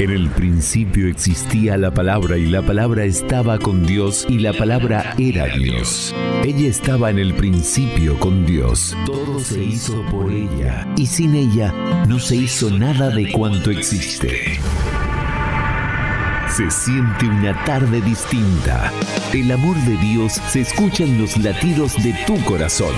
En 0.00 0.08
el 0.08 0.30
principio 0.30 1.08
existía 1.08 1.76
la 1.76 1.92
palabra 1.92 2.38
y 2.38 2.46
la 2.46 2.62
palabra 2.62 3.04
estaba 3.04 3.58
con 3.58 3.84
Dios 3.84 4.24
y 4.30 4.38
la 4.38 4.54
palabra 4.54 5.14
era 5.18 5.44
Dios. 5.44 6.14
Ella 6.42 6.70
estaba 6.70 7.10
en 7.10 7.18
el 7.18 7.34
principio 7.34 8.18
con 8.18 8.46
Dios. 8.46 8.96
Todo 9.04 9.38
se 9.40 9.62
hizo 9.62 10.02
por 10.06 10.32
ella 10.32 10.88
y 10.96 11.04
sin 11.04 11.34
ella 11.34 11.74
no 12.08 12.18
se 12.18 12.36
hizo 12.36 12.70
nada 12.70 13.10
de 13.10 13.30
cuanto 13.30 13.70
existe. 13.70 14.58
Se 16.48 16.70
siente 16.70 17.26
una 17.26 17.62
tarde 17.66 18.00
distinta. 18.00 18.90
El 19.34 19.52
amor 19.52 19.76
de 19.84 19.98
Dios 19.98 20.32
se 20.48 20.62
escucha 20.62 21.04
en 21.04 21.20
los 21.20 21.36
latidos 21.36 22.02
de 22.02 22.14
tu 22.26 22.42
corazón. 22.44 22.94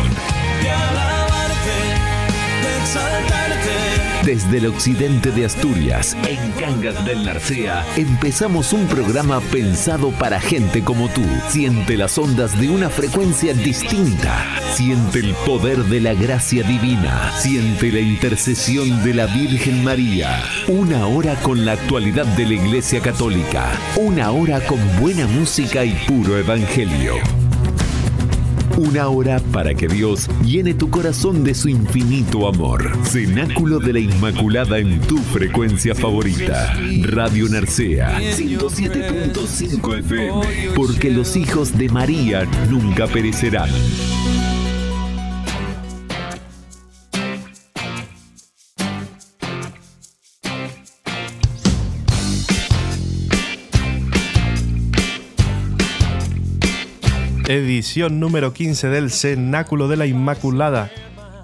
Desde 4.25 4.59
el 4.59 4.67
occidente 4.67 5.33
de 5.33 5.45
Asturias, 5.45 6.17
en 6.29 6.53
Cangas 6.53 7.05
del 7.05 7.25
Narcea, 7.25 7.85
empezamos 7.97 8.73
un 8.73 8.87
programa 8.87 9.41
pensado 9.41 10.13
para 10.13 10.41
gente 10.41 10.85
como 10.85 11.09
tú. 11.09 11.23
Siente 11.49 11.97
las 11.97 12.17
ondas 12.19 12.59
de 12.61 12.71
una 12.71 12.89
frecuencia 12.89 13.53
distinta. 13.53 14.47
Siente 14.75 15.19
el 15.19 15.35
poder 15.45 15.79
de 15.87 16.01
la 16.01 16.15
gracia 16.15 16.63
divina. 16.63 17.33
Siente 17.37 17.91
la 17.91 17.99
intercesión 17.99 19.03
de 19.03 19.13
la 19.13 19.27
Virgen 19.27 19.83
María. 19.83 20.41
Una 20.69 21.09
hora 21.09 21.35
con 21.43 21.65
la 21.65 21.73
actualidad 21.73 22.27
de 22.37 22.47
la 22.47 22.55
Iglesia 22.55 23.01
Católica. 23.01 23.73
Una 23.97 24.31
hora 24.31 24.61
con 24.61 24.79
buena 25.01 25.27
música 25.27 25.85
y 25.85 25.95
puro 26.07 26.39
evangelio. 26.39 27.42
Una 28.85 29.07
hora 29.07 29.39
para 29.53 29.75
que 29.75 29.87
Dios 29.87 30.29
llene 30.45 30.75
tu 30.75 30.91
corazón 30.91 31.45
de 31.45 31.55
su 31.55 31.69
infinito 31.69 32.49
amor. 32.49 32.91
Cenáculo 33.05 33.79
de 33.79 33.93
la 33.93 34.01
Inmaculada 34.01 34.79
en 34.79 35.01
tu 35.03 35.19
frecuencia 35.19 35.95
favorita. 35.95 36.75
Radio 37.03 37.49
Narcea 37.49 38.19
107.5 38.19 39.99
FM. 40.01 40.75
Porque 40.75 41.11
los 41.11 41.37
hijos 41.37 41.79
de 41.79 41.91
María 41.91 42.45
nunca 42.69 43.07
perecerán. 43.07 43.71
Edición 57.53 58.19
número 58.19 58.55
15 58.55 58.89
del 58.89 59.11
Cenáculo 59.11 59.87
de 59.87 59.99
la 59.99 60.07
Inmaculada. 60.07 60.91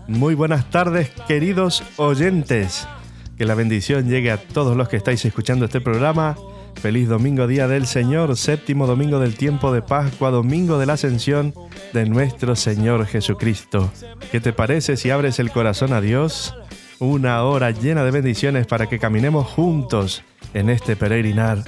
Muy 0.06 0.34
buenas 0.34 0.70
tardes, 0.70 1.10
queridos 1.26 1.82
oyentes. 1.96 2.88
Que 3.36 3.44
la 3.44 3.54
bendición 3.54 4.08
llegue 4.08 4.30
a 4.30 4.38
todos 4.38 4.74
los 4.74 4.88
que 4.88 4.96
estáis 4.96 5.22
escuchando 5.26 5.66
este 5.66 5.82
programa. 5.82 6.36
Feliz 6.80 7.08
domingo, 7.08 7.46
día 7.46 7.68
del 7.68 7.86
Señor, 7.86 8.36
séptimo 8.38 8.86
domingo 8.86 9.20
del 9.20 9.34
tiempo 9.34 9.70
de 9.70 9.82
Pascua, 9.82 10.30
domingo 10.30 10.78
de 10.78 10.86
la 10.86 10.94
ascensión 10.94 11.52
de 11.92 12.06
nuestro 12.06 12.56
Señor 12.56 13.04
Jesucristo. 13.04 13.92
¿Qué 14.32 14.40
te 14.40 14.54
parece 14.54 14.96
si 14.96 15.10
abres 15.10 15.38
el 15.38 15.50
corazón 15.50 15.92
a 15.92 16.00
Dios? 16.00 16.54
Una 17.00 17.42
hora 17.42 17.70
llena 17.70 18.02
de 18.04 18.12
bendiciones 18.12 18.66
para 18.66 18.86
que 18.86 18.98
caminemos 18.98 19.46
juntos 19.46 20.22
en 20.54 20.70
este 20.70 20.96
peregrinar. 20.96 21.64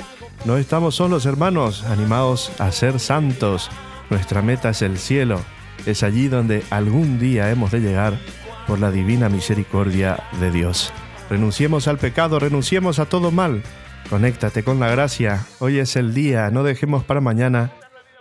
No 0.46 0.56
estamos 0.56 0.94
solos, 0.94 1.26
hermanos, 1.26 1.84
animados 1.84 2.50
a 2.58 2.72
ser 2.72 2.98
santos 3.00 3.70
nuestra 4.10 4.42
meta 4.42 4.70
es 4.70 4.82
el 4.82 4.98
cielo, 4.98 5.40
es 5.86 6.02
allí 6.02 6.28
donde 6.28 6.62
algún 6.70 7.18
día 7.18 7.50
hemos 7.50 7.70
de 7.70 7.80
llegar 7.80 8.18
por 8.66 8.78
la 8.78 8.90
divina 8.90 9.28
misericordia 9.28 10.22
de 10.40 10.50
Dios. 10.50 10.92
Renunciemos 11.30 11.88
al 11.88 11.98
pecado, 11.98 12.38
renunciemos 12.38 12.98
a 12.98 13.06
todo 13.06 13.30
mal. 13.30 13.62
Conéctate 14.08 14.64
con 14.64 14.80
la 14.80 14.88
gracia. 14.88 15.46
Hoy 15.60 15.78
es 15.78 15.94
el 15.94 16.12
día, 16.12 16.50
no 16.50 16.64
dejemos 16.64 17.04
para 17.04 17.20
mañana, 17.20 17.72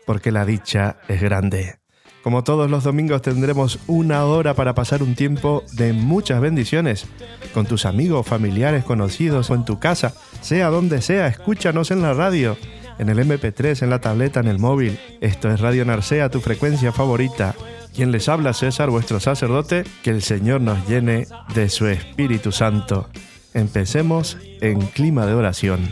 porque 0.05 0.31
la 0.31 0.45
dicha 0.45 0.97
es 1.07 1.21
grande. 1.21 1.79
Como 2.23 2.43
todos 2.43 2.69
los 2.69 2.83
domingos 2.83 3.21
tendremos 3.21 3.79
una 3.87 4.25
hora 4.25 4.53
para 4.53 4.75
pasar 4.75 5.01
un 5.01 5.15
tiempo 5.15 5.63
de 5.73 5.93
muchas 5.93 6.41
bendiciones 6.41 7.07
con 7.53 7.65
tus 7.65 7.85
amigos, 7.85 8.27
familiares, 8.27 8.83
conocidos 8.83 9.49
o 9.49 9.55
en 9.55 9.65
tu 9.65 9.79
casa, 9.79 10.13
sea 10.41 10.67
donde 10.67 11.01
sea, 11.01 11.27
escúchanos 11.27 11.91
en 11.91 12.01
la 12.01 12.13
radio 12.13 12.57
en 12.99 13.09
el 13.09 13.17
MP3, 13.17 13.81
en 13.81 13.89
la 13.89 13.99
tableta, 13.99 14.41
en 14.41 14.47
el 14.47 14.59
móvil. 14.59 14.99
Esto 15.21 15.49
es 15.49 15.59
Radio 15.61 15.85
Narcea, 15.85 16.29
tu 16.29 16.41
frecuencia 16.41 16.91
favorita. 16.91 17.55
Quien 17.95 18.11
les 18.11 18.29
habla, 18.29 18.53
César, 18.53 18.89
vuestro 18.89 19.19
sacerdote, 19.19 19.83
que 20.03 20.11
el 20.11 20.21
Señor 20.21 20.61
nos 20.61 20.87
llene 20.87 21.25
de 21.55 21.69
su 21.69 21.87
Espíritu 21.87 22.51
Santo. 22.51 23.09
Empecemos 23.53 24.37
en 24.61 24.81
clima 24.81 25.25
de 25.25 25.33
oración. 25.33 25.91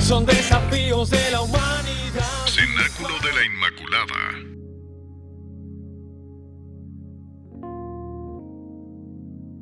Son 0.00 0.26
desafíos 0.26 1.10
de 1.10 1.30
la 1.30 1.42
humanidad. 1.42 2.46
Cenáculo 2.46 3.14
de 3.20 3.32
la 3.32 3.44
Inmaculada. 3.46 4.50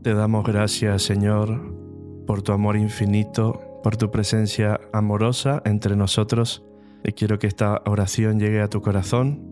Te 0.03 0.15
damos 0.15 0.47
gracias, 0.47 1.03
Señor, 1.03 1.61
por 2.27 2.43
tu 2.43 2.53
amor 2.53 2.77
infinito 2.77 3.68
por 3.83 3.97
tu 3.97 4.11
presencia 4.11 4.81
amorosa 4.93 5.63
entre 5.65 5.97
nosotros. 5.97 6.65
Y 7.05 7.13
quiero 7.13 7.39
que 7.39 7.47
esta 7.47 7.83
oración 7.87 8.39
llegue 8.41 8.61
a 8.61 8.69
tu 8.69 8.81
corazón 8.81 9.45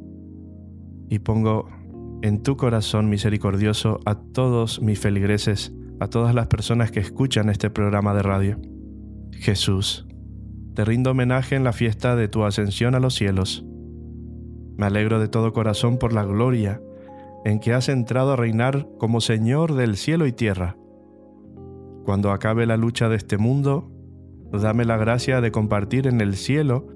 y 1.08 1.20
pongo 1.20 1.68
en 2.22 2.42
tu 2.42 2.56
corazón 2.56 3.08
misericordioso 3.08 4.00
a 4.04 4.16
todos 4.16 4.80
mis 4.82 4.98
feligreses, 4.98 5.72
a 6.00 6.08
todas 6.08 6.34
las 6.34 6.48
personas 6.48 6.90
que 6.90 7.00
escuchan 7.00 7.48
este 7.48 7.70
programa 7.70 8.14
de 8.14 8.22
radio. 8.22 8.58
Jesús, 9.32 10.06
te 10.74 10.84
rindo 10.84 11.12
homenaje 11.12 11.56
en 11.56 11.64
la 11.64 11.72
fiesta 11.72 12.16
de 12.16 12.28
tu 12.28 12.44
ascensión 12.44 12.94
a 12.94 13.00
los 13.00 13.14
cielos. 13.14 13.64
Me 14.76 14.86
alegro 14.86 15.20
de 15.20 15.28
todo 15.28 15.52
corazón 15.52 15.98
por 15.98 16.12
la 16.12 16.24
gloria 16.24 16.80
en 17.44 17.60
que 17.60 17.72
has 17.72 17.88
entrado 17.88 18.32
a 18.32 18.36
reinar 18.36 18.88
como 18.98 19.20
Señor 19.20 19.74
del 19.74 19.96
cielo 19.96 20.26
y 20.26 20.32
tierra. 20.32 20.76
Cuando 22.04 22.30
acabe 22.30 22.66
la 22.66 22.76
lucha 22.76 23.08
de 23.08 23.16
este 23.16 23.38
mundo, 23.38 23.90
dame 24.62 24.84
la 24.84 24.96
gracia 24.96 25.40
de 25.40 25.50
compartir 25.50 26.06
en 26.06 26.20
el 26.20 26.36
cielo 26.36 26.86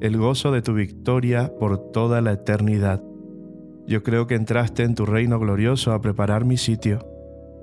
el 0.00 0.16
gozo 0.16 0.50
de 0.50 0.62
tu 0.62 0.74
victoria 0.74 1.52
por 1.60 1.92
toda 1.92 2.20
la 2.20 2.32
eternidad. 2.32 3.02
Yo 3.86 4.02
creo 4.02 4.26
que 4.26 4.34
entraste 4.34 4.82
en 4.82 4.94
tu 4.94 5.06
reino 5.06 5.38
glorioso 5.38 5.92
a 5.92 6.00
preparar 6.00 6.44
mi 6.44 6.56
sitio, 6.56 6.98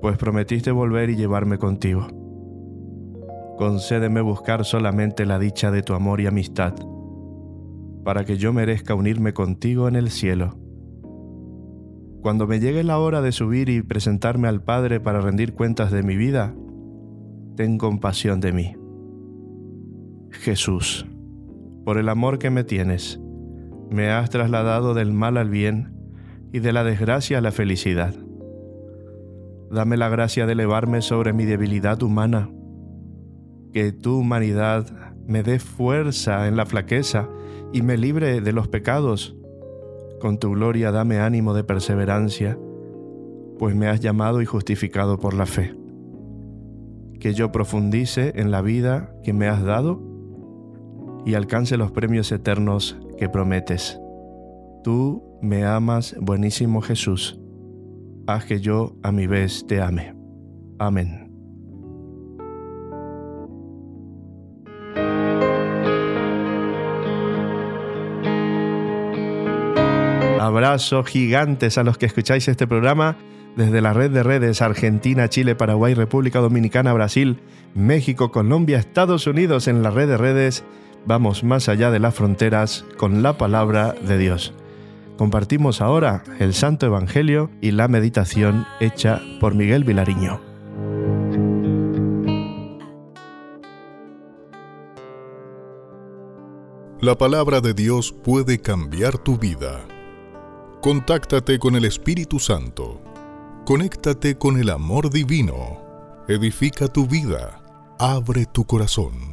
pues 0.00 0.16
prometiste 0.16 0.70
volver 0.70 1.10
y 1.10 1.16
llevarme 1.16 1.58
contigo. 1.58 2.06
Concédeme 3.58 4.22
buscar 4.22 4.64
solamente 4.64 5.26
la 5.26 5.38
dicha 5.38 5.70
de 5.70 5.82
tu 5.82 5.92
amor 5.92 6.20
y 6.22 6.26
amistad, 6.26 6.74
para 8.04 8.24
que 8.24 8.38
yo 8.38 8.54
merezca 8.54 8.94
unirme 8.94 9.34
contigo 9.34 9.86
en 9.86 9.96
el 9.96 10.10
cielo. 10.10 10.56
Cuando 12.22 12.46
me 12.46 12.58
llegue 12.58 12.84
la 12.84 12.98
hora 12.98 13.20
de 13.20 13.32
subir 13.32 13.68
y 13.68 13.82
presentarme 13.82 14.48
al 14.48 14.62
Padre 14.62 15.00
para 15.00 15.20
rendir 15.20 15.52
cuentas 15.52 15.90
de 15.90 16.02
mi 16.02 16.16
vida, 16.16 16.54
ten 17.56 17.76
compasión 17.76 18.40
de 18.40 18.52
mí. 18.52 18.79
Jesús, 20.30 21.06
por 21.84 21.98
el 21.98 22.08
amor 22.08 22.38
que 22.38 22.50
me 22.50 22.64
tienes, 22.64 23.20
me 23.90 24.10
has 24.10 24.30
trasladado 24.30 24.94
del 24.94 25.12
mal 25.12 25.36
al 25.36 25.50
bien 25.50 25.92
y 26.52 26.60
de 26.60 26.72
la 26.72 26.84
desgracia 26.84 27.38
a 27.38 27.40
la 27.40 27.52
felicidad. 27.52 28.14
Dame 29.70 29.96
la 29.96 30.08
gracia 30.08 30.46
de 30.46 30.52
elevarme 30.52 31.02
sobre 31.02 31.32
mi 31.32 31.44
debilidad 31.44 32.02
humana, 32.02 32.50
que 33.72 33.92
tu 33.92 34.18
humanidad 34.18 34.86
me 35.26 35.42
dé 35.42 35.58
fuerza 35.58 36.48
en 36.48 36.56
la 36.56 36.66
flaqueza 36.66 37.28
y 37.72 37.82
me 37.82 37.96
libre 37.96 38.40
de 38.40 38.52
los 38.52 38.68
pecados. 38.68 39.36
Con 40.20 40.38
tu 40.38 40.52
gloria 40.52 40.92
dame 40.92 41.18
ánimo 41.18 41.54
de 41.54 41.64
perseverancia, 41.64 42.58
pues 43.58 43.74
me 43.74 43.88
has 43.88 44.00
llamado 44.00 44.42
y 44.42 44.46
justificado 44.46 45.18
por 45.18 45.34
la 45.34 45.46
fe. 45.46 45.74
Que 47.20 47.34
yo 47.34 47.52
profundice 47.52 48.32
en 48.36 48.50
la 48.50 48.62
vida 48.62 49.14
que 49.22 49.32
me 49.32 49.46
has 49.46 49.62
dado 49.62 50.09
y 51.24 51.34
alcance 51.34 51.76
los 51.76 51.92
premios 51.92 52.30
eternos 52.32 52.96
que 53.18 53.28
prometes. 53.28 54.00
Tú 54.82 55.38
me 55.42 55.64
amas, 55.64 56.16
buenísimo 56.20 56.80
Jesús. 56.80 57.38
Haz 58.26 58.44
que 58.44 58.60
yo 58.60 58.96
a 59.02 59.12
mi 59.12 59.26
vez 59.26 59.66
te 59.66 59.80
ame. 59.80 60.14
Amén. 60.78 61.30
Abrazos 70.40 71.06
gigantes 71.06 71.78
a 71.78 71.84
los 71.84 71.98
que 71.98 72.06
escucháis 72.06 72.48
este 72.48 72.66
programa 72.66 73.16
desde 73.56 73.80
la 73.80 73.92
red 73.92 74.10
de 74.10 74.22
redes 74.22 74.62
Argentina, 74.62 75.28
Chile, 75.28 75.54
Paraguay, 75.54 75.94
República 75.94 76.38
Dominicana, 76.38 76.92
Brasil, 76.92 77.40
México, 77.74 78.30
Colombia, 78.30 78.78
Estados 78.78 79.26
Unidos 79.26 79.68
en 79.68 79.82
la 79.82 79.90
red 79.90 80.08
de 80.08 80.16
redes 80.16 80.64
vamos 81.06 81.44
más 81.44 81.68
allá 81.68 81.90
de 81.90 81.98
las 81.98 82.14
fronteras 82.14 82.84
con 82.96 83.22
la 83.22 83.38
palabra 83.38 83.92
de 83.92 84.18
Dios. 84.18 84.52
Compartimos 85.16 85.80
ahora 85.80 86.24
el 86.38 86.54
Santo 86.54 86.86
Evangelio 86.86 87.50
y 87.60 87.72
la 87.72 87.88
meditación 87.88 88.66
hecha 88.80 89.20
por 89.38 89.54
Miguel 89.54 89.84
Vilariño. 89.84 90.40
La 97.02 97.16
palabra 97.16 97.60
de 97.60 97.72
Dios 97.72 98.12
puede 98.12 98.60
cambiar 98.60 99.16
tu 99.16 99.38
vida. 99.38 99.86
Contáctate 100.82 101.58
con 101.58 101.76
el 101.76 101.86
Espíritu 101.86 102.38
Santo. 102.38 103.00
Conéctate 103.64 104.36
con 104.36 104.58
el 104.58 104.68
amor 104.68 105.10
divino. 105.10 105.80
Edifica 106.28 106.88
tu 106.88 107.06
vida. 107.06 107.62
Abre 107.98 108.46
tu 108.46 108.64
corazón. 108.64 109.29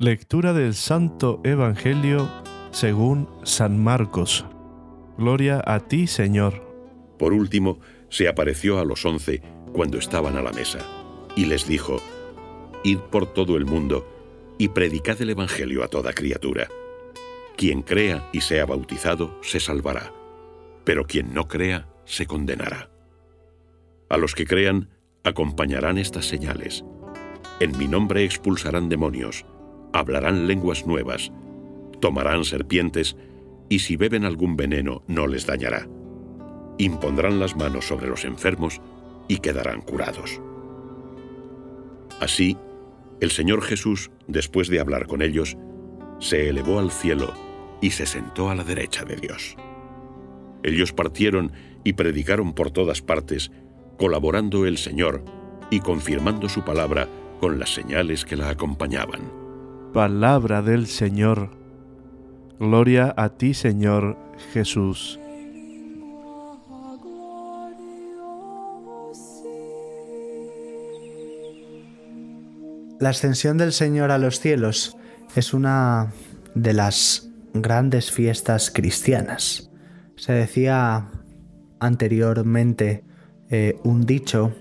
Lectura 0.00 0.52
del 0.52 0.74
Santo 0.74 1.40
Evangelio 1.44 2.28
según 2.72 3.28
San 3.44 3.80
Marcos. 3.80 4.44
Gloria 5.16 5.62
a 5.64 5.78
ti, 5.78 6.08
Señor. 6.08 6.64
Por 7.16 7.32
último, 7.32 7.78
se 8.08 8.26
apareció 8.26 8.80
a 8.80 8.84
los 8.84 9.04
once 9.04 9.40
cuando 9.72 9.98
estaban 9.98 10.36
a 10.36 10.42
la 10.42 10.50
mesa, 10.50 10.80
y 11.36 11.46
les 11.46 11.68
dijo, 11.68 12.02
Id 12.82 12.98
por 13.12 13.32
todo 13.32 13.56
el 13.56 13.66
mundo 13.66 14.04
y 14.58 14.66
predicad 14.66 15.22
el 15.22 15.30
Evangelio 15.30 15.84
a 15.84 15.88
toda 15.88 16.12
criatura. 16.12 16.66
Quien 17.56 17.82
crea 17.82 18.28
y 18.32 18.40
sea 18.40 18.66
bautizado 18.66 19.38
se 19.42 19.60
salvará, 19.60 20.12
pero 20.82 21.04
quien 21.04 21.32
no 21.32 21.46
crea 21.46 21.86
se 22.04 22.26
condenará. 22.26 22.90
A 24.08 24.16
los 24.16 24.34
que 24.34 24.44
crean 24.44 24.88
acompañarán 25.22 25.98
estas 25.98 26.26
señales. 26.26 26.84
En 27.60 27.78
mi 27.78 27.86
nombre 27.86 28.24
expulsarán 28.24 28.88
demonios, 28.88 29.46
hablarán 29.94 30.48
lenguas 30.48 30.86
nuevas, 30.86 31.32
tomarán 32.00 32.44
serpientes, 32.44 33.16
y 33.68 33.78
si 33.78 33.96
beben 33.96 34.24
algún 34.24 34.56
veneno 34.56 35.02
no 35.06 35.26
les 35.26 35.46
dañará. 35.46 35.88
Impondrán 36.78 37.38
las 37.38 37.56
manos 37.56 37.86
sobre 37.86 38.08
los 38.08 38.24
enfermos 38.24 38.80
y 39.28 39.38
quedarán 39.38 39.80
curados. 39.80 40.40
Así, 42.20 42.58
el 43.20 43.30
Señor 43.30 43.62
Jesús, 43.62 44.10
después 44.26 44.68
de 44.68 44.80
hablar 44.80 45.06
con 45.06 45.22
ellos, 45.22 45.56
se 46.18 46.48
elevó 46.48 46.80
al 46.80 46.90
cielo 46.90 47.32
y 47.80 47.90
se 47.90 48.04
sentó 48.04 48.50
a 48.50 48.56
la 48.56 48.64
derecha 48.64 49.04
de 49.04 49.16
Dios. 49.16 49.56
Ellos 50.64 50.92
partieron 50.92 51.52
y 51.84 51.92
predicaron 51.92 52.52
por 52.52 52.72
todas 52.72 53.00
partes, 53.00 53.52
colaborando 53.96 54.66
el 54.66 54.76
Señor 54.76 55.24
y 55.70 55.78
confirmando 55.80 56.48
su 56.48 56.64
palabra 56.64 57.08
con 57.40 57.60
las 57.60 57.72
señales 57.72 58.24
que 58.24 58.36
la 58.36 58.48
acompañaban. 58.48 59.43
Palabra 59.94 60.60
del 60.60 60.88
Señor. 60.88 61.50
Gloria 62.58 63.14
a 63.16 63.28
ti, 63.28 63.54
Señor 63.54 64.18
Jesús. 64.52 65.20
La 72.98 73.10
ascensión 73.10 73.56
del 73.56 73.72
Señor 73.72 74.10
a 74.10 74.18
los 74.18 74.40
cielos 74.40 74.96
es 75.36 75.54
una 75.54 76.12
de 76.56 76.72
las 76.72 77.30
grandes 77.52 78.10
fiestas 78.10 78.72
cristianas. 78.72 79.70
Se 80.16 80.32
decía 80.32 81.08
anteriormente 81.78 83.04
eh, 83.48 83.78
un 83.84 84.06
dicho 84.06 84.56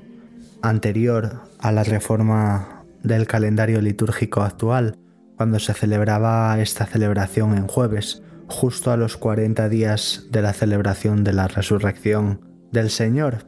anterior 0.61 1.41
a 1.57 1.71
la 1.71 1.83
reforma 1.83 2.83
del 3.01 3.25
calendario 3.25 3.81
litúrgico 3.81 4.43
actual, 4.43 4.99
cuando 5.37 5.59
se 5.59 5.73
celebraba 5.73 6.59
esta 6.59 6.85
celebración 6.85 7.57
en 7.57 7.67
jueves, 7.67 8.23
justo 8.47 8.91
a 8.91 8.97
los 8.97 9.17
40 9.17 9.69
días 9.69 10.27
de 10.31 10.41
la 10.41 10.53
celebración 10.53 11.23
de 11.23 11.33
la 11.33 11.47
resurrección 11.47 12.41
del 12.71 12.89
Señor. 12.89 13.45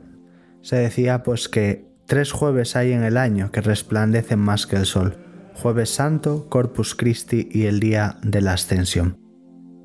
Se 0.62 0.78
decía 0.78 1.24
pues 1.24 1.48
que 1.48 1.86
tres 2.08 2.32
jueves 2.32 2.76
hay 2.76 2.92
en 2.92 3.04
el 3.04 3.18
año 3.18 3.52
que 3.52 3.62
resplandecen 3.62 4.40
más 4.40 4.68
que 4.68 4.78
el 4.78 4.86
sol, 4.86 5.18
jueves 5.54 5.90
santo, 5.90 6.48
Corpus 6.50 6.96
Christi 6.96 7.50
y 7.52 7.66
el 7.66 7.80
día 7.80 8.18
de 8.22 8.42
la 8.42 8.54
ascensión. 8.54 9.20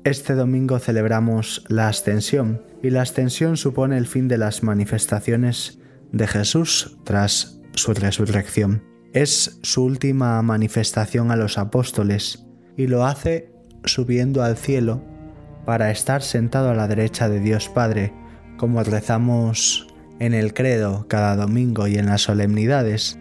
Este 0.03 0.33
domingo 0.33 0.79
celebramos 0.79 1.63
la 1.67 1.87
ascensión 1.87 2.63
y 2.81 2.89
la 2.89 3.03
ascensión 3.03 3.57
supone 3.57 3.97
el 3.97 4.07
fin 4.07 4.27
de 4.27 4.39
las 4.39 4.63
manifestaciones 4.63 5.79
de 6.11 6.27
Jesús 6.27 6.97
tras 7.03 7.61
su 7.73 7.93
resurrección. 7.93 8.90
Es 9.13 9.59
su 9.61 9.83
última 9.83 10.41
manifestación 10.41 11.31
a 11.31 11.35
los 11.35 11.57
apóstoles 11.57 12.45
y 12.77 12.87
lo 12.87 13.05
hace 13.05 13.51
subiendo 13.83 14.41
al 14.41 14.55
cielo 14.55 15.01
para 15.65 15.91
estar 15.91 16.21
sentado 16.21 16.69
a 16.69 16.75
la 16.75 16.87
derecha 16.87 17.27
de 17.27 17.41
Dios 17.41 17.67
Padre, 17.67 18.13
como 18.57 18.81
rezamos 18.83 19.87
en 20.19 20.33
el 20.33 20.53
credo 20.53 21.07
cada 21.09 21.35
domingo 21.35 21.87
y 21.87 21.97
en 21.97 22.05
las 22.05 22.21
solemnidades, 22.21 23.19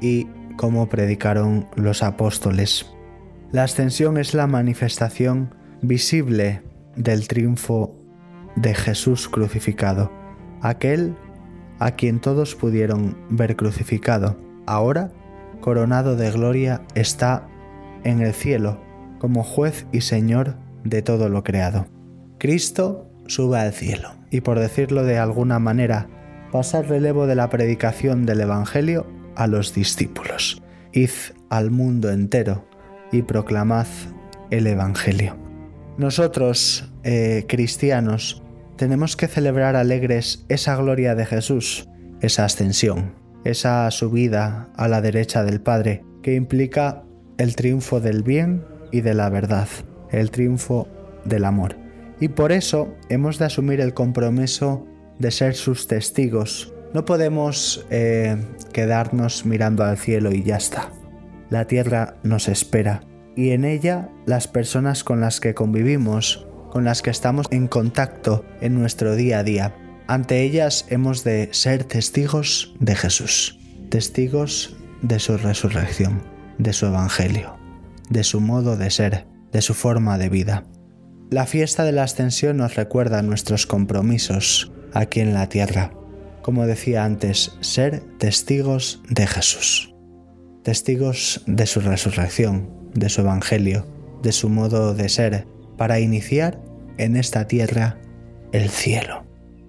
y 0.00 0.28
como 0.56 0.88
predicaron 0.88 1.66
los 1.74 2.04
apóstoles. 2.04 2.86
La 3.50 3.64
ascensión 3.64 4.18
es 4.18 4.32
la 4.32 4.46
manifestación 4.46 5.54
visible 5.82 6.62
del 6.94 7.26
triunfo 7.26 7.96
de 8.54 8.74
Jesús 8.74 9.28
crucificado, 9.28 10.12
aquel 10.62 11.16
a 11.78 11.92
quien 11.92 12.20
todos 12.20 12.54
pudieron 12.54 13.16
ver 13.28 13.56
crucificado, 13.56 14.45
ahora, 14.66 15.12
coronado 15.60 16.16
de 16.16 16.30
gloria, 16.30 16.82
está 16.94 17.48
en 18.04 18.20
el 18.20 18.32
cielo 18.34 18.80
como 19.18 19.42
juez 19.42 19.86
y 19.92 20.02
señor 20.02 20.56
de 20.84 21.02
todo 21.02 21.28
lo 21.28 21.42
creado. 21.42 21.86
Cristo 22.38 23.10
sube 23.26 23.58
al 23.58 23.72
cielo 23.72 24.10
y 24.30 24.40
por 24.42 24.58
decirlo 24.58 25.04
de 25.04 25.18
alguna 25.18 25.58
manera, 25.58 26.08
pasa 26.52 26.78
el 26.78 26.88
relevo 26.88 27.26
de 27.26 27.34
la 27.34 27.50
predicación 27.50 28.26
del 28.26 28.40
Evangelio 28.40 29.06
a 29.34 29.46
los 29.46 29.74
discípulos. 29.74 30.62
Id 30.92 31.10
al 31.50 31.70
mundo 31.70 32.10
entero 32.10 32.66
y 33.12 33.22
proclamad 33.22 33.86
el 34.50 34.66
Evangelio. 34.66 35.36
Nosotros, 35.98 36.92
eh, 37.04 37.44
cristianos, 37.48 38.42
tenemos 38.76 39.16
que 39.16 39.28
celebrar 39.28 39.76
alegres 39.76 40.44
esa 40.48 40.76
gloria 40.76 41.14
de 41.14 41.24
Jesús, 41.24 41.88
esa 42.20 42.44
ascensión, 42.44 43.14
esa 43.50 43.90
subida 43.90 44.68
a 44.76 44.88
la 44.88 45.00
derecha 45.00 45.44
del 45.44 45.60
Padre, 45.60 46.04
que 46.22 46.34
implica 46.34 47.04
el 47.38 47.56
triunfo 47.56 48.00
del 48.00 48.22
bien 48.22 48.64
y 48.90 49.00
de 49.00 49.14
la 49.14 49.28
verdad, 49.28 49.68
el 50.10 50.30
triunfo 50.30 50.88
del 51.24 51.44
amor. 51.44 51.76
Y 52.20 52.28
por 52.28 52.52
eso 52.52 52.94
hemos 53.08 53.38
de 53.38 53.44
asumir 53.44 53.80
el 53.80 53.94
compromiso 53.94 54.86
de 55.18 55.30
ser 55.30 55.54
sus 55.54 55.86
testigos. 55.86 56.72
No 56.94 57.04
podemos 57.04 57.86
eh, 57.90 58.36
quedarnos 58.72 59.44
mirando 59.44 59.84
al 59.84 59.98
cielo 59.98 60.32
y 60.32 60.42
ya 60.42 60.56
está. 60.56 60.90
La 61.50 61.66
tierra 61.66 62.16
nos 62.22 62.48
espera 62.48 63.02
y 63.36 63.50
en 63.50 63.64
ella 63.64 64.08
las 64.24 64.48
personas 64.48 65.04
con 65.04 65.20
las 65.20 65.40
que 65.40 65.54
convivimos, 65.54 66.46
con 66.70 66.84
las 66.84 67.02
que 67.02 67.10
estamos 67.10 67.46
en 67.50 67.68
contacto 67.68 68.44
en 68.60 68.74
nuestro 68.74 69.14
día 69.14 69.40
a 69.40 69.44
día. 69.44 69.74
Ante 70.08 70.42
ellas 70.42 70.86
hemos 70.88 71.24
de 71.24 71.48
ser 71.52 71.84
testigos 71.84 72.74
de 72.78 72.94
Jesús, 72.94 73.58
testigos 73.90 74.76
de 75.02 75.18
su 75.18 75.36
resurrección, 75.36 76.22
de 76.58 76.72
su 76.72 76.86
evangelio, 76.86 77.56
de 78.08 78.22
su 78.22 78.40
modo 78.40 78.76
de 78.76 78.90
ser, 78.90 79.26
de 79.50 79.62
su 79.62 79.74
forma 79.74 80.16
de 80.16 80.28
vida. 80.28 80.64
La 81.30 81.44
fiesta 81.44 81.82
de 81.82 81.90
la 81.90 82.04
ascensión 82.04 82.58
nos 82.58 82.76
recuerda 82.76 83.20
nuestros 83.22 83.66
compromisos 83.66 84.72
aquí 84.92 85.20
en 85.20 85.34
la 85.34 85.48
tierra. 85.48 85.92
Como 86.40 86.66
decía 86.66 87.04
antes, 87.04 87.56
ser 87.60 88.00
testigos 88.18 89.02
de 89.08 89.26
Jesús, 89.26 89.92
testigos 90.62 91.42
de 91.46 91.66
su 91.66 91.80
resurrección, 91.80 92.70
de 92.94 93.08
su 93.08 93.22
evangelio, 93.22 93.86
de 94.22 94.30
su 94.30 94.48
modo 94.48 94.94
de 94.94 95.08
ser, 95.08 95.48
para 95.76 95.98
iniciar 95.98 96.62
en 96.96 97.16
esta 97.16 97.48
tierra 97.48 97.98
el 98.52 98.70
cielo, 98.70 99.25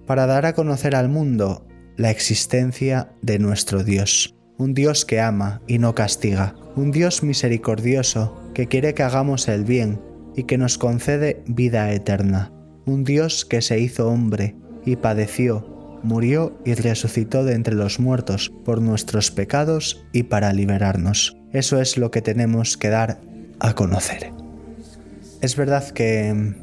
para 0.08 0.26
dar 0.26 0.46
a 0.46 0.54
conocer 0.54 0.96
al 0.96 1.10
mundo 1.10 1.68
la 1.96 2.10
existencia 2.10 3.12
de 3.20 3.38
nuestro 3.38 3.84
Dios, 3.84 4.34
un 4.56 4.72
Dios 4.72 5.04
que 5.04 5.20
ama 5.20 5.60
y 5.66 5.78
no 5.78 5.94
castiga, 5.94 6.56
un 6.76 6.92
Dios 6.92 7.22
misericordioso 7.22 8.40
que 8.54 8.68
quiere 8.68 8.94
que 8.94 9.02
hagamos 9.02 9.48
el 9.48 9.64
bien 9.64 10.00
y 10.34 10.44
que 10.44 10.56
nos 10.56 10.78
concede 10.78 11.42
vida 11.46 11.92
eterna, 11.92 12.50
un 12.86 13.04
Dios 13.04 13.44
que 13.44 13.60
se 13.60 13.80
hizo 13.80 14.08
hombre 14.08 14.56
y 14.86 14.96
padeció, 14.96 16.00
murió 16.02 16.58
y 16.64 16.72
resucitó 16.72 17.44
de 17.44 17.52
entre 17.52 17.74
los 17.74 18.00
muertos 18.00 18.50
por 18.64 18.80
nuestros 18.80 19.30
pecados 19.30 20.06
y 20.14 20.22
para 20.22 20.54
liberarnos. 20.54 21.36
Eso 21.52 21.82
es 21.82 21.98
lo 21.98 22.10
que 22.10 22.22
tenemos 22.22 22.78
que 22.78 22.88
dar 22.88 23.20
a 23.60 23.74
conocer. 23.74 24.32
Es 25.42 25.54
verdad 25.54 25.86
que 25.90 26.54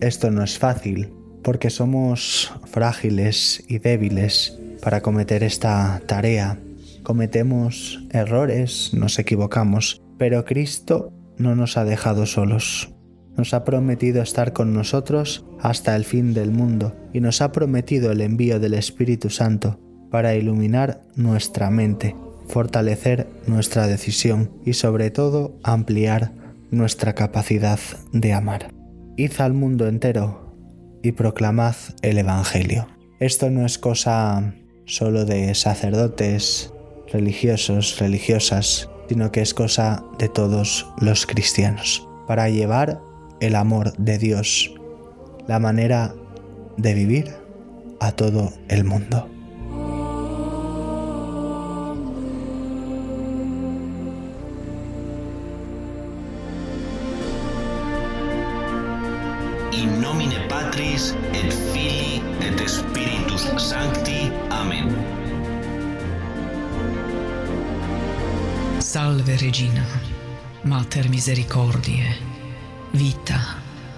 esto 0.00 0.30
no 0.30 0.42
es 0.42 0.58
fácil, 0.58 1.12
porque 1.44 1.70
somos 1.70 2.52
frágiles 2.64 3.62
y 3.68 3.78
débiles 3.78 4.58
para 4.82 5.02
cometer 5.02 5.44
esta 5.44 6.02
tarea. 6.06 6.58
Cometemos 7.04 8.04
errores, 8.10 8.92
nos 8.94 9.18
equivocamos, 9.18 10.02
pero 10.18 10.44
Cristo 10.44 11.12
no 11.36 11.54
nos 11.54 11.76
ha 11.76 11.84
dejado 11.84 12.26
solos. 12.26 12.90
Nos 13.36 13.52
ha 13.52 13.64
prometido 13.64 14.22
estar 14.22 14.52
con 14.52 14.72
nosotros 14.72 15.44
hasta 15.60 15.94
el 15.96 16.04
fin 16.04 16.34
del 16.34 16.50
mundo 16.50 16.96
y 17.12 17.20
nos 17.20 17.42
ha 17.42 17.52
prometido 17.52 18.10
el 18.12 18.20
envío 18.20 18.58
del 18.58 18.74
Espíritu 18.74 19.28
Santo 19.28 19.78
para 20.10 20.36
iluminar 20.36 21.02
nuestra 21.16 21.70
mente, 21.70 22.16
fortalecer 22.46 23.26
nuestra 23.46 23.86
decisión 23.86 24.50
y 24.64 24.74
sobre 24.74 25.10
todo 25.10 25.58
ampliar 25.62 26.32
nuestra 26.70 27.14
capacidad 27.14 27.80
de 28.12 28.32
amar. 28.32 28.72
Id 29.16 29.32
al 29.38 29.52
mundo 29.52 29.88
entero 29.88 30.43
y 31.04 31.12
proclamad 31.12 31.76
el 32.02 32.18
Evangelio. 32.18 32.88
Esto 33.20 33.50
no 33.50 33.64
es 33.64 33.78
cosa 33.78 34.54
solo 34.86 35.24
de 35.26 35.54
sacerdotes, 35.54 36.72
religiosos, 37.12 37.98
religiosas, 38.00 38.88
sino 39.08 39.30
que 39.30 39.42
es 39.42 39.52
cosa 39.52 40.02
de 40.18 40.28
todos 40.28 40.86
los 40.98 41.26
cristianos, 41.26 42.08
para 42.26 42.48
llevar 42.48 43.00
el 43.40 43.54
amor 43.54 43.92
de 43.98 44.18
Dios, 44.18 44.74
la 45.46 45.58
manera 45.58 46.14
de 46.78 46.94
vivir 46.94 47.30
a 48.00 48.12
todo 48.12 48.52
el 48.68 48.84
mundo. 48.84 49.33
Patris 61.04 61.14
et 61.34 61.52
Filii 61.72 62.22
et 62.40 62.68
Spiritus 62.68 63.46
Sancti. 63.58 64.30
Amen. 64.50 64.94
Salve 68.80 69.36
Regina, 69.36 69.84
Mater 70.64 71.08
misericordiae, 71.08 72.14
vita, 72.92 73.40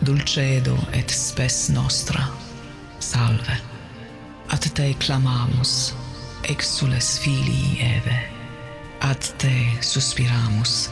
dulcedo 0.00 0.76
et 0.92 1.10
spes 1.10 1.68
nostra. 1.68 2.26
Salve. 2.98 3.60
Ad 4.48 4.66
te 4.74 4.94
clamamus, 4.98 5.94
exules 6.48 7.18
filii 7.18 7.80
Eve. 7.80 8.18
Ad 9.00 9.32
te 9.38 9.52
suspiramus, 9.80 10.88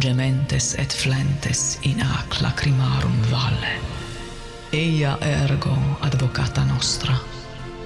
gementes 0.00 0.74
et 0.74 0.92
flentes 0.92 1.78
in 1.82 2.00
ac 2.00 2.40
lacrimarum 2.42 3.22
valle 3.30 3.95
eia 4.72 5.18
ergo 5.20 5.76
advocata 6.00 6.64
nostra, 6.64 7.20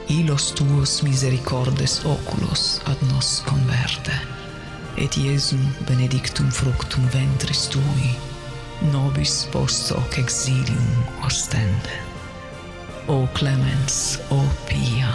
ilos 0.09 0.55
tuos 0.55 1.03
misericordes 1.03 2.05
oculos 2.05 2.81
ad 2.87 3.01
nos 3.13 3.43
converte, 3.47 4.13
et 4.97 5.17
Iesum 5.17 5.61
benedictum 5.87 6.51
fructum 6.51 7.07
ventris 7.13 7.69
tui, 7.69 8.17
nobis 8.93 9.47
post 9.53 9.93
hoc 9.93 10.19
exilium 10.19 11.05
ostende. 11.25 12.01
O 13.07 13.27
clemens, 13.35 14.21
o 14.31 14.41
pia, 14.67 15.15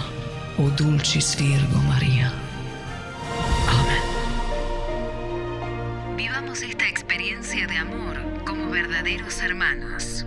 o 0.58 0.70
dulcis 0.70 1.36
Virgo 1.36 1.80
Maria. 1.88 2.32
Amén. 3.68 4.04
Vivamos 6.18 6.62
esta 6.62 6.88
experiencia 6.88 7.68
de 7.68 7.78
amor 7.78 8.18
como 8.46 8.70
verdaderos 8.70 9.40
hermanos. 9.42 10.26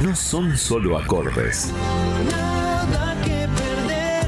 No 0.00 0.16
son 0.16 0.56
solo 0.56 0.96
acordes. 0.96 1.70
Nada 2.30 3.14
que 3.22 3.46
perder, 3.48 4.26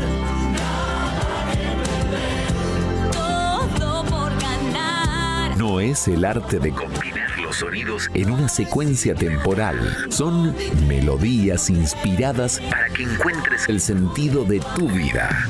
todo 3.11 4.05
por 4.05 4.39
ganar. 4.39 5.57
No 5.57 5.81
es 5.81 6.09
el 6.09 6.27
arte 6.27 6.59
de 6.59 6.73
combinar 6.73 7.39
los 7.39 7.57
sonidos 7.57 8.11
en 8.13 8.31
una 8.31 8.51
secuencia 8.51 9.15
temporal. 9.15 9.79
Son 10.11 10.55
melodías 10.87 11.71
inspiradas 11.71 12.61
para 12.69 12.89
que 12.91 13.05
encuentres 13.05 13.67
el 13.71 13.81
sentido 13.81 14.45
de 14.45 14.61
tu 14.77 14.91
vida. 14.91 15.47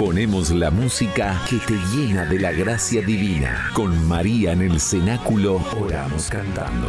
Ponemos 0.00 0.50
la 0.50 0.70
música 0.70 1.38
que 1.46 1.58
te 1.58 1.74
llena 1.94 2.24
de 2.24 2.38
la 2.38 2.52
gracia 2.52 3.02
divina. 3.02 3.68
Con 3.74 4.08
María 4.08 4.52
en 4.52 4.62
el 4.62 4.80
cenáculo 4.80 5.60
oramos 5.78 6.30
cantando. 6.30 6.88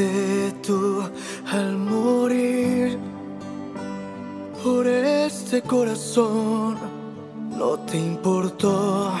Diste 0.00 0.52
tú 0.66 1.02
al 1.52 1.76
morir 1.76 2.98
por 4.62 4.86
este 4.86 5.62
corazón. 5.62 6.78
No 7.56 7.78
te 7.80 7.98
importó 7.98 9.12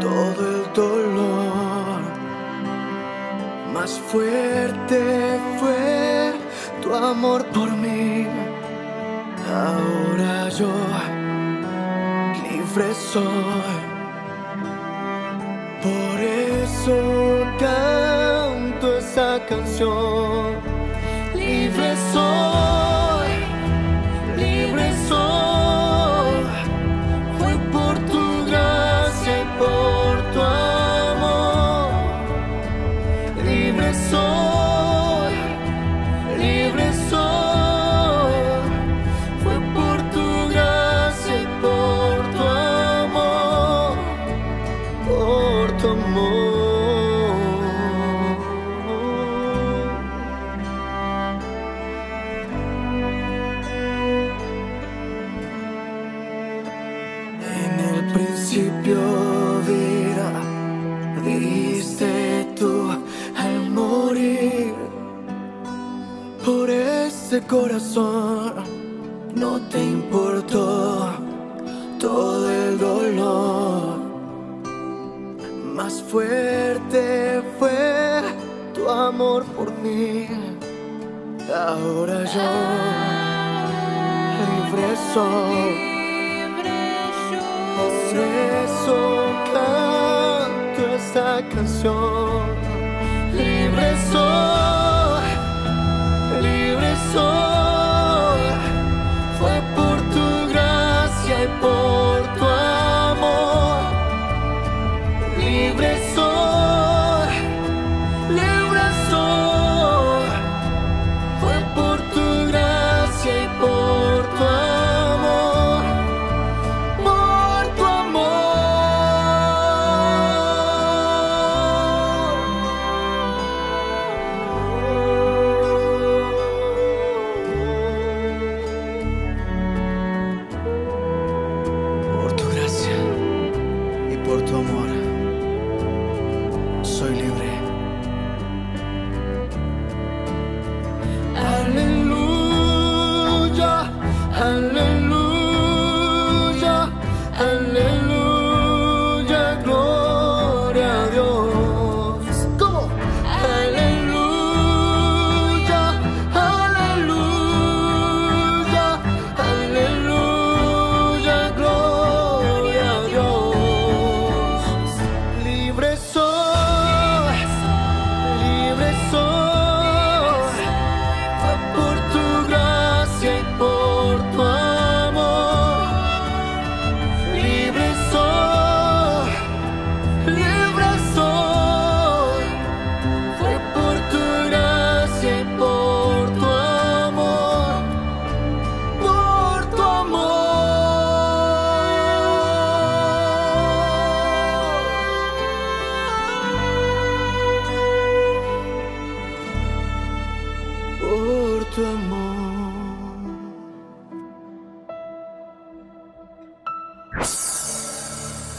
todo 0.00 0.40
el 0.54 0.72
dolor. 0.74 2.00
Más 3.72 3.92
fuerte 4.10 5.40
fue 5.58 6.32
tu 6.82 6.94
amor 6.94 7.44
por 7.46 7.70
mí. 7.72 8.26
Ahora 9.48 10.48
yo 10.50 10.70
libre 12.50 12.94
soy. 12.94 13.98
Por 15.82 16.20
eso 16.20 16.96
canto 17.58 18.98
esa 18.98 19.38
canción. 19.46 19.67
Libre 19.78 20.27
soy. 85.18 85.74
Por 86.56 86.66
eso 88.66 88.98
canto 89.52 90.94
esta 90.94 91.42
canción. 91.54 92.42
Libre 93.36 93.88
soy, 94.12 95.28
libre 96.42 96.90
soy. 97.12 97.47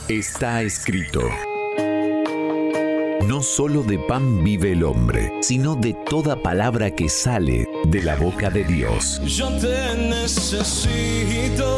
Está 0.10 0.64
escrito. 0.64 1.22
No 3.28 3.44
solo 3.44 3.84
de 3.84 4.00
pan 4.00 4.44
vive 4.44 4.72
el 4.72 4.84
hombre, 4.84 5.32
sino 5.42 5.76
de 5.76 5.94
toda 5.94 6.42
palabra 6.42 6.90
que 6.90 7.08
sale 7.08 7.70
de 7.86 8.02
la 8.02 8.16
boca 8.16 8.50
de 8.50 8.64
Dios. 8.64 9.22
Yo 9.24 9.50
te 9.60 9.96
necesito. 10.10 11.78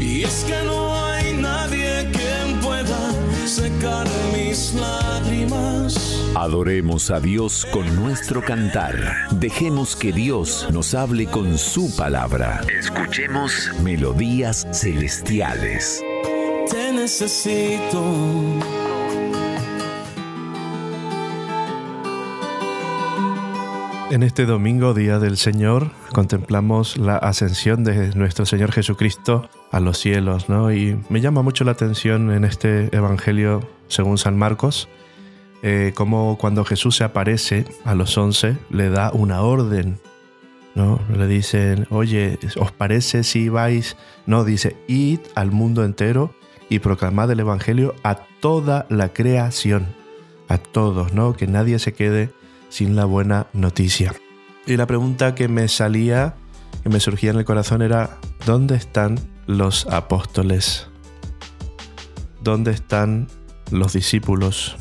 Y 0.00 0.22
es 0.22 0.42
que 0.44 0.64
no 0.64 0.96
hay 1.04 1.34
nadie 1.34 2.10
que 2.10 2.56
pueda 2.62 3.12
secar 3.46 4.06
mis 4.34 4.72
lágrimas. 4.72 6.18
Adoremos 6.34 7.10
a 7.10 7.20
Dios 7.20 7.66
con 7.72 7.94
nuestro 7.94 8.40
cantar. 8.40 9.28
Dejemos 9.32 9.94
que 9.96 10.12
Dios 10.12 10.66
nos 10.72 10.94
hable 10.94 11.26
con 11.26 11.58
su 11.58 11.94
palabra. 11.94 12.62
Escuchemos 12.74 13.70
melodías 13.82 14.66
celestiales. 14.72 16.02
Necesito. 17.04 18.02
En 24.10 24.22
este 24.22 24.46
domingo, 24.46 24.94
Día 24.94 25.18
del 25.18 25.36
Señor, 25.36 25.90
contemplamos 26.14 26.96
la 26.96 27.18
ascensión 27.18 27.84
de 27.84 28.14
nuestro 28.14 28.46
Señor 28.46 28.72
Jesucristo 28.72 29.50
a 29.70 29.80
los 29.80 29.98
cielos, 29.98 30.48
¿no? 30.48 30.72
Y 30.72 30.98
me 31.10 31.20
llama 31.20 31.42
mucho 31.42 31.64
la 31.64 31.72
atención 31.72 32.32
en 32.32 32.46
este 32.46 32.88
Evangelio 32.96 33.68
según 33.88 34.16
San 34.16 34.38
Marcos, 34.38 34.88
eh, 35.62 35.92
como 35.94 36.38
cuando 36.38 36.64
Jesús 36.64 36.96
se 36.96 37.04
aparece 37.04 37.66
a 37.84 37.94
los 37.94 38.16
once, 38.16 38.56
le 38.70 38.88
da 38.88 39.10
una 39.12 39.42
orden, 39.42 39.98
¿no? 40.74 41.00
Le 41.14 41.26
dicen, 41.26 41.86
oye, 41.90 42.38
¿os 42.58 42.72
parece 42.72 43.24
si 43.24 43.50
vais? 43.50 43.94
No, 44.24 44.42
dice, 44.42 44.74
id 44.88 45.20
al 45.34 45.50
mundo 45.50 45.84
entero 45.84 46.34
y 46.68 46.78
proclamad 46.78 47.30
el 47.30 47.40
Evangelio 47.40 47.94
a 48.02 48.16
toda 48.40 48.86
la 48.88 49.12
creación, 49.12 49.86
a 50.48 50.58
todos, 50.58 51.12
¿no? 51.12 51.34
Que 51.34 51.46
nadie 51.46 51.78
se 51.78 51.92
quede 51.92 52.30
sin 52.68 52.96
la 52.96 53.04
buena 53.04 53.46
noticia. 53.52 54.14
Y 54.66 54.76
la 54.76 54.86
pregunta 54.86 55.34
que 55.34 55.48
me 55.48 55.68
salía, 55.68 56.34
que 56.82 56.88
me 56.88 57.00
surgía 57.00 57.30
en 57.30 57.38
el 57.38 57.44
corazón 57.44 57.82
era, 57.82 58.18
¿dónde 58.46 58.76
están 58.76 59.18
los 59.46 59.86
apóstoles? 59.86 60.88
¿Dónde 62.42 62.72
están 62.72 63.28
los 63.70 63.92
discípulos? 63.92 64.76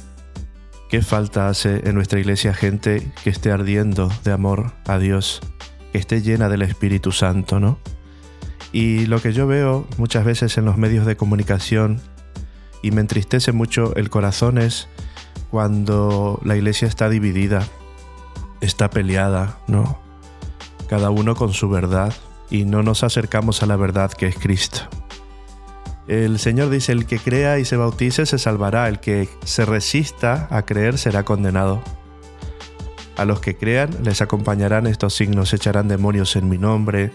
¿Qué 0.90 1.02
falta 1.02 1.50
hace 1.50 1.88
en 1.88 1.96
nuestra 1.96 2.20
iglesia 2.20 2.54
gente 2.54 3.12
que 3.24 3.30
esté 3.30 3.52
ardiendo 3.52 4.12
de 4.24 4.32
amor 4.32 4.74
a 4.86 5.00
Dios, 5.00 5.42
que 5.92 5.98
esté 5.98 6.22
llena 6.22 6.50
del 6.50 6.62
Espíritu 6.62 7.12
Santo, 7.12 7.60
¿no? 7.60 7.80
Y 8.74 9.06
lo 9.06 9.22
que 9.22 9.32
yo 9.32 9.46
veo 9.46 9.88
muchas 9.98 10.26
veces 10.26 10.58
en 10.58 10.66
los 10.66 10.78
medios 10.78 11.06
de 11.06 11.16
comunicación 11.16 12.02
y 12.82 12.90
me 12.92 13.02
entristece 13.02 13.52
mucho 13.52 13.96
el 13.96 14.10
corazón 14.10 14.58
es 14.58 14.88
cuando 15.52 16.40
la 16.44 16.58
iglesia 16.58 16.88
está 16.88 17.08
dividida, 17.08 17.66
está 18.62 18.90
peleada, 18.90 19.60
¿no? 19.68 20.00
Cada 20.90 21.12
uno 21.12 21.36
con 21.36 21.54
su 21.54 21.70
verdad 21.70 22.14
y 22.50 22.66
no 22.66 22.82
nos 22.82 23.04
acercamos 23.04 23.62
a 23.62 23.68
la 23.68 23.76
verdad 23.76 24.12
que 24.12 24.26
es 24.26 24.36
Cristo. 24.36 24.82
El 26.08 26.40
Señor 26.40 26.70
dice, 26.70 26.92
el 26.92 27.06
que 27.06 27.20
crea 27.20 27.60
y 27.60 27.66
se 27.66 27.78
bautice 27.78 28.26
se 28.26 28.40
salvará, 28.40 28.90
el 28.90 29.00
que 29.00 29.30
se 29.46 29.66
resista 29.66 30.48
a 30.50 30.66
creer 30.66 30.98
será 30.98 31.24
condenado. 31.24 31.82
A 33.16 33.26
los 33.26 33.40
que 33.40 33.56
crean 33.56 34.04
les 34.04 34.22
acompañarán 34.22 34.88
estos 34.88 35.14
signos, 35.14 35.54
echarán 35.54 35.88
demonios 35.88 36.36
en 36.36 36.50
mi 36.50 36.58
nombre, 36.58 37.12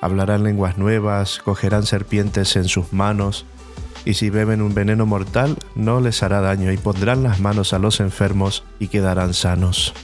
hablarán 0.00 0.44
lenguas 0.44 0.78
nuevas, 0.78 1.40
cogerán 1.44 1.84
serpientes 1.84 2.56
en 2.56 2.68
sus 2.68 2.92
manos, 2.92 3.46
y 4.04 4.14
si 4.14 4.30
beben 4.30 4.62
un 4.62 4.74
veneno 4.74 5.06
mortal 5.06 5.56
no 5.74 6.00
les 6.00 6.22
hará 6.22 6.40
daño, 6.40 6.72
y 6.72 6.76
pondrán 6.76 7.22
las 7.22 7.40
manos 7.40 7.72
a 7.72 7.78
los 7.78 8.00
enfermos 8.00 8.64
y 8.78 8.88
quedarán 8.88 9.34
sanos. 9.34 9.94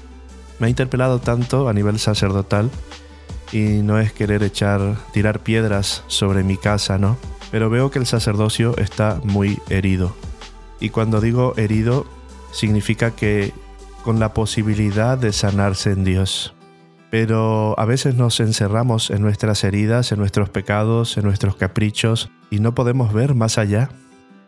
Me 0.58 0.66
ha 0.66 0.70
interpelado 0.70 1.18
tanto 1.20 1.68
a 1.68 1.72
nivel 1.72 1.98
sacerdotal 1.98 2.70
y 3.52 3.82
no 3.82 3.98
es 4.00 4.12
querer 4.12 4.42
echar, 4.42 4.96
tirar 5.12 5.40
piedras 5.40 6.04
sobre 6.06 6.42
mi 6.42 6.56
casa, 6.56 6.98
¿no? 6.98 7.16
Pero 7.50 7.70
veo 7.70 7.90
que 7.90 7.98
el 7.98 8.06
sacerdocio 8.06 8.76
está 8.78 9.20
muy 9.22 9.60
herido. 9.68 10.14
Y 10.80 10.90
cuando 10.90 11.20
digo 11.20 11.54
herido, 11.56 12.06
significa 12.52 13.12
que 13.12 13.52
con 14.02 14.20
la 14.20 14.34
posibilidad 14.34 15.16
de 15.16 15.32
sanarse 15.32 15.92
en 15.92 16.04
Dios. 16.04 16.54
Pero 17.14 17.78
a 17.78 17.84
veces 17.84 18.16
nos 18.16 18.40
encerramos 18.40 19.10
en 19.10 19.22
nuestras 19.22 19.62
heridas, 19.62 20.10
en 20.10 20.18
nuestros 20.18 20.48
pecados, 20.48 21.16
en 21.16 21.22
nuestros 21.22 21.54
caprichos, 21.54 22.28
y 22.50 22.58
no 22.58 22.74
podemos 22.74 23.12
ver 23.12 23.36
más 23.36 23.56
allá, 23.56 23.88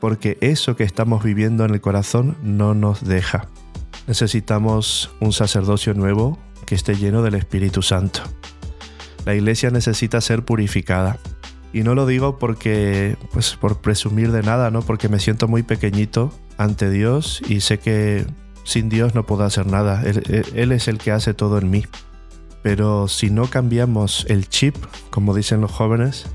porque 0.00 0.36
eso 0.40 0.74
que 0.74 0.82
estamos 0.82 1.22
viviendo 1.22 1.64
en 1.64 1.72
el 1.72 1.80
corazón 1.80 2.36
no 2.42 2.74
nos 2.74 3.04
deja. 3.04 3.46
Necesitamos 4.08 5.12
un 5.20 5.32
sacerdocio 5.32 5.94
nuevo 5.94 6.40
que 6.66 6.74
esté 6.74 6.96
lleno 6.96 7.22
del 7.22 7.36
Espíritu 7.36 7.82
Santo. 7.82 8.22
La 9.24 9.36
iglesia 9.36 9.70
necesita 9.70 10.20
ser 10.20 10.44
purificada. 10.44 11.18
Y 11.72 11.84
no 11.84 11.94
lo 11.94 12.04
digo 12.04 12.36
porque, 12.36 13.16
pues, 13.32 13.54
por 13.54 13.80
presumir 13.80 14.32
de 14.32 14.42
nada, 14.42 14.72
¿no? 14.72 14.82
Porque 14.82 15.08
me 15.08 15.20
siento 15.20 15.46
muy 15.46 15.62
pequeñito 15.62 16.32
ante 16.58 16.90
Dios 16.90 17.42
y 17.48 17.60
sé 17.60 17.78
que 17.78 18.26
sin 18.64 18.88
Dios 18.88 19.14
no 19.14 19.24
puedo 19.24 19.44
hacer 19.44 19.68
nada. 19.68 20.02
Él, 20.02 20.44
él 20.52 20.72
es 20.72 20.88
el 20.88 20.98
que 20.98 21.12
hace 21.12 21.32
todo 21.32 21.58
en 21.58 21.70
mí. 21.70 21.84
Pero 22.66 23.06
si 23.06 23.30
no 23.30 23.48
cambiamos 23.48 24.26
el 24.28 24.48
chip, 24.48 24.74
como 25.10 25.36
dicen 25.36 25.60
los 25.60 25.70
jóvenes, 25.70 26.26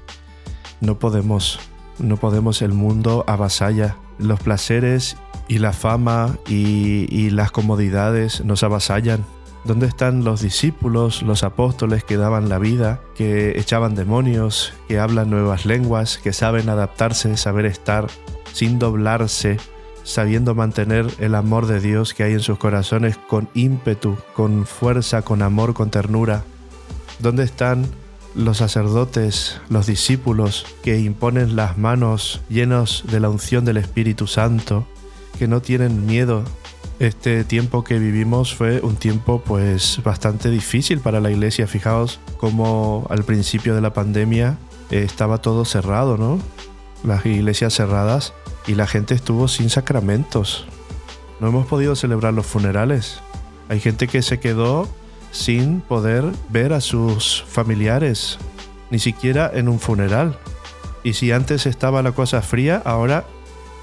no 0.79 0.97
podemos. 0.97 1.59
No 1.99 2.15
podemos, 2.15 2.61
el 2.61 2.71
mundo 2.71 3.25
avasalla. 3.27 3.97
Los 4.17 4.39
placeres 4.39 5.17
y 5.49 5.57
la 5.57 5.73
fama 5.73 6.37
y, 6.47 7.31
las 7.31 7.51
comodidades 7.51 8.45
nos 8.45 8.63
avasallan. 8.63 9.25
¿Dónde 9.65 9.87
están 9.87 10.23
los 10.23 10.39
discípulos, 10.39 11.21
los 11.21 11.43
apóstoles 11.43 12.05
que 12.05 12.15
daban 12.15 12.47
la 12.47 12.59
vida, 12.59 13.01
que 13.13 13.59
echaban 13.59 13.93
demonios, 13.93 14.71
que 14.87 14.99
hablan 14.99 15.29
nuevas 15.29 15.65
lenguas, 15.65 16.17
que 16.17 16.31
saben 16.31 16.69
adaptarse, 16.69 17.35
saber 17.35 17.65
estar 17.65 18.07
sin 18.53 18.79
doblarse, 18.79 19.57
sabiendo 20.03 20.55
mantener 20.55 21.07
el 21.19 21.35
amor 21.35 21.67
de 21.67 21.79
Dios 21.79 22.13
que 22.13 22.23
hay 22.23 22.33
en 22.33 22.39
sus 22.39 22.57
corazones 22.57 23.17
con 23.17 23.49
ímpetu, 23.53 24.17
con 24.35 24.65
fuerza, 24.65 25.21
con 25.21 25.41
amor, 25.41 25.73
con 25.73 25.89
ternura? 25.89 26.43
¿Dónde 27.19 27.43
están 27.43 27.87
los 28.35 28.57
sacerdotes, 28.57 29.59
los 29.69 29.87
discípulos 29.87 30.65
que 30.83 30.99
imponen 30.99 31.55
las 31.55 31.77
manos 31.77 32.41
llenos 32.49 33.03
de 33.11 33.19
la 33.19 33.29
unción 33.29 33.65
del 33.65 33.77
Espíritu 33.77 34.27
Santo, 34.27 34.87
que 35.37 35.47
no 35.47 35.61
tienen 35.61 36.05
miedo 36.05 36.43
este 37.01 37.43
tiempo 37.43 37.83
que 37.83 37.97
vivimos 37.97 38.53
fue 38.53 38.79
un 38.81 38.95
tiempo 38.95 39.41
pues 39.43 39.99
bastante 40.03 40.51
difícil 40.51 40.99
para 40.99 41.19
la 41.19 41.31
iglesia. 41.31 41.65
Fijaos 41.65 42.19
como 42.37 43.07
al 43.09 43.23
principio 43.23 43.73
de 43.73 43.81
la 43.81 43.91
pandemia 43.91 44.59
eh, 44.91 45.01
estaba 45.03 45.39
todo 45.39 45.65
cerrado, 45.65 46.17
¿no? 46.17 46.39
Las 47.03 47.25
iglesias 47.25 47.73
cerradas 47.73 48.33
y 48.67 48.75
la 48.75 48.87
gente 48.87 49.13
estuvo 49.13 49.47
sin 49.47 49.69
sacramentos. 49.69 50.65
No 51.39 51.47
hemos 51.47 51.65
podido 51.65 51.95
celebrar 51.95 52.33
los 52.33 52.45
funerales. 52.45 53.21
Hay 53.69 53.79
gente 53.79 54.07
que 54.07 54.21
se 54.21 54.39
quedó 54.39 54.87
sin 55.31 55.81
poder 55.81 56.25
ver 56.49 56.73
a 56.73 56.81
sus 56.81 57.43
familiares, 57.47 58.37
ni 58.89 58.99
siquiera 58.99 59.49
en 59.53 59.67
un 59.67 59.79
funeral. 59.79 60.37
Y 61.03 61.13
si 61.13 61.31
antes 61.31 61.65
estaba 61.65 62.03
la 62.03 62.11
cosa 62.11 62.41
fría, 62.41 62.81
ahora 62.85 63.25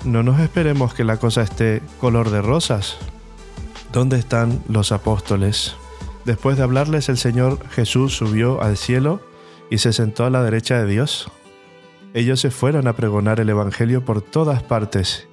no 0.04 0.22
nos 0.22 0.40
esperemos 0.40 0.94
que 0.94 1.04
la 1.04 1.16
cosa 1.16 1.42
esté 1.42 1.82
color 2.00 2.30
de 2.30 2.42
rosas. 2.42 2.96
¿Dónde 3.92 4.18
están 4.18 4.62
los 4.68 4.92
apóstoles? 4.92 5.74
Después 6.24 6.56
de 6.58 6.62
hablarles, 6.62 7.08
el 7.08 7.16
Señor 7.16 7.58
Jesús 7.70 8.14
subió 8.14 8.62
al 8.62 8.76
cielo 8.76 9.20
y 9.70 9.78
se 9.78 9.92
sentó 9.92 10.26
a 10.26 10.30
la 10.30 10.42
derecha 10.42 10.78
de 10.78 10.86
Dios. 10.86 11.30
Ellos 12.14 12.40
se 12.40 12.50
fueron 12.50 12.86
a 12.88 12.94
pregonar 12.94 13.40
el 13.40 13.48
Evangelio 13.48 14.04
por 14.04 14.22
todas 14.22 14.62
partes, 14.62 15.28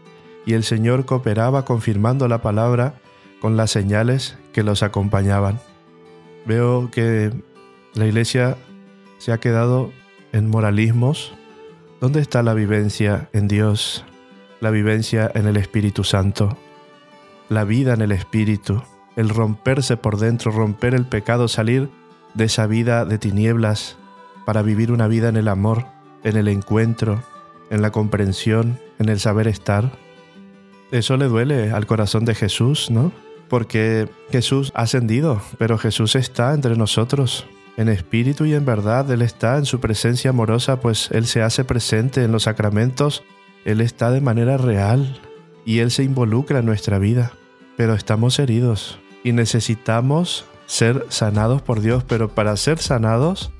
y 0.45 0.53
el 0.53 0.63
Señor 0.63 1.05
cooperaba 1.05 1.65
confirmando 1.65 2.27
la 2.27 2.41
palabra 2.41 2.95
con 3.39 3.57
las 3.57 3.71
señales 3.71 4.37
que 4.53 4.63
los 4.63 4.83
acompañaban. 4.83 5.59
Veo 6.45 6.91
que 6.91 7.31
la 7.93 8.05
iglesia 8.05 8.57
se 9.17 9.31
ha 9.31 9.39
quedado 9.39 9.91
en 10.31 10.49
moralismos. 10.49 11.33
¿Dónde 12.01 12.19
está 12.19 12.43
la 12.43 12.53
vivencia 12.53 13.29
en 13.33 13.47
Dios? 13.47 14.05
La 14.61 14.69
vivencia 14.69 15.31
en 15.33 15.47
el 15.47 15.57
Espíritu 15.57 16.03
Santo 16.03 16.57
la 17.49 17.63
vida 17.63 17.93
en 17.93 18.01
el 18.01 18.11
Espíritu, 18.11 18.81
el 19.15 19.29
romperse 19.29 19.97
por 19.97 20.17
dentro, 20.17 20.51
romper 20.51 20.95
el 20.95 21.05
pecado, 21.05 21.47
salir 21.47 21.89
de 22.33 22.45
esa 22.45 22.67
vida 22.67 23.05
de 23.05 23.17
tinieblas 23.17 23.97
para 24.45 24.61
vivir 24.61 24.91
una 24.91 25.07
vida 25.07 25.29
en 25.29 25.37
el 25.37 25.47
amor, 25.47 25.85
en 26.25 26.35
el 26.35 26.49
encuentro, 26.49 27.23
en 27.69 27.81
la 27.81 27.91
comprensión, 27.91 28.79
en 28.99 29.07
el 29.07 29.19
saber 29.21 29.47
estar. 29.47 29.91
Eso 30.91 31.15
le 31.15 31.25
duele 31.25 31.71
al 31.71 31.85
corazón 31.85 32.25
de 32.25 32.35
Jesús, 32.35 32.91
¿no? 32.91 33.13
Porque 33.47 34.09
Jesús 34.31 34.71
ha 34.75 34.81
ascendido, 34.81 35.41
pero 35.57 35.77
Jesús 35.77 36.15
está 36.15 36.53
entre 36.53 36.75
nosotros. 36.75 37.45
En 37.77 37.89
espíritu 37.89 38.45
y 38.45 38.53
en 38.53 38.65
verdad, 38.65 39.09
Él 39.11 39.21
está 39.21 39.57
en 39.57 39.65
su 39.65 39.79
presencia 39.79 40.31
amorosa, 40.31 40.79
pues 40.79 41.09
Él 41.11 41.27
se 41.27 41.41
hace 41.41 41.63
presente 41.63 42.23
en 42.23 42.31
los 42.31 42.43
sacramentos 42.43 43.23
Él 43.65 43.81
está 43.81 44.11
de 44.11 44.21
manera 44.21 44.57
real 44.57 45.19
y 45.65 45.79
Él 45.79 45.91
se 45.91 46.03
involucra 46.03 46.59
en 46.59 46.65
nuestra 46.65 46.99
vida, 46.99 47.33
pero 47.77 47.93
estamos 47.93 48.39
heridos 48.39 48.99
y 49.23 49.33
necesitamos 49.33 50.45
ser 50.65 51.05
sanados 51.09 51.61
por 51.61 51.81
Dios, 51.81 52.03
pero 52.03 52.29
para 52.29 52.55
ser 52.57 52.79
sanados 52.79 53.51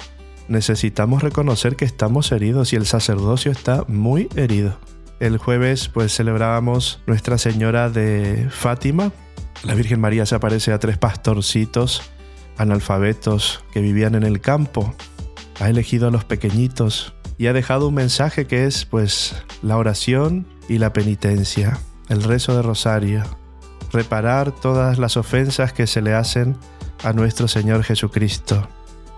necesitamos 0.47 1.23
reconocer 1.23 1.75
que 1.75 1.85
estamos 1.85 2.31
heridos 2.31 2.73
y 2.73 2.75
el 2.75 2.85
sacerdocio 2.85 3.51
está 3.51 3.83
muy 3.87 4.29
herido. 4.35 4.77
El 5.19 5.37
jueves 5.37 5.87
pues 5.87 6.15
celebrábamos 6.15 7.01
Nuestra 7.07 7.37
Señora 7.37 7.89
de 7.89 8.47
Fátima. 8.49 9.11
La 9.63 9.73
Virgen 9.73 10.01
María 10.01 10.25
se 10.25 10.35
aparece 10.35 10.73
a 10.73 10.79
tres 10.79 10.97
pastorcitos 10.97 12.01
analfabetos 12.57 13.63
que 13.71 13.81
vivían 13.81 14.15
en 14.15 14.23
el 14.23 14.41
campo. 14.41 14.93
Ha 15.59 15.69
elegido 15.69 16.07
a 16.07 16.11
los 16.11 16.25
pequeñitos 16.25 17.13
y 17.37 17.47
ha 17.47 17.53
dejado 17.53 17.87
un 17.87 17.95
mensaje 17.95 18.45
que 18.45 18.65
es 18.65 18.85
pues 18.85 19.35
la 19.61 19.77
oración 19.77 20.47
y 20.67 20.77
la 20.77 20.93
penitencia, 20.93 21.79
el 22.09 22.23
rezo 22.23 22.55
de 22.55 22.61
rosario, 22.61 23.23
reparar 23.91 24.51
todas 24.51 24.97
las 24.97 25.17
ofensas 25.17 25.73
que 25.73 25.87
se 25.87 26.01
le 26.01 26.13
hacen 26.13 26.57
a 27.03 27.13
nuestro 27.13 27.47
Señor 27.47 27.83
Jesucristo. 27.83 28.67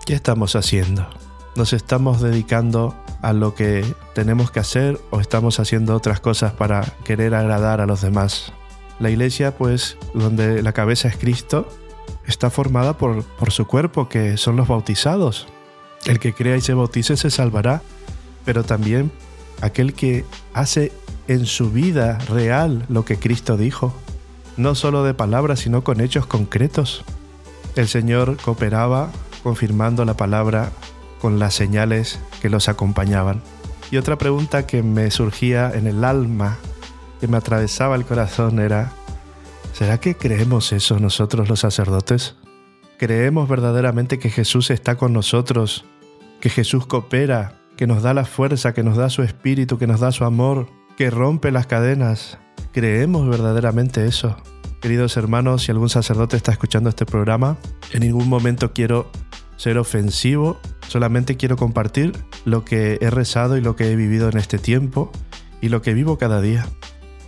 ¿Qué 0.08 0.14
estamos 0.14 0.56
haciendo? 0.56 1.06
¿Nos 1.54 1.74
estamos 1.74 2.22
dedicando 2.22 2.96
a 3.20 3.34
lo 3.34 3.54
que 3.54 3.84
tenemos 4.14 4.50
que 4.50 4.58
hacer 4.58 4.98
o 5.10 5.20
estamos 5.20 5.60
haciendo 5.60 5.94
otras 5.94 6.18
cosas 6.18 6.54
para 6.54 6.80
querer 7.04 7.34
agradar 7.34 7.82
a 7.82 7.86
los 7.86 8.00
demás? 8.00 8.54
La 9.00 9.10
iglesia, 9.10 9.58
pues, 9.58 9.98
donde 10.14 10.62
la 10.62 10.72
cabeza 10.72 11.08
es 11.08 11.18
Cristo, 11.18 11.68
está 12.26 12.48
formada 12.48 12.96
por, 12.96 13.22
por 13.22 13.52
su 13.52 13.66
cuerpo, 13.66 14.08
que 14.08 14.38
son 14.38 14.56
los 14.56 14.66
bautizados. 14.66 15.46
El 16.06 16.18
que 16.20 16.32
crea 16.32 16.56
y 16.56 16.62
se 16.62 16.72
bautice 16.72 17.18
se 17.18 17.30
salvará, 17.30 17.82
pero 18.46 18.64
también 18.64 19.12
aquel 19.60 19.92
que 19.92 20.24
hace 20.54 20.90
en 21.26 21.44
su 21.44 21.70
vida 21.70 22.16
real 22.30 22.86
lo 22.88 23.04
que 23.04 23.18
Cristo 23.18 23.58
dijo, 23.58 23.92
no 24.56 24.74
solo 24.74 25.04
de 25.04 25.12
palabras, 25.12 25.60
sino 25.60 25.84
con 25.84 26.00
hechos 26.00 26.24
concretos. 26.24 27.04
El 27.76 27.88
Señor 27.88 28.38
cooperaba 28.38 29.10
confirmando 29.42 30.04
la 30.04 30.16
palabra 30.16 30.70
con 31.20 31.38
las 31.38 31.54
señales 31.54 32.18
que 32.40 32.50
los 32.50 32.68
acompañaban. 32.68 33.42
Y 33.90 33.96
otra 33.96 34.18
pregunta 34.18 34.66
que 34.66 34.82
me 34.82 35.10
surgía 35.10 35.70
en 35.74 35.86
el 35.86 36.04
alma, 36.04 36.58
que 37.20 37.28
me 37.28 37.36
atravesaba 37.36 37.96
el 37.96 38.04
corazón, 38.04 38.58
era, 38.60 38.92
¿será 39.72 39.98
que 39.98 40.16
creemos 40.16 40.72
eso 40.72 40.98
nosotros 40.98 41.48
los 41.48 41.60
sacerdotes? 41.60 42.36
¿Creemos 42.98 43.48
verdaderamente 43.48 44.18
que 44.18 44.30
Jesús 44.30 44.70
está 44.70 44.96
con 44.96 45.12
nosotros, 45.12 45.84
que 46.40 46.50
Jesús 46.50 46.86
coopera, 46.86 47.60
que 47.76 47.86
nos 47.86 48.02
da 48.02 48.12
la 48.12 48.24
fuerza, 48.24 48.74
que 48.74 48.82
nos 48.82 48.96
da 48.96 49.08
su 49.08 49.22
espíritu, 49.22 49.78
que 49.78 49.86
nos 49.86 50.00
da 50.00 50.12
su 50.12 50.24
amor, 50.24 50.68
que 50.96 51.10
rompe 51.10 51.50
las 51.50 51.66
cadenas? 51.66 52.38
¿Creemos 52.72 53.28
verdaderamente 53.28 54.04
eso? 54.06 54.36
Queridos 54.80 55.16
hermanos, 55.16 55.62
si 55.62 55.72
algún 55.72 55.88
sacerdote 55.88 56.36
está 56.36 56.52
escuchando 56.52 56.90
este 56.90 57.06
programa, 57.06 57.56
en 57.92 58.00
ningún 58.00 58.28
momento 58.28 58.72
quiero 58.72 59.10
ser 59.58 59.76
ofensivo, 59.76 60.58
solamente 60.86 61.36
quiero 61.36 61.56
compartir 61.56 62.16
lo 62.46 62.64
que 62.64 62.96
he 63.02 63.10
rezado 63.10 63.58
y 63.58 63.60
lo 63.60 63.76
que 63.76 63.92
he 63.92 63.96
vivido 63.96 64.30
en 64.30 64.38
este 64.38 64.58
tiempo 64.58 65.12
y 65.60 65.68
lo 65.68 65.82
que 65.82 65.92
vivo 65.92 66.16
cada 66.16 66.40
día. 66.40 66.66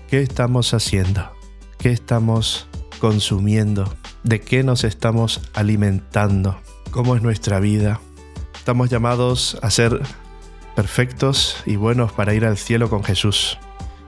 ¿Qué 0.09 0.23
estamos 0.23 0.73
haciendo? 0.73 1.31
¿Qué 1.79 1.91
estamos 1.91 2.69
consumiendo? 3.01 3.93
¿De 4.23 4.41
qué 4.41 4.63
nos 4.63 4.85
estamos 4.85 5.43
alimentando? 5.55 6.59
¿Cómo 6.93 7.17
es 7.17 7.23
nuestra 7.23 7.61
vida? 7.61 8.01
Estamos 8.55 8.91
llamados 8.91 9.59
a 9.63 9.71
ser 9.71 10.01
perfectos 10.77 11.57
y 11.67 11.77
buenos 11.77 12.13
para 12.13 12.33
ir 12.33 12.45
al 12.45 12.57
cielo 12.57 12.89
con 12.89 13.03
Jesús. 13.03 13.59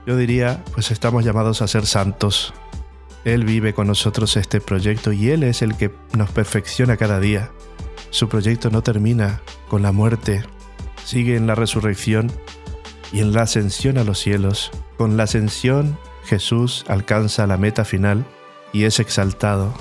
Yo 0.07 0.15
diría, 0.17 0.63
pues 0.73 0.91
estamos 0.91 1.25
llamados 1.25 1.61
a 1.61 1.67
ser 1.67 1.85
santos. 1.85 2.53
Él 3.25 3.45
vive 3.45 3.73
con 3.73 3.87
nosotros 3.87 4.37
este 4.37 4.61
proyecto 4.61 5.11
y 5.11 5.29
Él 5.29 5.43
es 5.43 5.61
el 5.61 5.75
que 5.75 5.93
nos 6.17 6.29
perfecciona 6.31 6.97
cada 6.97 7.19
día. 7.19 7.51
Su 8.13 8.29
proyecto 8.29 8.69
no 8.69 8.83
termina 8.83 9.41
con 9.67 9.81
la 9.81 9.91
muerte, 9.91 10.43
sigue 11.03 11.35
en 11.35 11.47
la 11.47 11.55
resurrección 11.55 12.31
y 13.11 13.21
en 13.21 13.33
la 13.33 13.41
ascensión 13.41 13.97
a 13.97 14.03
los 14.03 14.19
cielos. 14.19 14.69
Con 14.99 15.17
la 15.17 15.23
ascensión 15.23 15.97
Jesús 16.23 16.85
alcanza 16.87 17.47
la 17.47 17.57
meta 17.57 17.85
final 17.85 18.23
y 18.71 18.83
es 18.83 18.99
exaltado. 18.99 19.73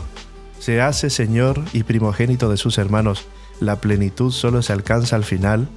Se 0.59 0.81
hace 0.81 1.11
Señor 1.11 1.63
y 1.75 1.83
primogénito 1.83 2.49
de 2.49 2.57
sus 2.57 2.79
hermanos. 2.79 3.27
La 3.61 3.83
plenitud 3.83 4.33
solo 4.33 4.63
se 4.63 4.73
alcanza 4.73 5.15
al 5.17 5.25
final 5.25 5.69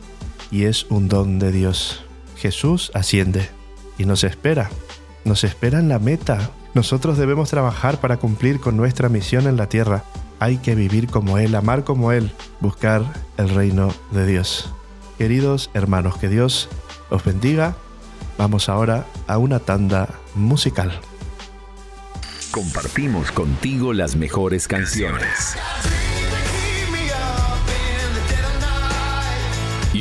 y 0.50 0.64
es 0.64 0.86
un 0.90 1.10
don 1.10 1.40
de 1.40 1.52
Dios. 1.52 2.06
Jesús 2.38 2.90
asciende 2.94 3.50
y 3.98 4.06
nos 4.06 4.24
espera. 4.24 4.70
Nos 5.26 5.44
espera 5.44 5.80
en 5.80 5.90
la 5.90 6.00
meta. 6.00 6.52
Nosotros 6.74 7.18
debemos 7.18 7.50
trabajar 7.50 8.00
para 8.00 8.16
cumplir 8.16 8.62
con 8.62 8.78
nuestra 8.78 9.10
misión 9.10 9.46
en 9.46 9.58
la 9.58 9.68
tierra 9.68 10.06
hay 10.40 10.58
que 10.58 10.76
vivir 10.76 11.08
como 11.08 11.38
Él, 11.38 11.56
amar 11.56 11.84
como 11.84 12.12
Él, 12.12 12.32
buscar 12.60 13.04
el 13.38 13.50
reino 13.50 13.94
de 14.12 14.26
Dios. 14.26 14.74
Queridos 15.18 15.70
hermanos, 15.74 16.18
que 16.18 16.28
Dios 16.28 16.70
os 17.10 17.24
bendiga. 17.24 17.76
Vamos 18.38 18.68
ahora 18.70 19.06
a 19.28 19.38
una 19.38 19.60
tanda 19.60 20.10
musical. 20.36 21.00
Compartimos 22.52 23.32
contigo 23.32 23.94
las 23.94 24.16
mejores 24.16 24.68
canciones. 24.68 25.56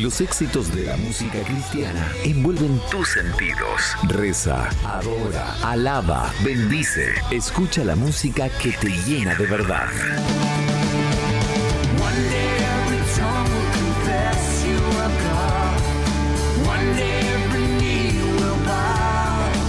Los 0.03 0.21
éxitos 0.21 0.75
de 0.75 0.87
la 0.87 0.97
música 0.97 1.39
cristiana 1.43 2.11
envuelven 2.25 2.81
tus 2.91 3.11
sentidos. 3.11 3.81
Reza, 4.09 4.69
adora, 4.85 5.55
alaba, 5.63 6.33
bendice. 6.43 7.13
Escucha 7.31 7.85
la 7.85 7.95
música 7.95 8.49
que 8.49 8.73
te 8.73 8.91
llena 8.91 9.37
de 9.37 9.47
verdad. 9.47 9.87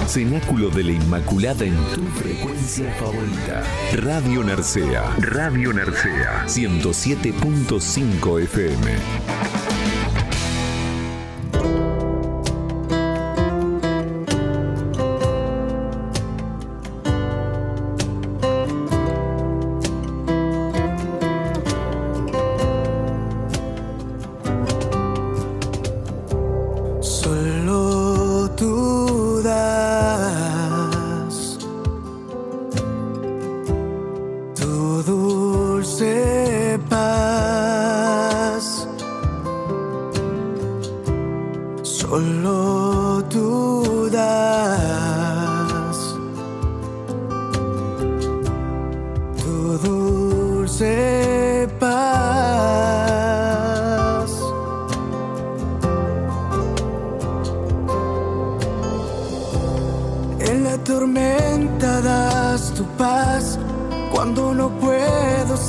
Cenáculo 0.07 0.69
de 0.69 0.83
la 0.85 0.91
Inmaculada 0.91 1.65
en 1.65 1.75
tu 1.93 2.03
frecuencia 2.19 2.91
favorita. 2.93 3.63
Radio 3.93 4.43
Narcea. 4.43 5.03
Radio 5.19 5.71
Narcea. 5.71 6.45
107.5 6.47 8.41
FM. 8.43 9.64
Todas 11.57 11.84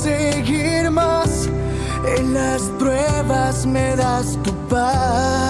seguir 0.07 0.91
más. 0.91 1.49
En 2.17 2.33
las 2.33 2.61
pruebas 2.79 3.65
me 3.65 3.95
das 3.95 4.37
tu 4.43 4.53
paz. 4.69 5.46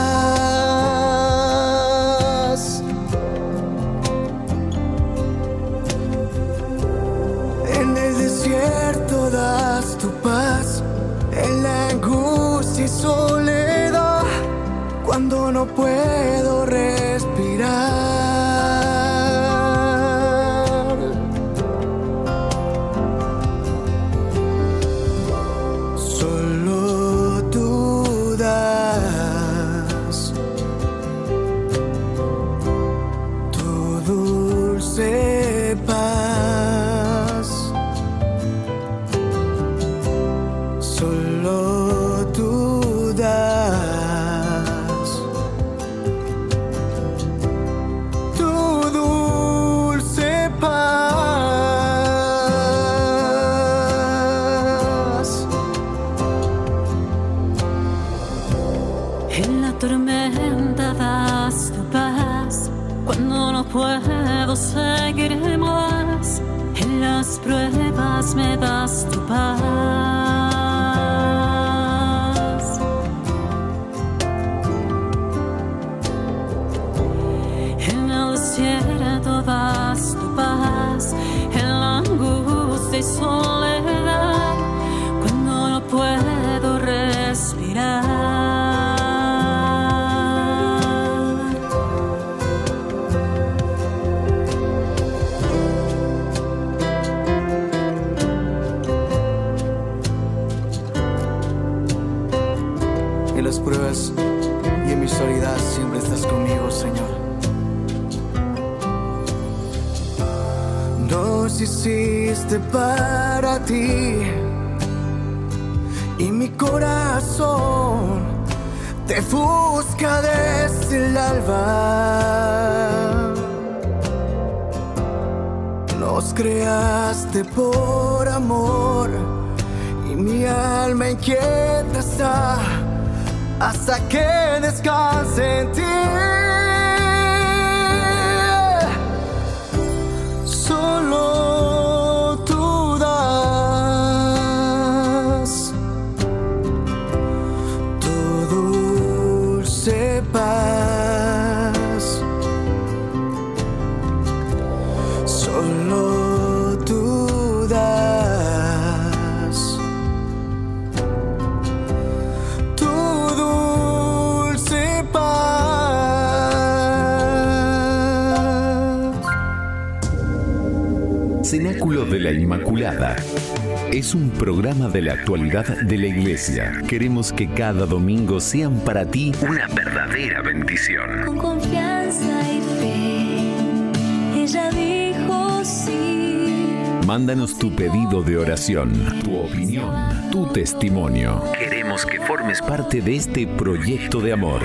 Programa 174.38 174.88
de 174.88 175.02
la 175.02 175.14
actualidad 175.14 175.66
de 175.66 175.98
la 175.98 176.08
Iglesia. 176.08 176.72
Queremos 176.88 177.34
que 177.34 177.50
cada 177.50 177.86
domingo 177.86 178.40
sean 178.40 178.80
para 178.82 179.06
ti 179.06 179.32
una 179.42 179.68
verdadera 179.68 180.42
bendición. 180.42 181.26
Con 181.26 181.38
confianza 181.38 182.42
y 182.52 182.62
fe, 182.80 184.44
ella 184.44 184.70
dijo 184.70 185.62
sí. 185.64 186.68
Mándanos 187.06 187.58
tu 187.58 187.76
pedido 187.76 188.22
de 188.22 188.38
oración, 188.38 189.22
tu 189.24 189.38
opinión, 189.38 189.92
tu 190.32 190.46
testimonio. 190.48 191.44
Queremos 191.58 192.06
que 192.06 192.20
formes 192.20 192.62
parte 192.62 193.02
de 193.02 193.16
este 193.16 193.48
proyecto 193.48 194.22
de 194.22 194.34
amor. 194.34 194.62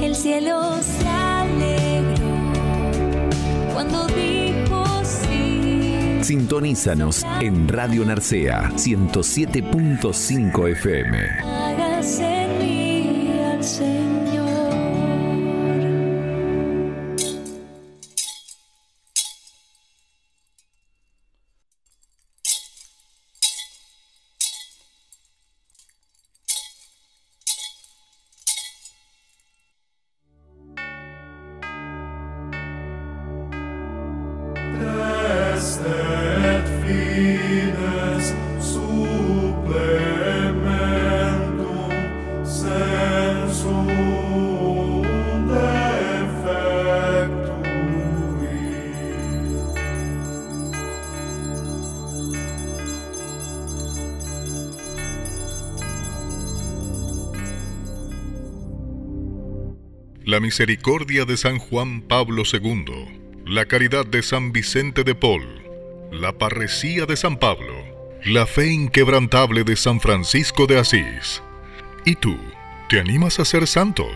El 0.00 0.14
cielo 0.14 0.76
se 0.82 1.08
alegró 1.08 2.52
cuando 3.72 4.08
sí. 4.08 4.29
Sintonízanos 6.30 7.26
en 7.40 7.66
Radio 7.66 8.04
Narcea 8.04 8.70
107.5 8.76 10.70
FM. 10.70 12.39
Misericordia 60.50 61.24
de 61.26 61.36
San 61.36 61.60
Juan 61.60 62.00
Pablo 62.00 62.42
II, 62.42 63.06
la 63.46 63.66
caridad 63.66 64.04
de 64.04 64.20
San 64.20 64.50
Vicente 64.50 65.04
de 65.04 65.14
Paul, 65.14 65.46
la 66.10 66.38
parresía 66.38 67.06
de 67.06 67.16
San 67.16 67.36
Pablo, 67.36 67.72
la 68.24 68.46
fe 68.46 68.66
inquebrantable 68.66 69.62
de 69.62 69.76
San 69.76 70.00
Francisco 70.00 70.66
de 70.66 70.80
Asís. 70.80 71.40
¿Y 72.04 72.16
tú, 72.16 72.36
te 72.88 72.98
animas 72.98 73.38
a 73.38 73.44
ser 73.44 73.68
santo? 73.68 74.08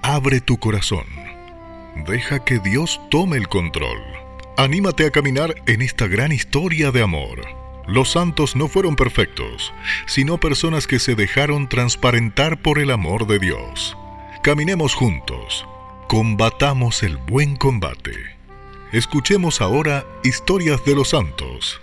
Abre 0.00 0.40
tu 0.40 0.56
corazón. 0.56 1.04
Deja 2.06 2.42
que 2.42 2.58
Dios 2.58 2.98
tome 3.10 3.36
el 3.36 3.48
control. 3.48 4.00
Anímate 4.56 5.04
a 5.04 5.10
caminar 5.10 5.54
en 5.66 5.82
esta 5.82 6.06
gran 6.06 6.32
historia 6.32 6.92
de 6.92 7.02
amor. 7.02 7.42
Los 7.86 8.12
santos 8.12 8.56
no 8.56 8.68
fueron 8.68 8.96
perfectos, 8.96 9.74
sino 10.06 10.40
personas 10.40 10.86
que 10.86 10.98
se 10.98 11.14
dejaron 11.14 11.68
transparentar 11.68 12.62
por 12.62 12.78
el 12.78 12.90
amor 12.90 13.26
de 13.26 13.38
Dios. 13.38 13.98
Caminemos 14.46 14.94
juntos, 14.94 15.66
combatamos 16.06 17.02
el 17.02 17.16
buen 17.16 17.56
combate. 17.56 18.12
Escuchemos 18.92 19.60
ahora 19.60 20.06
historias 20.22 20.84
de 20.84 20.94
los 20.94 21.08
santos. 21.08 21.80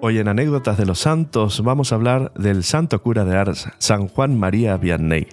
Hoy 0.00 0.18
en 0.18 0.26
Anécdotas 0.26 0.78
de 0.78 0.86
los 0.86 0.98
Santos 0.98 1.62
vamos 1.62 1.92
a 1.92 1.94
hablar 1.94 2.34
del 2.34 2.64
santo 2.64 3.00
cura 3.00 3.24
de 3.24 3.36
Ars, 3.36 3.68
San 3.78 4.08
Juan 4.08 4.36
María 4.36 4.76
Vianney. 4.78 5.28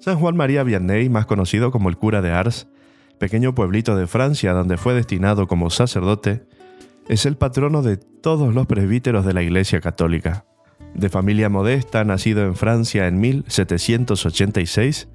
San 0.00 0.18
Juan 0.18 0.36
María 0.36 0.64
Vianney, 0.64 1.08
más 1.08 1.26
conocido 1.26 1.70
como 1.70 1.88
el 1.88 1.96
cura 1.96 2.20
de 2.20 2.32
Ars, 2.32 2.66
pequeño 3.20 3.54
pueblito 3.54 3.94
de 3.96 4.06
Francia 4.06 4.54
donde 4.54 4.78
fue 4.78 4.94
destinado 4.94 5.46
como 5.46 5.68
sacerdote, 5.68 6.42
es 7.06 7.26
el 7.26 7.36
patrono 7.36 7.82
de 7.82 7.98
todos 7.98 8.54
los 8.54 8.66
presbíteros 8.66 9.26
de 9.26 9.34
la 9.34 9.42
Iglesia 9.42 9.80
Católica. 9.80 10.46
De 10.94 11.10
familia 11.10 11.50
modesta, 11.50 12.02
nacido 12.02 12.42
en 12.44 12.56
Francia 12.56 13.06
en 13.06 13.20
1786, 13.20 15.08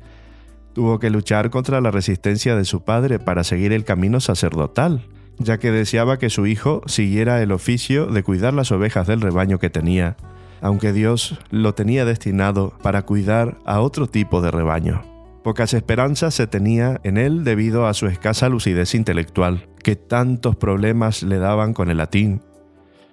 tuvo 0.74 1.00
que 1.00 1.10
luchar 1.10 1.50
contra 1.50 1.82
la 1.82 1.90
resistencia 1.90 2.56
de 2.56 2.66
su 2.66 2.84
padre 2.84 3.18
para 3.18 3.44
seguir 3.44 3.74
el 3.74 3.84
camino 3.84 4.20
sacerdotal, 4.20 5.08
ya 5.40 5.58
que 5.58 5.72
deseaba 5.72 6.20
que 6.20 6.30
su 6.30 6.46
hijo 6.46 6.84
siguiera 6.86 7.42
el 7.42 7.52
oficio 7.52 8.06
de 8.06 8.22
cuidar 8.22 8.54
las 8.54 8.72
ovejas 8.72 9.08
del 9.08 9.22
rebaño 9.22 9.58
que 9.58 9.72
tenía, 9.72 10.16
aunque 10.62 10.94
Dios 10.94 11.40
lo 11.50 11.74
tenía 11.74 12.06
destinado 12.06 12.78
para 12.84 13.02
cuidar 13.02 13.58
a 13.66 13.82
otro 13.82 14.06
tipo 14.06 14.42
de 14.42 14.52
rebaño. 14.52 15.15
Pocas 15.46 15.76
esperanzas 15.76 16.34
se 16.34 16.48
tenía 16.48 17.00
en 17.04 17.18
él 17.18 17.44
debido 17.44 17.86
a 17.86 17.94
su 17.94 18.08
escasa 18.08 18.50
lucidez 18.50 18.96
intelectual, 18.96 19.68
que 19.84 19.96
tantos 19.96 20.56
problemas 20.56 21.22
le 21.22 21.38
daban 21.38 21.76
con 21.76 21.92
el 21.92 21.98
latín, 21.98 22.42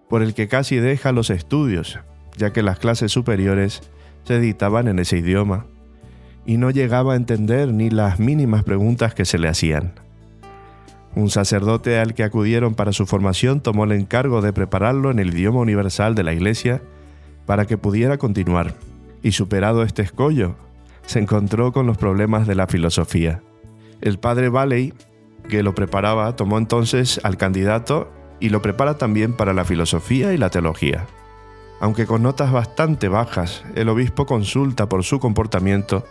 por 0.08 0.22
el 0.22 0.32
que 0.32 0.48
casi 0.48 0.76
deja 0.76 1.12
los 1.12 1.28
estudios, 1.28 1.98
ya 2.38 2.50
que 2.50 2.62
las 2.62 2.78
clases 2.78 3.12
superiores 3.12 3.82
se 4.24 4.40
dictaban 4.40 4.88
en 4.88 4.98
ese 4.98 5.18
idioma, 5.18 5.66
y 6.46 6.56
no 6.56 6.70
llegaba 6.70 7.12
a 7.12 7.16
entender 7.16 7.70
ni 7.70 7.90
las 7.90 8.18
mínimas 8.18 8.64
preguntas 8.64 9.12
que 9.12 9.26
se 9.26 9.36
le 9.36 9.48
hacían. 9.48 10.00
Un 11.14 11.28
sacerdote 11.28 11.98
al 11.98 12.14
que 12.14 12.24
acudieron 12.24 12.74
para 12.74 12.94
su 12.94 13.04
formación 13.04 13.60
tomó 13.60 13.84
el 13.84 13.92
encargo 13.92 14.40
de 14.40 14.54
prepararlo 14.54 15.10
en 15.10 15.18
el 15.18 15.34
idioma 15.34 15.60
universal 15.60 16.14
de 16.14 16.22
la 16.22 16.32
Iglesia 16.32 16.80
para 17.44 17.66
que 17.66 17.76
pudiera 17.76 18.16
continuar. 18.16 18.72
Y 19.22 19.32
superado 19.32 19.82
este 19.82 20.00
escollo, 20.00 20.56
se 21.06 21.18
encontró 21.18 21.72
con 21.72 21.86
los 21.86 21.98
problemas 21.98 22.46
de 22.46 22.54
la 22.54 22.66
filosofía. 22.66 23.42
El 24.00 24.18
padre 24.18 24.48
Valley, 24.48 24.94
que 25.48 25.62
lo 25.62 25.74
preparaba, 25.74 26.34
tomó 26.36 26.58
entonces 26.58 27.20
al 27.22 27.36
candidato 27.36 28.10
y 28.40 28.48
lo 28.48 28.62
prepara 28.62 28.98
también 28.98 29.34
para 29.34 29.52
la 29.52 29.64
filosofía 29.64 30.32
y 30.32 30.38
la 30.38 30.50
teología. 30.50 31.06
Aunque 31.80 32.06
con 32.06 32.22
notas 32.22 32.52
bastante 32.52 33.08
bajas, 33.08 33.64
el 33.74 33.88
obispo 33.88 34.26
consulta 34.26 34.88
por 34.88 35.04
su 35.04 35.20
comportamiento 35.20 36.04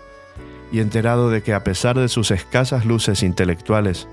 y 0.72 0.80
enterado 0.80 1.30
de 1.30 1.44
que 1.44 1.54
a 1.54 1.64
pesar 1.64 1.98
de 1.98 2.08
sus 2.08 2.32
escasas 2.32 2.86
luces 2.86 3.24
intelectuales, 3.24 4.08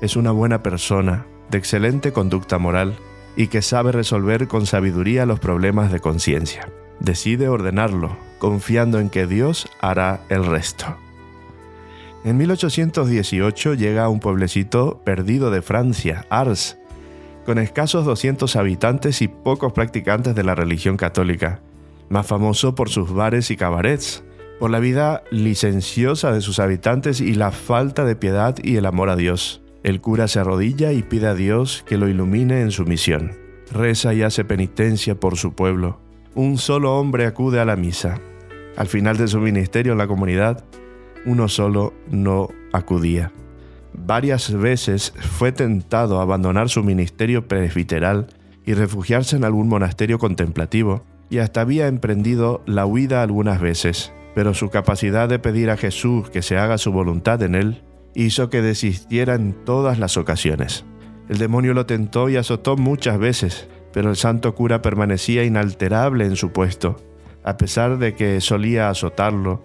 es 0.00 0.16
una 0.16 0.30
buena 0.30 0.62
persona, 0.62 1.26
de 1.50 1.58
excelente 1.58 2.12
conducta 2.12 2.58
moral 2.58 2.96
y 3.36 3.48
que 3.48 3.62
sabe 3.62 3.92
resolver 3.92 4.48
con 4.48 4.66
sabiduría 4.66 5.26
los 5.26 5.40
problemas 5.40 5.92
de 5.92 6.00
conciencia. 6.00 6.68
Decide 7.00 7.48
ordenarlo, 7.48 8.16
confiando 8.38 8.98
en 8.98 9.10
que 9.10 9.26
Dios 9.26 9.68
hará 9.80 10.20
el 10.28 10.44
resto. 10.44 10.96
En 12.24 12.36
1818 12.36 13.74
llega 13.74 14.04
a 14.04 14.08
un 14.08 14.20
pueblecito 14.20 15.00
perdido 15.04 15.50
de 15.50 15.62
Francia, 15.62 16.26
Ars, 16.30 16.76
con 17.46 17.58
escasos 17.58 18.04
200 18.04 18.56
habitantes 18.56 19.22
y 19.22 19.28
pocos 19.28 19.72
practicantes 19.72 20.34
de 20.34 20.42
la 20.42 20.54
religión 20.54 20.96
católica, 20.96 21.60
más 22.08 22.26
famoso 22.26 22.74
por 22.74 22.90
sus 22.90 23.12
bares 23.12 23.50
y 23.50 23.56
cabarets, 23.56 24.24
por 24.58 24.70
la 24.70 24.80
vida 24.80 25.22
licenciosa 25.30 26.32
de 26.32 26.40
sus 26.40 26.58
habitantes 26.58 27.20
y 27.20 27.34
la 27.34 27.52
falta 27.52 28.04
de 28.04 28.16
piedad 28.16 28.56
y 28.62 28.76
el 28.76 28.86
amor 28.86 29.08
a 29.08 29.16
Dios. 29.16 29.62
El 29.84 30.00
cura 30.00 30.26
se 30.26 30.40
arrodilla 30.40 30.92
y 30.92 31.02
pide 31.02 31.28
a 31.28 31.34
Dios 31.34 31.84
que 31.86 31.96
lo 31.96 32.08
ilumine 32.08 32.60
en 32.60 32.72
su 32.72 32.84
misión. 32.84 33.38
Reza 33.72 34.12
y 34.12 34.22
hace 34.22 34.44
penitencia 34.44 35.14
por 35.14 35.36
su 35.36 35.52
pueblo. 35.52 36.00
Un 36.38 36.56
solo 36.56 36.96
hombre 36.96 37.26
acude 37.26 37.58
a 37.58 37.64
la 37.64 37.74
misa. 37.74 38.20
Al 38.76 38.86
final 38.86 39.16
de 39.16 39.26
su 39.26 39.40
ministerio 39.40 39.90
en 39.90 39.98
la 39.98 40.06
comunidad, 40.06 40.64
uno 41.26 41.48
solo 41.48 41.94
no 42.12 42.48
acudía. 42.72 43.32
Varias 43.92 44.52
veces 44.52 45.12
fue 45.18 45.50
tentado 45.50 46.20
a 46.20 46.22
abandonar 46.22 46.68
su 46.68 46.84
ministerio 46.84 47.48
presbiteral 47.48 48.28
y 48.64 48.74
refugiarse 48.74 49.34
en 49.34 49.42
algún 49.42 49.68
monasterio 49.68 50.20
contemplativo, 50.20 51.02
y 51.28 51.38
hasta 51.38 51.62
había 51.62 51.88
emprendido 51.88 52.62
la 52.66 52.86
huida 52.86 53.24
algunas 53.24 53.60
veces, 53.60 54.12
pero 54.36 54.54
su 54.54 54.70
capacidad 54.70 55.28
de 55.28 55.40
pedir 55.40 55.70
a 55.70 55.76
Jesús 55.76 56.30
que 56.30 56.42
se 56.42 56.56
haga 56.56 56.78
su 56.78 56.92
voluntad 56.92 57.42
en 57.42 57.56
él 57.56 57.82
hizo 58.14 58.48
que 58.48 58.62
desistiera 58.62 59.34
en 59.34 59.54
todas 59.64 59.98
las 59.98 60.16
ocasiones. 60.16 60.84
El 61.28 61.38
demonio 61.38 61.74
lo 61.74 61.84
tentó 61.84 62.28
y 62.28 62.36
azotó 62.36 62.76
muchas 62.76 63.18
veces, 63.18 63.68
pero 63.98 64.10
el 64.10 64.16
santo 64.16 64.54
cura 64.54 64.80
permanecía 64.80 65.42
inalterable 65.42 66.24
en 66.24 66.36
su 66.36 66.52
puesto, 66.52 67.00
a 67.42 67.56
pesar 67.56 67.98
de 67.98 68.14
que 68.14 68.40
solía 68.40 68.90
azotarlo, 68.90 69.60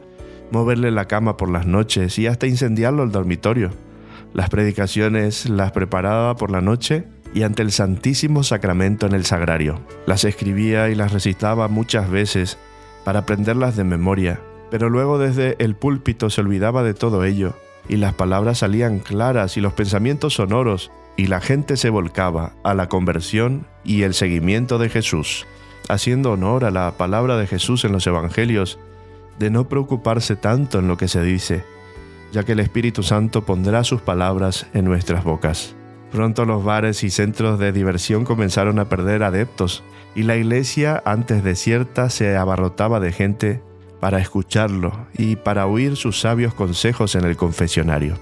moverle 0.50 0.90
la 0.90 1.06
cama 1.06 1.38
por 1.38 1.52
las 1.52 1.68
noches 1.68 2.18
y 2.18 2.26
hasta 2.26 2.48
incendiarlo 2.48 3.04
el 3.04 3.12
dormitorio. 3.12 3.70
Las 4.34 4.50
predicaciones 4.50 5.48
las 5.48 5.72
preparaba 5.72 6.36
por 6.36 6.50
la 6.50 6.62
noche 6.62 7.04
y 7.36 7.44
ante 7.44 7.62
el 7.62 7.72
Santísimo 7.72 8.42
Sacramento 8.42 9.06
en 9.06 9.14
el 9.14 9.24
sagrario. 9.24 9.80
Las 10.08 10.24
escribía 10.24 10.90
y 10.90 10.96
las 10.96 11.14
recitaba 11.14 11.68
muchas 11.68 12.10
veces 12.10 12.58
para 13.06 13.20
aprenderlas 13.20 13.76
de 13.76 13.84
memoria, 13.84 14.40
pero 14.72 14.90
luego 14.90 15.20
desde 15.20 15.58
el 15.60 15.76
púlpito 15.76 16.32
se 16.32 16.42
olvidaba 16.42 16.82
de 16.82 16.96
todo 16.96 17.24
ello 17.24 17.54
y 17.88 17.98
las 17.98 18.16
palabras 18.16 18.58
salían 18.58 18.98
claras 18.98 19.58
y 19.58 19.62
los 19.62 19.74
pensamientos 19.74 20.34
sonoros, 20.34 20.90
y 21.16 21.28
la 21.28 21.42
gente 21.42 21.78
se 21.78 21.90
volcaba 21.90 22.54
a 22.64 22.74
la 22.74 22.90
conversión 22.90 23.68
y 23.84 24.04
el 24.04 24.14
seguimiento 24.14 24.78
de 24.78 24.90
Jesús, 24.90 25.46
haciendo 25.90 26.32
honor 26.32 26.66
a 26.66 26.72
la 26.72 26.92
palabra 26.98 27.38
de 27.38 27.48
Jesús 27.48 27.86
en 27.86 27.92
los 27.92 28.08
Evangelios, 28.08 28.80
de 29.40 29.50
no 29.50 29.68
preocuparse 29.68 30.36
tanto 30.36 30.80
en 30.80 30.88
lo 30.88 30.98
que 30.98 31.08
se 31.08 31.22
dice, 31.22 31.64
ya 32.32 32.44
que 32.44 32.54
el 32.54 32.60
Espíritu 32.60 33.04
Santo 33.04 33.46
pondrá 33.46 33.84
sus 33.84 34.02
palabras 34.02 34.68
en 34.74 34.86
nuestras 34.86 35.24
bocas. 35.24 35.76
Pronto 36.12 36.46
los 36.46 36.64
bares 36.64 37.04
y 37.04 37.10
centros 37.10 37.58
de 37.60 37.72
diversión 37.72 38.24
comenzaron 38.24 38.80
a 38.80 38.90
perder 38.90 39.24
adeptos, 39.24 39.84
y 40.16 40.24
la 40.24 40.36
iglesia, 40.36 41.02
antes 41.06 41.44
desierta, 41.44 42.10
se 42.10 42.38
abarrotaba 42.38 43.00
de 43.00 43.12
gente 43.12 43.62
para 44.00 44.20
escucharlo 44.20 45.08
y 45.18 45.38
para 45.38 45.66
oír 45.66 45.96
sus 45.96 46.20
sabios 46.20 46.54
consejos 46.54 47.16
en 47.16 47.24
el 47.24 47.36
confesionario. 47.36 48.18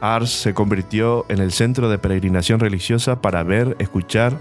Ars 0.00 0.30
se 0.30 0.54
convirtió 0.54 1.24
en 1.28 1.38
el 1.38 1.52
centro 1.52 1.88
de 1.88 1.98
peregrinación 1.98 2.60
religiosa 2.60 3.20
para 3.20 3.42
ver, 3.42 3.76
escuchar 3.78 4.38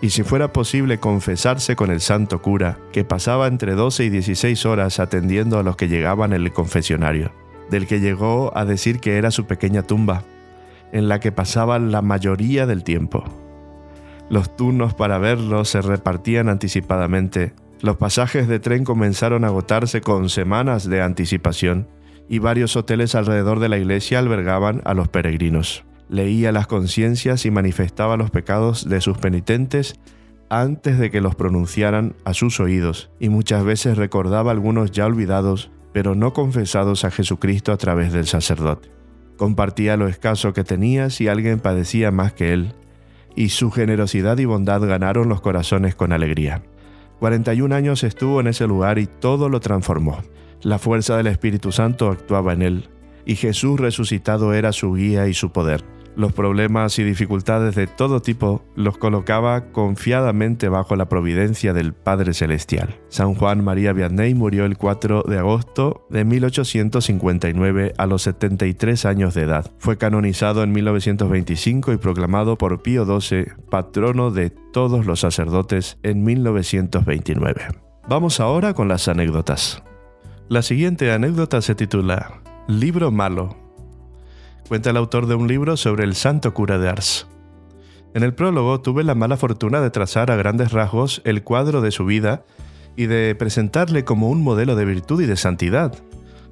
y 0.00 0.10
si 0.10 0.22
fuera 0.22 0.52
posible 0.52 0.98
confesarse 0.98 1.74
con 1.74 1.90
el 1.90 2.00
santo 2.00 2.40
cura, 2.40 2.78
que 2.92 3.04
pasaba 3.04 3.48
entre 3.48 3.74
12 3.74 4.04
y 4.04 4.10
16 4.10 4.66
horas 4.66 5.00
atendiendo 5.00 5.58
a 5.58 5.62
los 5.62 5.76
que 5.76 5.88
llegaban 5.88 6.32
en 6.32 6.42
el 6.42 6.52
confesionario, 6.52 7.32
del 7.70 7.86
que 7.86 8.00
llegó 8.00 8.56
a 8.56 8.64
decir 8.64 9.00
que 9.00 9.16
era 9.16 9.30
su 9.30 9.46
pequeña 9.46 9.82
tumba, 9.82 10.22
en 10.92 11.08
la 11.08 11.18
que 11.18 11.32
pasaba 11.32 11.78
la 11.78 12.00
mayoría 12.00 12.66
del 12.66 12.84
tiempo. 12.84 13.24
Los 14.30 14.54
turnos 14.56 14.94
para 14.94 15.18
verlo 15.18 15.64
se 15.64 15.82
repartían 15.82 16.48
anticipadamente 16.48 17.52
los 17.80 17.96
pasajes 17.96 18.48
de 18.48 18.58
tren 18.58 18.82
comenzaron 18.82 19.44
a 19.44 19.48
agotarse 19.48 20.00
con 20.00 20.28
semanas 20.30 20.88
de 20.88 21.00
anticipación 21.00 21.86
y 22.28 22.38
varios 22.38 22.76
hoteles 22.76 23.14
alrededor 23.14 23.60
de 23.60 23.68
la 23.68 23.78
iglesia 23.78 24.18
albergaban 24.18 24.82
a 24.84 24.94
los 24.94 25.08
peregrinos. 25.08 25.84
Leía 26.08 26.52
las 26.52 26.66
conciencias 26.66 27.44
y 27.46 27.50
manifestaba 27.50 28.16
los 28.16 28.30
pecados 28.30 28.88
de 28.88 29.00
sus 29.00 29.18
penitentes 29.18 29.98
antes 30.50 30.98
de 30.98 31.10
que 31.10 31.20
los 31.20 31.34
pronunciaran 31.34 32.14
a 32.24 32.34
sus 32.34 32.60
oídos, 32.60 33.10
y 33.20 33.28
muchas 33.28 33.64
veces 33.64 33.96
recordaba 33.98 34.50
algunos 34.50 34.90
ya 34.90 35.06
olvidados, 35.06 35.70
pero 35.92 36.14
no 36.14 36.32
confesados 36.32 37.04
a 37.04 37.10
Jesucristo 37.10 37.72
a 37.72 37.76
través 37.76 38.12
del 38.12 38.26
sacerdote. 38.26 38.90
Compartía 39.36 39.96
lo 39.96 40.08
escaso 40.08 40.52
que 40.52 40.64
tenía 40.64 41.10
si 41.10 41.28
alguien 41.28 41.60
padecía 41.60 42.10
más 42.10 42.32
que 42.32 42.52
él, 42.52 42.72
y 43.36 43.50
su 43.50 43.70
generosidad 43.70 44.38
y 44.38 44.46
bondad 44.46 44.80
ganaron 44.80 45.28
los 45.28 45.40
corazones 45.40 45.94
con 45.94 46.12
alegría. 46.12 46.62
41 47.20 47.74
años 47.74 48.04
estuvo 48.04 48.40
en 48.40 48.48
ese 48.48 48.66
lugar 48.66 48.98
y 48.98 49.06
todo 49.06 49.48
lo 49.48 49.60
transformó. 49.60 50.18
La 50.62 50.78
fuerza 50.78 51.16
del 51.16 51.28
Espíritu 51.28 51.72
Santo 51.72 52.10
actuaba 52.10 52.52
en 52.52 52.62
él, 52.62 52.88
y 53.24 53.36
Jesús 53.36 53.78
resucitado 53.78 54.54
era 54.54 54.72
su 54.72 54.94
guía 54.94 55.28
y 55.28 55.34
su 55.34 55.50
poder. 55.52 55.84
Los 56.18 56.32
problemas 56.32 56.98
y 56.98 57.04
dificultades 57.04 57.76
de 57.76 57.86
todo 57.86 58.20
tipo 58.20 58.64
los 58.74 58.98
colocaba 58.98 59.70
confiadamente 59.70 60.68
bajo 60.68 60.96
la 60.96 61.08
providencia 61.08 61.72
del 61.72 61.92
Padre 61.92 62.34
Celestial. 62.34 62.98
San 63.08 63.36
Juan 63.36 63.62
María 63.62 63.92
Vianney 63.92 64.34
murió 64.34 64.64
el 64.64 64.76
4 64.76 65.22
de 65.28 65.38
agosto 65.38 66.08
de 66.10 66.24
1859 66.24 67.92
a 67.96 68.06
los 68.06 68.22
73 68.22 69.04
años 69.04 69.34
de 69.34 69.42
edad. 69.42 69.70
Fue 69.78 69.96
canonizado 69.96 70.64
en 70.64 70.72
1925 70.72 71.92
y 71.92 71.98
proclamado 71.98 72.58
por 72.58 72.82
Pío 72.82 73.04
XII 73.04 73.52
patrono 73.70 74.32
de 74.32 74.50
todos 74.50 75.06
los 75.06 75.20
sacerdotes 75.20 75.98
en 76.02 76.24
1929. 76.24 77.68
Vamos 78.08 78.40
ahora 78.40 78.74
con 78.74 78.88
las 78.88 79.06
anécdotas. 79.06 79.84
La 80.48 80.62
siguiente 80.62 81.12
anécdota 81.12 81.60
se 81.60 81.74
titula 81.74 82.40
Libro 82.68 83.10
malo 83.10 83.54
cuenta 84.66 84.88
el 84.90 84.96
autor 84.96 85.26
de 85.26 85.34
un 85.34 85.46
libro 85.46 85.76
sobre 85.76 86.04
el 86.04 86.14
santo 86.14 86.54
cura 86.54 86.78
de 86.78 86.88
Ars. 86.88 87.26
En 88.14 88.22
el 88.22 88.34
prólogo 88.34 88.80
tuve 88.80 89.04
la 89.04 89.14
mala 89.14 89.36
fortuna 89.36 89.82
de 89.82 89.90
trazar 89.90 90.30
a 90.30 90.36
grandes 90.36 90.72
rasgos 90.72 91.20
el 91.24 91.42
cuadro 91.42 91.82
de 91.82 91.90
su 91.90 92.06
vida 92.06 92.44
y 92.96 93.06
de 93.06 93.34
presentarle 93.34 94.04
como 94.04 94.30
un 94.30 94.42
modelo 94.42 94.74
de 94.74 94.86
virtud 94.86 95.22
y 95.22 95.26
de 95.26 95.36
santidad. 95.36 95.94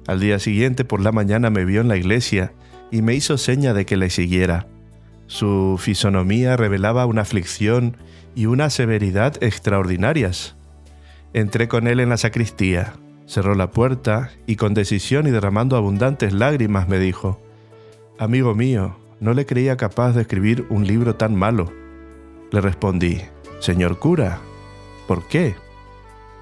Al 0.07 0.19
día 0.19 0.37
siguiente 0.37 0.85
por 0.85 1.01
la 1.01 1.11
mañana 1.11 1.49
me 1.49 1.65
vio 1.65 1.81
en 1.81 1.87
la 1.87 1.97
iglesia 1.97 2.53
y 2.91 3.01
me 3.01 3.15
hizo 3.15 3.39
seña 3.39 3.73
de 3.73 3.87
que 3.87 3.97
le 3.97 4.11
siguiera. 4.11 4.67
Su 5.25 5.77
fisonomía 5.79 6.55
revelaba 6.55 7.07
una 7.07 7.21
aflicción 7.21 7.97
y 8.35 8.45
una 8.45 8.69
severidad 8.69 9.41
extraordinarias. 9.41 10.55
Entré 11.33 11.67
con 11.67 11.87
él 11.87 11.99
en 11.99 12.09
la 12.09 12.17
sacristía, 12.17 12.93
cerró 13.27 13.53
la 13.53 13.69
puerta 13.71 14.31
y 14.47 14.55
con 14.55 14.73
decisión 14.73 15.27
y 15.27 15.31
derramando 15.31 15.75
abundantes 15.75 16.33
lágrimas 16.33 16.87
me 16.87 16.97
dijo, 16.97 17.39
Amigo 18.17 18.55
mío, 18.55 18.97
no 19.19 19.33
le 19.33 19.45
creía 19.45 19.77
capaz 19.77 20.13
de 20.13 20.21
escribir 20.21 20.65
un 20.69 20.87
libro 20.87 21.15
tan 21.15 21.35
malo. 21.35 21.71
Le 22.51 22.61
respondí, 22.61 23.21
Señor 23.59 23.99
cura, 23.99 24.39
¿por 25.07 25.27
qué? 25.27 25.55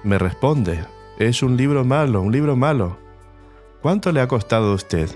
Me 0.04 0.18
responde, 0.18 0.84
es 1.18 1.42
un 1.42 1.56
libro 1.56 1.84
malo, 1.84 2.22
un 2.22 2.32
libro 2.32 2.56
malo. 2.56 2.96
¿Cuánto 3.82 4.12
le 4.12 4.20
ha 4.20 4.28
costado 4.28 4.72
a 4.72 4.74
usted? 4.74 5.10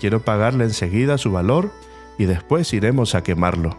Quiero 0.00 0.20
pagarle 0.20 0.64
enseguida 0.64 1.16
su 1.16 1.30
valor 1.30 1.70
y 2.18 2.24
después 2.24 2.72
iremos 2.74 3.14
a 3.14 3.22
quemarlo. 3.22 3.76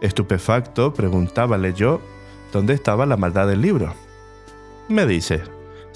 Estupefacto, 0.00 0.92
preguntábale 0.92 1.72
yo, 1.72 2.00
¿dónde 2.52 2.74
estaba 2.74 3.06
la 3.06 3.16
maldad 3.16 3.46
del 3.46 3.62
libro? 3.62 3.94
Me 4.88 5.06
dice, 5.06 5.42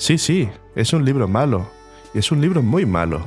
sí, 0.00 0.16
sí, 0.16 0.48
es 0.74 0.94
un 0.94 1.04
libro 1.04 1.28
malo, 1.28 1.68
y 2.14 2.18
es 2.18 2.32
un 2.32 2.40
libro 2.40 2.62
muy 2.62 2.86
malo. 2.86 3.20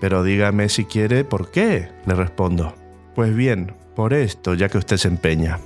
Pero 0.00 0.22
dígame 0.22 0.68
si 0.68 0.84
quiere 0.84 1.24
por 1.24 1.50
qué, 1.50 1.88
le 2.06 2.14
respondo. 2.14 2.74
Pues 3.16 3.34
bien, 3.34 3.74
por 3.96 4.14
esto, 4.14 4.54
ya 4.54 4.68
que 4.68 4.78
usted 4.78 4.96
se 4.96 5.08
empeña. 5.08 5.58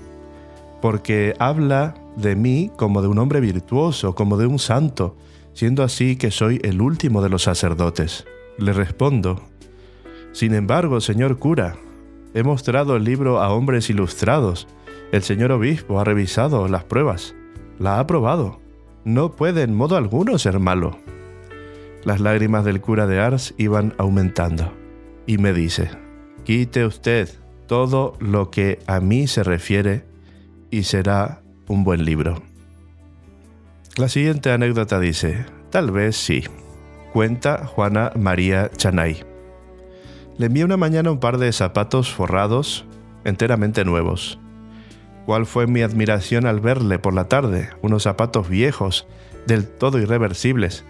Porque 0.80 1.34
habla 1.38 1.94
de 2.16 2.34
mí 2.34 2.72
como 2.76 3.02
de 3.02 3.08
un 3.08 3.18
hombre 3.18 3.40
virtuoso, 3.40 4.14
como 4.14 4.38
de 4.38 4.46
un 4.46 4.58
santo, 4.58 5.16
siendo 5.52 5.82
así 5.82 6.16
que 6.16 6.30
soy 6.30 6.58
el 6.64 6.80
último 6.80 7.22
de 7.22 7.28
los 7.28 7.42
sacerdotes. 7.42 8.24
Le 8.56 8.72
respondo, 8.72 9.42
sin 10.32 10.54
embargo, 10.54 11.02
señor 11.02 11.38
cura, 11.38 11.76
he 12.32 12.42
mostrado 12.42 12.96
el 12.96 13.04
libro 13.04 13.42
a 13.42 13.52
hombres 13.52 13.90
ilustrados. 13.90 14.66
El 15.12 15.22
señor 15.22 15.52
obispo 15.52 16.00
ha 16.00 16.04
revisado 16.04 16.66
las 16.68 16.84
pruebas, 16.84 17.34
la 17.78 17.96
ha 17.96 18.00
aprobado. 18.00 18.61
No 19.04 19.32
puede 19.32 19.62
en 19.62 19.74
modo 19.74 19.96
alguno 19.96 20.38
ser 20.38 20.58
malo. 20.58 20.98
Las 22.04 22.20
lágrimas 22.20 22.64
del 22.64 22.80
cura 22.80 23.06
de 23.06 23.20
Ars 23.20 23.54
iban 23.58 23.94
aumentando, 23.98 24.72
y 25.26 25.38
me 25.38 25.52
dice, 25.52 25.90
quite 26.44 26.84
usted 26.84 27.28
todo 27.66 28.16
lo 28.18 28.50
que 28.50 28.80
a 28.86 29.00
mí 29.00 29.26
se 29.26 29.42
refiere 29.42 30.04
y 30.70 30.82
será 30.82 31.42
un 31.68 31.84
buen 31.84 32.04
libro. 32.04 32.42
La 33.96 34.08
siguiente 34.08 34.50
anécdota 34.50 34.98
dice, 34.98 35.46
tal 35.70 35.90
vez 35.90 36.16
sí. 36.16 36.44
Cuenta 37.12 37.66
Juana 37.66 38.10
María 38.18 38.70
Chanay. 38.76 39.22
Le 40.38 40.46
envié 40.46 40.64
una 40.64 40.78
mañana 40.78 41.10
un 41.10 41.20
par 41.20 41.36
de 41.36 41.52
zapatos 41.52 42.10
forrados, 42.10 42.86
enteramente 43.24 43.84
nuevos. 43.84 44.38
¿Cuál 45.26 45.46
fue 45.46 45.66
mi 45.66 45.82
admiración 45.82 46.46
al 46.46 46.60
verle 46.60 46.98
por 46.98 47.14
la 47.14 47.28
tarde? 47.28 47.70
Unos 47.80 48.02
zapatos 48.02 48.48
viejos, 48.48 49.06
del 49.46 49.68
todo 49.68 49.98
irreversibles. 49.98 50.84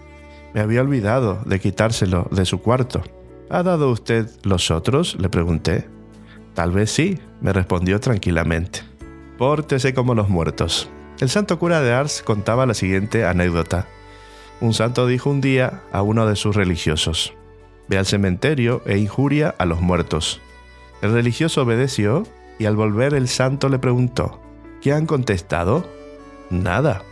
Me 0.55 0.61
había 0.61 0.81
olvidado 0.81 1.41
de 1.45 1.61
quitárselo 1.61 2.29
de 2.31 2.45
su 2.45 2.63
cuarto. 2.63 3.03
¿Ha 3.51 3.63
dado 3.63 3.91
usted 3.91 4.29
los 4.43 4.71
otros? 4.71 5.17
le 5.19 5.29
pregunté. 5.29 5.87
Tal 6.55 6.73
vez 6.73 6.91
sí, 6.91 7.19
me 7.41 7.53
respondió 7.53 8.01
tranquilamente. 8.01 8.81
Pórtese 9.37 9.93
como 9.95 10.15
los 10.15 10.29
muertos. 10.29 10.89
El 11.21 11.29
santo 11.29 11.59
cura 11.59 11.81
de 11.81 11.93
Ars 11.93 12.23
contaba 12.23 12.67
la 12.67 12.75
siguiente 12.75 13.25
anécdota. 13.25 13.87
Un 14.61 14.75
santo 14.75 15.07
dijo 15.07 15.31
un 15.31 15.41
día 15.41 15.83
a 15.93 16.03
uno 16.03 16.27
de 16.27 16.37
sus 16.37 16.57
religiosos, 16.57 17.35
Ve 17.89 17.99
al 17.99 18.07
cementerio 18.07 18.83
e 18.87 18.97
injuria 18.97 19.55
a 19.59 19.67
los 19.67 19.81
muertos. 19.81 20.41
El 21.03 21.13
religioso 21.13 21.63
obedeció 21.63 22.25
y 22.63 22.67
al 22.67 22.77
volver 22.77 23.13
el 23.15 23.27
santo 23.27 23.69
le 23.69 23.81
preguntó, 23.81 24.41
¿qué 24.81 24.93
han 24.93 25.05
contestado? 25.05 25.85
Nada. 26.49 27.03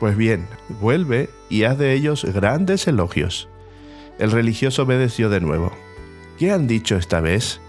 Pues 0.00 0.16
bien, 0.16 0.46
vuelve 0.80 1.28
y 1.50 1.64
haz 1.64 1.76
de 1.76 1.92
ellos 1.92 2.24
grandes 2.24 2.88
elogios. 2.88 3.50
El 4.18 4.30
religioso 4.30 4.84
obedeció 4.84 5.28
de 5.28 5.42
nuevo. 5.42 5.72
¿Qué 6.38 6.52
han 6.52 6.66
dicho 6.66 6.96
esta 6.96 7.20
vez? 7.20 7.60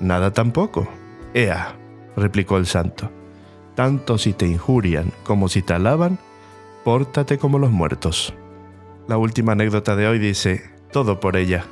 Nada 0.00 0.34
tampoco. 0.34 0.86
Ea, 1.32 1.76
replicó 2.14 2.58
el 2.58 2.66
santo, 2.66 3.10
tanto 3.74 4.18
si 4.18 4.34
te 4.34 4.46
injurian 4.46 5.12
como 5.24 5.48
si 5.48 5.62
te 5.62 5.72
alaban, 5.72 6.18
pórtate 6.84 7.38
como 7.38 7.58
los 7.58 7.70
muertos. 7.70 8.34
La 9.08 9.16
última 9.16 9.52
anécdota 9.52 9.96
de 9.96 10.08
hoy 10.08 10.18
dice, 10.18 10.70
todo 10.92 11.20
por 11.20 11.38
ella. 11.38 11.64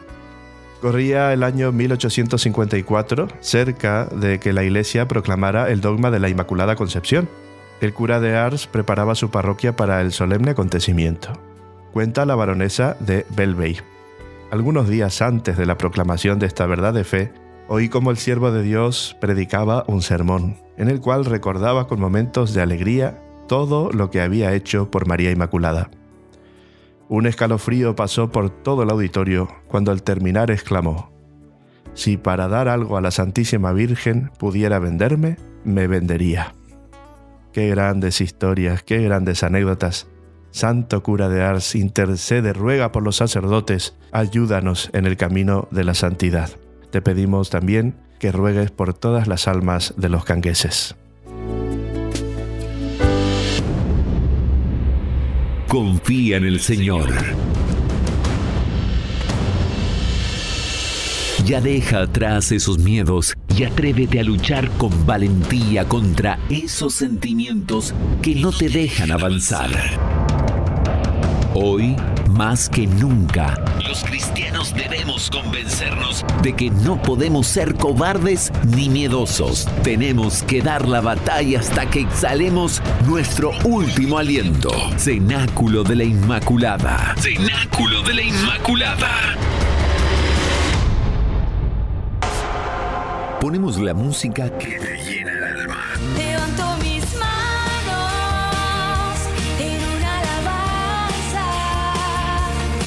Corría 0.80 1.32
el 1.32 1.42
año 1.42 1.72
1854, 1.72 3.26
cerca 3.40 4.04
de 4.04 4.38
que 4.38 4.52
la 4.52 4.62
iglesia 4.62 5.08
proclamara 5.08 5.70
el 5.70 5.80
dogma 5.80 6.12
de 6.12 6.20
la 6.20 6.28
Inmaculada 6.28 6.76
Concepción. 6.76 7.28
El 7.80 7.92
cura 7.92 8.20
de 8.20 8.36
Ars 8.36 8.68
preparaba 8.68 9.16
su 9.16 9.30
parroquia 9.30 9.74
para 9.74 10.00
el 10.00 10.12
solemne 10.12 10.52
acontecimiento. 10.52 11.32
Cuenta 11.92 12.24
la 12.26 12.36
baronesa 12.36 12.96
de 13.00 13.26
Belvey. 13.30 13.78
Algunos 14.52 14.88
días 14.88 15.20
antes 15.20 15.56
de 15.56 15.66
la 15.66 15.76
proclamación 15.76 16.38
de 16.38 16.46
esta 16.46 16.64
verdad 16.66 16.94
de 16.94 17.02
fe, 17.02 17.32
oí 17.66 17.88
como 17.88 18.12
el 18.12 18.16
siervo 18.16 18.52
de 18.52 18.62
Dios 18.62 19.16
predicaba 19.20 19.84
un 19.88 20.00
sermón, 20.00 20.58
en 20.76 20.88
el 20.88 21.00
cual 21.00 21.24
recordaba 21.24 21.88
con 21.88 21.98
momentos 21.98 22.54
de 22.54 22.62
alegría 22.62 23.20
todo 23.48 23.90
lo 23.90 24.10
que 24.10 24.20
había 24.20 24.54
hecho 24.54 24.92
por 24.92 25.08
María 25.08 25.32
Inmaculada. 25.32 25.90
Un 27.08 27.26
escalofrío 27.26 27.96
pasó 27.96 28.30
por 28.30 28.50
todo 28.50 28.82
el 28.82 28.90
auditorio 28.90 29.48
cuando 29.66 29.92
al 29.92 30.02
terminar 30.02 30.50
exclamó, 30.50 31.10
Si 31.94 32.16
para 32.18 32.48
dar 32.48 32.68
algo 32.68 32.96
a 32.98 33.00
la 33.00 33.10
Santísima 33.10 33.72
Virgen 33.72 34.30
pudiera 34.38 34.78
venderme, 34.78 35.36
me 35.64 35.86
vendería. 35.86 36.54
Qué 37.52 37.68
grandes 37.70 38.20
historias, 38.20 38.82
qué 38.82 39.02
grandes 39.02 39.42
anécdotas. 39.42 40.06
Santo 40.50 41.02
cura 41.02 41.28
de 41.28 41.42
Ars, 41.42 41.74
intercede, 41.74 42.52
ruega 42.52 42.92
por 42.92 43.02
los 43.02 43.16
sacerdotes, 43.16 43.96
ayúdanos 44.12 44.90
en 44.92 45.06
el 45.06 45.16
camino 45.16 45.66
de 45.70 45.84
la 45.84 45.94
santidad. 45.94 46.50
Te 46.90 47.00
pedimos 47.02 47.48
también 47.50 47.96
que 48.18 48.32
ruegues 48.32 48.70
por 48.70 48.92
todas 48.94 49.28
las 49.28 49.48
almas 49.48 49.94
de 49.96 50.08
los 50.08 50.24
cangueses. 50.24 50.96
Confía 55.68 56.38
en 56.38 56.44
el 56.46 56.60
Señor. 56.60 57.10
Ya 61.44 61.60
deja 61.60 62.00
atrás 62.00 62.52
esos 62.52 62.78
miedos 62.78 63.34
y 63.54 63.64
atrévete 63.64 64.18
a 64.18 64.22
luchar 64.22 64.70
con 64.78 65.04
valentía 65.04 65.86
contra 65.86 66.38
esos 66.48 66.94
sentimientos 66.94 67.94
que 68.22 68.34
no 68.34 68.50
te 68.50 68.70
dejan 68.70 69.10
avanzar. 69.10 69.68
Hoy, 71.52 71.96
más 72.28 72.68
que 72.68 72.86
nunca, 72.86 73.62
los 73.86 74.04
cristianos 74.04 74.74
debemos 74.74 75.30
convencernos 75.30 76.24
de 76.42 76.54
que 76.54 76.70
no 76.70 77.00
podemos 77.02 77.46
ser 77.46 77.74
cobardes 77.74 78.52
ni 78.64 78.88
miedosos. 78.88 79.66
Tenemos 79.82 80.42
que 80.42 80.60
dar 80.60 80.86
la 80.86 81.00
batalla 81.00 81.60
hasta 81.60 81.88
que 81.88 82.00
exhalemos 82.00 82.82
nuestro 83.06 83.52
último 83.64 84.18
aliento. 84.18 84.70
Cenáculo 84.96 85.82
de 85.82 85.96
la 85.96 86.04
Inmaculada. 86.04 87.14
Cenáculo 87.18 88.02
de 88.02 88.14
la 88.14 88.22
Inmaculada. 88.22 89.10
Ponemos 93.40 93.78
la 93.78 93.94
música 93.94 94.50
que 94.58 94.78
te 94.78 94.96
llena 95.04 95.32
el 95.32 95.44
alma. 95.44 96.27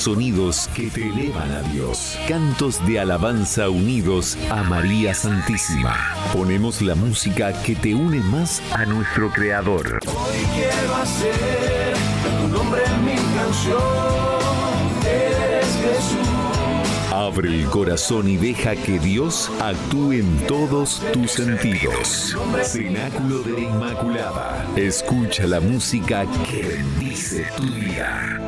Sonidos 0.01 0.67
que 0.73 0.89
te 0.89 1.09
elevan 1.09 1.51
a 1.51 1.61
Dios. 1.61 2.17
Cantos 2.27 2.83
de 2.87 2.99
alabanza 2.99 3.69
unidos 3.69 4.35
a 4.49 4.63
María 4.63 5.13
Santísima. 5.13 5.95
Ponemos 6.33 6.81
la 6.81 6.95
música 6.95 7.53
que 7.61 7.75
te 7.75 7.93
une 7.93 8.19
más 8.21 8.63
a 8.71 8.83
nuestro 8.85 9.29
Creador. 9.29 9.99
Hoy 10.07 10.37
quiero 10.55 10.95
hacer 10.95 11.93
tu 12.41 12.47
nombre 12.47 12.81
en 12.83 13.05
mi 13.05 13.15
canción. 13.37 13.77
Eres 15.05 15.67
Jesús. 15.83 16.27
Abre 17.11 17.49
el 17.49 17.65
corazón 17.67 18.27
y 18.27 18.37
deja 18.37 18.75
que 18.75 18.97
Dios 18.97 19.51
actúe 19.61 20.13
en 20.13 20.47
todos 20.47 20.99
tus 21.13 21.33
sentidos. 21.33 22.35
Cenáculo 22.63 23.43
de 23.43 23.51
la 23.51 23.59
Inmaculada. 23.59 24.65
Escucha 24.75 25.45
la 25.45 25.59
música 25.59 26.25
que 26.49 26.63
bendice 26.63 27.45
tu 27.55 27.63
vida. 27.63 28.39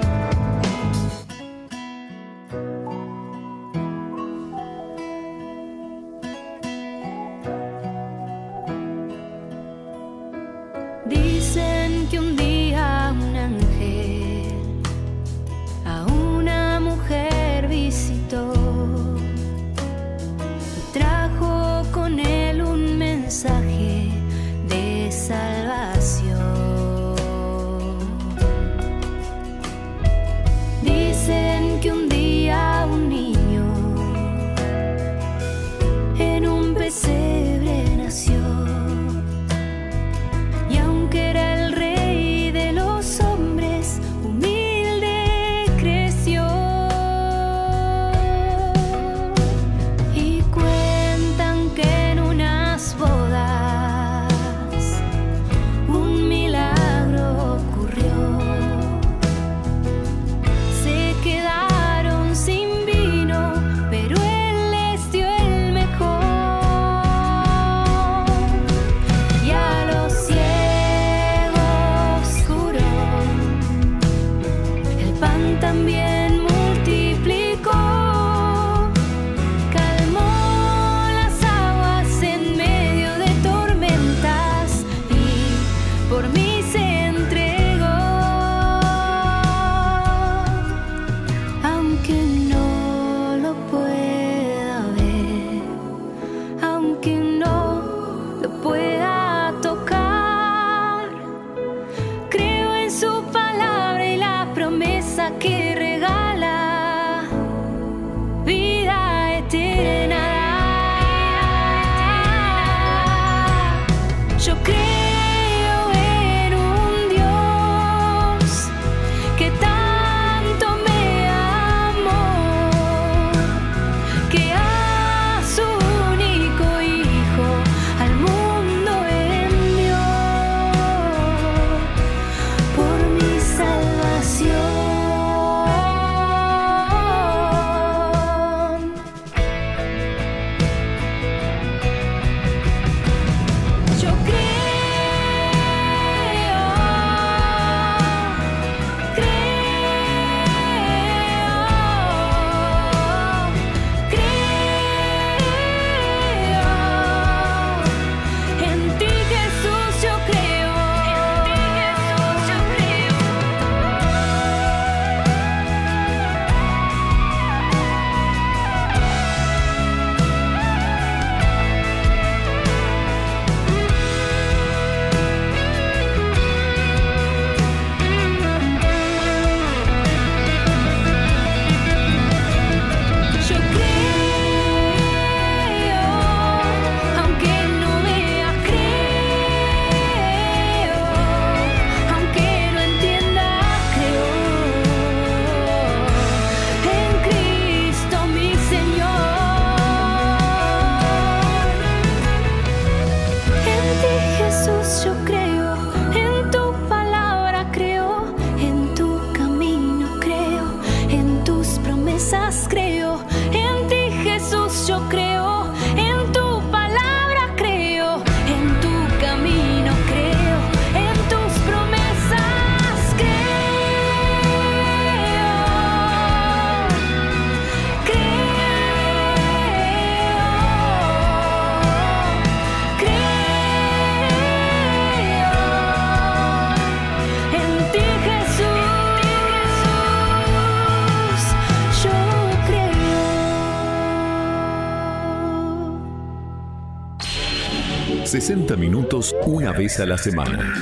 60 248.44 248.76
minutos 248.76 249.34
una 249.46 249.72
vez 249.72 250.02
a 250.02 250.06
la 250.06 250.18
semana. 250.18 250.74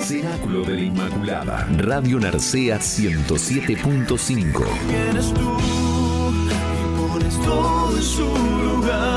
Cenáculo 0.00 0.62
de 0.62 0.74
la 0.74 0.80
Inmaculada. 0.80 1.68
Radio 1.76 2.18
Narcea 2.18 2.78
107.5. 2.78 4.64
Vienes 4.88 5.34
tú 5.34 5.58
y 6.46 6.48
pones 6.98 7.38
todo 7.42 7.94
en 7.94 8.02
su 8.02 8.24
lugar. 8.64 9.10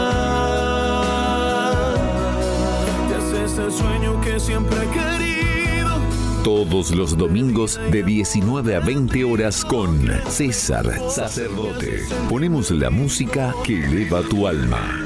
Te 3.08 3.16
haces 3.16 3.58
el 3.60 3.72
sueño 3.72 4.20
que 4.20 4.38
siempre 4.42 4.76
he 4.80 4.88
querido. 4.90 6.02
Todos 6.44 6.92
los 6.92 7.18
domingos 7.18 7.80
de 7.92 8.04
19 8.04 8.76
a 8.76 8.82
20 8.82 9.24
horas 9.24 9.64
con 9.64 10.06
César 10.28 10.86
Sacerdote. 11.10 12.02
Ponemos 12.28 12.72
la 12.72 12.90
música 12.90 13.56
que 13.64 13.86
eleva 13.86 14.22
tu 14.24 14.46
alma. 14.50 15.00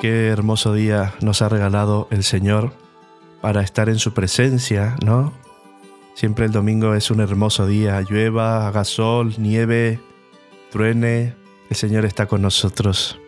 Qué 0.00 0.28
hermoso 0.28 0.74
día 0.74 1.14
nos 1.20 1.42
ha 1.42 1.48
regalado 1.48 2.06
el 2.12 2.22
Señor 2.22 2.72
para 3.40 3.62
estar 3.62 3.88
en 3.88 3.98
su 3.98 4.14
presencia, 4.14 4.96
¿no? 5.04 5.32
Siempre 6.14 6.46
el 6.46 6.52
domingo 6.52 6.94
es 6.94 7.10
un 7.10 7.20
hermoso 7.20 7.66
día, 7.66 8.00
llueva, 8.02 8.68
haga 8.68 8.84
sol, 8.84 9.34
nieve, 9.38 9.98
truene, 10.70 11.34
el 11.68 11.76
Señor 11.76 12.04
está 12.04 12.26
con 12.26 12.42
nosotros. 12.42 13.18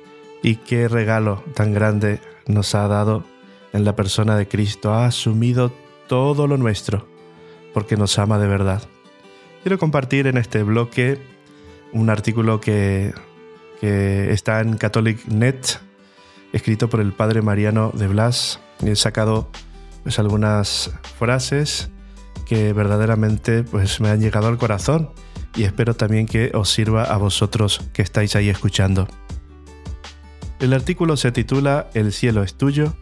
Y 0.44 0.56
qué 0.56 0.86
regalo 0.86 1.42
tan 1.54 1.74
grande 1.74 2.20
nos 2.46 2.76
ha 2.76 2.86
dado 2.86 3.24
en 3.72 3.84
la 3.84 3.96
persona 3.96 4.36
de 4.36 4.46
Cristo. 4.46 4.94
Ha 4.94 5.06
asumido 5.06 5.72
todo 6.06 6.46
lo 6.46 6.56
nuestro 6.56 7.08
porque 7.74 7.96
nos 7.96 8.16
ama 8.20 8.38
de 8.38 8.46
verdad. 8.46 8.82
Quiero 9.64 9.76
compartir 9.80 10.28
en 10.28 10.38
este 10.38 10.62
bloque 10.62 11.18
un 11.92 12.10
artículo 12.10 12.60
que, 12.60 13.12
que 13.80 14.32
está 14.32 14.60
en 14.60 14.76
Catholic 14.76 15.26
Net, 15.26 15.66
escrito 16.52 16.88
por 16.88 17.00
el 17.00 17.12
padre 17.12 17.42
Mariano 17.42 17.92
de 17.94 18.08
Blas. 18.08 18.60
He 18.84 18.96
sacado 18.96 19.50
pues, 20.02 20.18
algunas 20.18 20.90
frases 21.18 21.90
que 22.46 22.72
verdaderamente 22.72 23.62
pues, 23.62 24.00
me 24.00 24.08
han 24.08 24.20
llegado 24.20 24.48
al 24.48 24.58
corazón 24.58 25.10
y 25.54 25.64
espero 25.64 25.94
también 25.94 26.26
que 26.26 26.50
os 26.54 26.70
sirva 26.70 27.04
a 27.04 27.16
vosotros 27.16 27.80
que 27.92 28.02
estáis 28.02 28.36
ahí 28.36 28.48
escuchando. 28.48 29.08
El 30.58 30.72
artículo 30.72 31.16
se 31.16 31.32
titula 31.32 31.88
El 31.94 32.12
cielo 32.12 32.42
es 32.42 32.54
tuyo, 32.54 32.94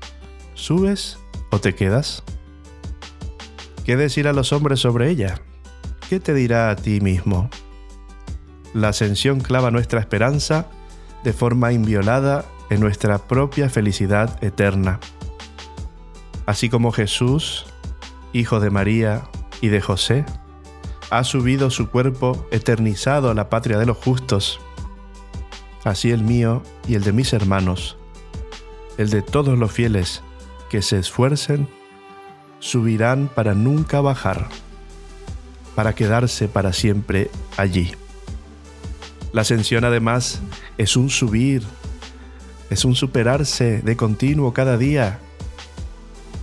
¿subes 0.54 1.18
o 1.50 1.60
te 1.60 1.74
quedas? 1.74 2.22
¿Qué 3.84 3.96
decir 3.96 4.28
a 4.28 4.32
los 4.32 4.52
hombres 4.52 4.80
sobre 4.80 5.10
ella? 5.10 5.40
¿Qué 6.08 6.20
te 6.20 6.34
dirá 6.34 6.70
a 6.70 6.76
ti 6.76 7.00
mismo? 7.00 7.50
La 8.74 8.88
ascensión 8.88 9.40
clava 9.40 9.70
nuestra 9.70 10.00
esperanza 10.00 10.66
de 11.24 11.32
forma 11.32 11.72
inviolada 11.72 12.44
en 12.70 12.80
nuestra 12.80 13.18
propia 13.18 13.70
felicidad 13.70 14.42
eterna. 14.42 15.00
Así 16.46 16.68
como 16.68 16.92
Jesús, 16.92 17.66
Hijo 18.32 18.60
de 18.60 18.70
María 18.70 19.28
y 19.60 19.68
de 19.68 19.80
José, 19.80 20.24
ha 21.10 21.24
subido 21.24 21.70
su 21.70 21.88
cuerpo 21.88 22.46
eternizado 22.50 23.30
a 23.30 23.34
la 23.34 23.48
patria 23.48 23.78
de 23.78 23.86
los 23.86 23.96
justos, 23.96 24.60
así 25.84 26.10
el 26.10 26.22
mío 26.22 26.62
y 26.86 26.94
el 26.94 27.04
de 27.04 27.12
mis 27.12 27.32
hermanos, 27.32 27.96
el 28.98 29.10
de 29.10 29.22
todos 29.22 29.58
los 29.58 29.72
fieles 29.72 30.22
que 30.68 30.82
se 30.82 30.98
esfuercen, 30.98 31.68
subirán 32.58 33.28
para 33.28 33.54
nunca 33.54 34.00
bajar, 34.00 34.48
para 35.74 35.94
quedarse 35.94 36.48
para 36.48 36.72
siempre 36.72 37.30
allí. 37.56 37.92
La 39.32 39.42
ascensión 39.42 39.84
además 39.84 40.40
es 40.76 40.96
un 40.96 41.10
subir 41.10 41.62
es 42.70 42.84
un 42.84 42.94
superarse 42.94 43.80
de 43.82 43.96
continuo 43.96 44.52
cada 44.52 44.76
día, 44.76 45.20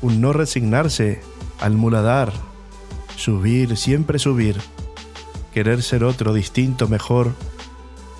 un 0.02 0.22
no 0.22 0.34
resignarse 0.34 1.22
al 1.60 1.74
muladar, 1.74 2.34
subir, 3.16 3.78
siempre 3.78 4.20
subir, 4.20 4.58
querer 5.54 5.82
ser 5.84 6.04
otro, 6.04 6.34
distinto, 6.34 6.88
mejor, 6.88 7.32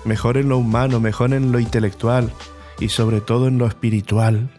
mejor 0.04 0.36
en 0.36 0.48
lo 0.48 0.58
humano, 0.58 1.00
mejor 1.00 1.34
en 1.34 1.52
lo 1.52 1.60
intelectual 1.60 2.32
y 2.78 2.88
sobre 2.88 3.20
todo 3.20 3.48
en 3.48 3.58
lo 3.58 3.66
espiritual, 3.66 4.50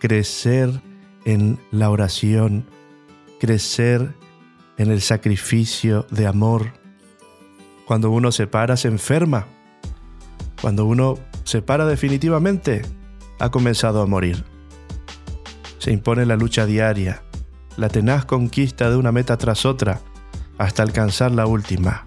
crecer 0.00 0.80
en 1.24 1.58
la 1.70 1.90
oración, 1.90 2.66
crecer 3.40 4.14
en 4.76 4.90
el 4.90 5.00
sacrificio 5.00 6.06
de 6.10 6.26
amor. 6.26 6.72
Cuando 7.86 8.10
uno 8.10 8.32
se 8.32 8.46
para, 8.46 8.76
se 8.76 8.88
enferma. 8.88 9.46
Cuando 10.60 10.86
uno 10.86 11.18
se 11.44 11.62
para 11.62 11.86
definitivamente, 11.86 12.82
ha 13.38 13.50
comenzado 13.50 14.02
a 14.02 14.06
morir. 14.06 14.44
Se 15.78 15.92
impone 15.92 16.26
la 16.26 16.36
lucha 16.36 16.66
diaria, 16.66 17.22
la 17.76 17.88
tenaz 17.88 18.24
conquista 18.24 18.90
de 18.90 18.96
una 18.96 19.12
meta 19.12 19.36
tras 19.36 19.66
otra, 19.66 20.00
hasta 20.58 20.82
alcanzar 20.82 21.30
la 21.32 21.46
última, 21.46 22.06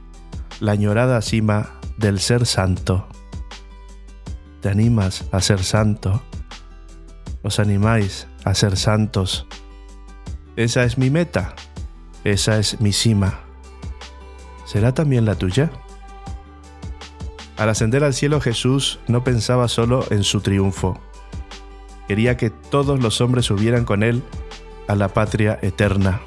la 0.59 0.71
añorada 0.71 1.21
cima 1.21 1.79
del 1.97 2.19
ser 2.19 2.45
santo. 2.45 3.07
¿Te 4.61 4.69
animas 4.69 5.25
a 5.31 5.41
ser 5.41 5.63
santo? 5.63 6.21
¿Os 7.43 7.59
animáis 7.59 8.27
a 8.43 8.55
ser 8.55 8.77
santos? 8.77 9.47
Esa 10.55 10.83
es 10.83 10.97
mi 10.97 11.09
meta, 11.09 11.55
esa 12.23 12.57
es 12.57 12.81
mi 12.81 12.91
cima. 12.91 13.41
¿Será 14.65 14.93
también 14.93 15.25
la 15.25 15.35
tuya? 15.35 15.71
Al 17.58 17.70
ascender 17.70 18.03
al 18.03 18.14
cielo 18.14 18.39
Jesús 18.39 18.99
no 19.08 19.24
pensaba 19.24 19.68
solo 19.68 20.05
en 20.12 20.24
su 20.24 20.41
triunfo. 20.41 20.99
Quería 22.08 22.38
que 22.38 22.51
todos 22.51 23.01
los 23.01 23.20
hombres 23.20 23.45
subieran 23.45 23.84
con 23.84 24.03
él 24.03 24.24
a 24.88 24.95
la 24.95 25.10
patria 25.10 25.58
eterna. 25.62 26.22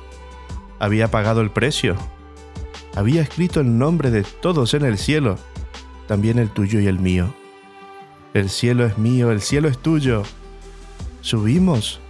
Había 0.80 1.10
pagado 1.10 1.40
el 1.40 1.50
precio. 1.50 1.96
Había 2.96 3.22
escrito 3.22 3.60
el 3.60 3.78
nombre 3.78 4.10
de 4.10 4.24
todos 4.24 4.74
en 4.74 4.84
el 4.84 4.98
cielo, 4.98 5.38
también 6.08 6.38
el 6.40 6.50
tuyo 6.50 6.80
y 6.80 6.88
el 6.88 6.98
mío. 6.98 7.32
El 8.34 8.50
cielo 8.50 8.84
es 8.84 8.98
mío, 8.98 9.30
el 9.30 9.40
cielo 9.40 9.68
es 9.68 9.78
tuyo. 9.78 10.24
¿Subimos 11.20 12.00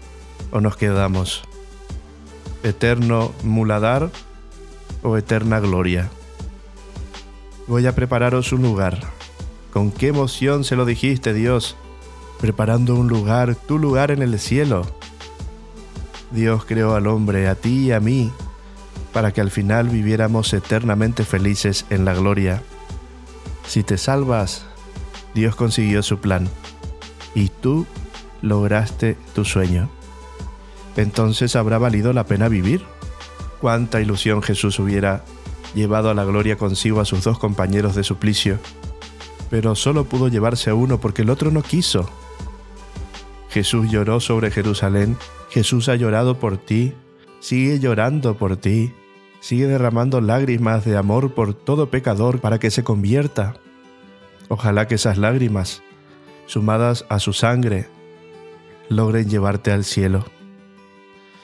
o 0.51 0.61
nos 0.61 0.77
quedamos? 0.77 1.43
¿Eterno 2.63 3.33
muladar 3.43 4.11
o 5.03 5.17
eterna 5.19 5.61
gloria? 5.61 6.11
Voy 7.71 7.87
a 7.87 7.95
prepararos 7.95 8.53
un 8.53 8.63
lugar. 8.63 8.99
Con 9.73 9.93
qué 9.93 10.09
emoción 10.09 10.65
se 10.65 10.75
lo 10.75 10.85
dijiste, 10.85 11.33
Dios, 11.33 11.77
preparando 12.41 12.97
un 12.97 13.07
lugar, 13.07 13.55
tu 13.55 13.79
lugar 13.79 14.11
en 14.11 14.23
el 14.23 14.41
cielo. 14.41 14.85
Dios 16.33 16.65
creó 16.65 16.97
al 16.97 17.07
hombre, 17.07 17.47
a 17.47 17.55
ti 17.55 17.87
y 17.87 17.93
a 17.93 18.01
mí, 18.01 18.33
para 19.13 19.31
que 19.33 19.41
al 19.41 19.53
final 19.53 19.89
viviéramos 19.89 20.53
eternamente 20.53 21.25
felices 21.25 21.87
en 21.91 22.05
la 22.05 22.13
gloria. 22.13 22.61
Si 23.69 23.85
te 23.85 23.99
salvas, 23.99 24.65
Dios 25.33 25.55
consiguió 25.55 26.03
su 26.03 26.19
plan 26.19 26.49
y 27.37 27.51
tú 27.51 27.87
lograste 28.43 29.17
tu 29.33 29.45
sueño. 29.45 29.89
Entonces 30.97 31.55
habrá 31.55 31.79
valido 31.79 32.13
la 32.13 32.25
pena 32.25 32.49
vivir. 32.49 32.85
Cuánta 33.61 34.01
ilusión 34.01 34.43
Jesús 34.43 34.81
hubiera 34.81 35.23
llevado 35.75 36.11
a 36.11 36.15
la 36.15 36.25
gloria 36.25 36.57
consigo 36.57 37.01
a 37.01 37.05
sus 37.05 37.25
dos 37.25 37.39
compañeros 37.39 37.95
de 37.95 38.05
suplicio, 38.05 38.59
pero 39.51 39.75
solo 39.75 40.05
pudo 40.05 40.29
llevarse 40.29 40.71
a 40.71 40.75
uno 40.75 41.01
porque 41.01 41.23
el 41.23 41.31
otro 41.31 41.51
no 41.51 41.63
quiso. 41.63 42.09
Jesús 43.51 43.91
lloró 43.91 44.21
sobre 44.21 44.51
Jerusalén, 44.51 45.17
Jesús 45.51 45.89
ha 45.89 45.97
llorado 45.97 46.39
por 46.39 46.57
ti, 46.57 46.95
sigue 47.41 47.81
llorando 47.81 48.37
por 48.37 48.57
ti, 48.57 48.93
sigue 49.41 49.67
derramando 49.67 50.21
lágrimas 50.21 50.85
de 50.85 50.97
amor 50.97 51.35
por 51.35 51.55
todo 51.55 51.91
pecador 51.91 52.41
para 52.41 52.59
que 52.59 52.71
se 52.71 52.85
convierta. 52.85 53.55
Ojalá 54.49 54.87
que 54.87 54.95
esas 54.97 55.19
lágrimas, 55.19 55.83
sumadas 56.47 57.05
a 57.09 57.19
su 57.19 57.33
sangre, 57.33 57.89
logren 58.89 59.29
llevarte 59.29 59.73
al 59.73 59.85
cielo. 59.85 60.25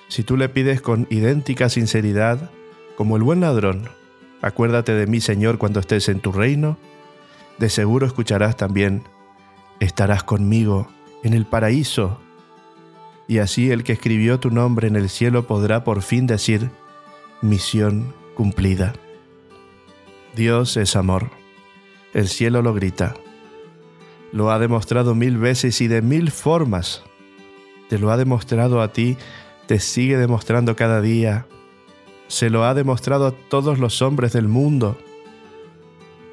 Si 0.09 0.23
tú 0.23 0.37
le 0.37 0.49
pides 0.49 0.81
con 0.81 1.09
idéntica 1.11 1.69
sinceridad, 1.69 2.51
como 2.97 3.17
el 3.17 3.23
buen 3.23 3.41
ladrón, 3.41 3.89
Acuérdate 4.43 4.93
de 4.93 5.07
mí, 5.07 5.21
Señor, 5.21 5.59
cuando 5.59 5.81
estés 5.81 6.09
en 6.09 6.21
tu 6.21 6.33
reino. 6.33 6.79
De 7.59 7.71
seguro 7.71 8.07
escucharás 8.07 8.57
también, 8.57 9.03
estarás 9.81 10.23
conmigo 10.23 10.89
en 11.23 11.33
el 11.33 11.47
paraíso. 11.47 12.21
Y 13.29 13.39
así 13.39 13.71
el 13.71 13.83
que 13.83 13.93
escribió 13.93 14.39
tu 14.39 14.51
nombre 14.51 14.89
en 14.89 14.97
el 14.97 15.09
cielo 15.09 15.47
podrá 15.47 15.85
por 15.85 16.03
fin 16.03 16.27
decir, 16.27 16.71
misión 17.41 18.15
cumplida. 18.35 18.93
Dios 20.35 20.77
es 20.77 20.97
amor. 20.97 21.31
El 22.13 22.29
cielo 22.29 22.63
lo 22.63 22.75
grita. 22.75 23.15
Lo 24.33 24.51
ha 24.51 24.59
demostrado 24.59 25.15
mil 25.15 25.39
veces 25.39 25.81
y 25.81 25.89
de 25.89 26.03
mil 26.03 26.31
formas. 26.31 27.03
Te 27.89 27.99
lo 27.99 28.11
ha 28.11 28.17
demostrado 28.17 28.83
a 28.83 28.93
ti, 28.93 29.17
te 29.67 29.81
sigue 29.81 30.19
demostrando 30.19 30.77
cada 30.77 31.01
día 31.01 31.47
se 32.29 32.51
lo 32.51 32.65
ha 32.65 32.75
demostrado 32.75 33.27
a 33.27 33.33
todos 33.33 33.79
los 33.79 34.03
hombres 34.03 34.33
del 34.33 34.49
mundo 34.49 34.97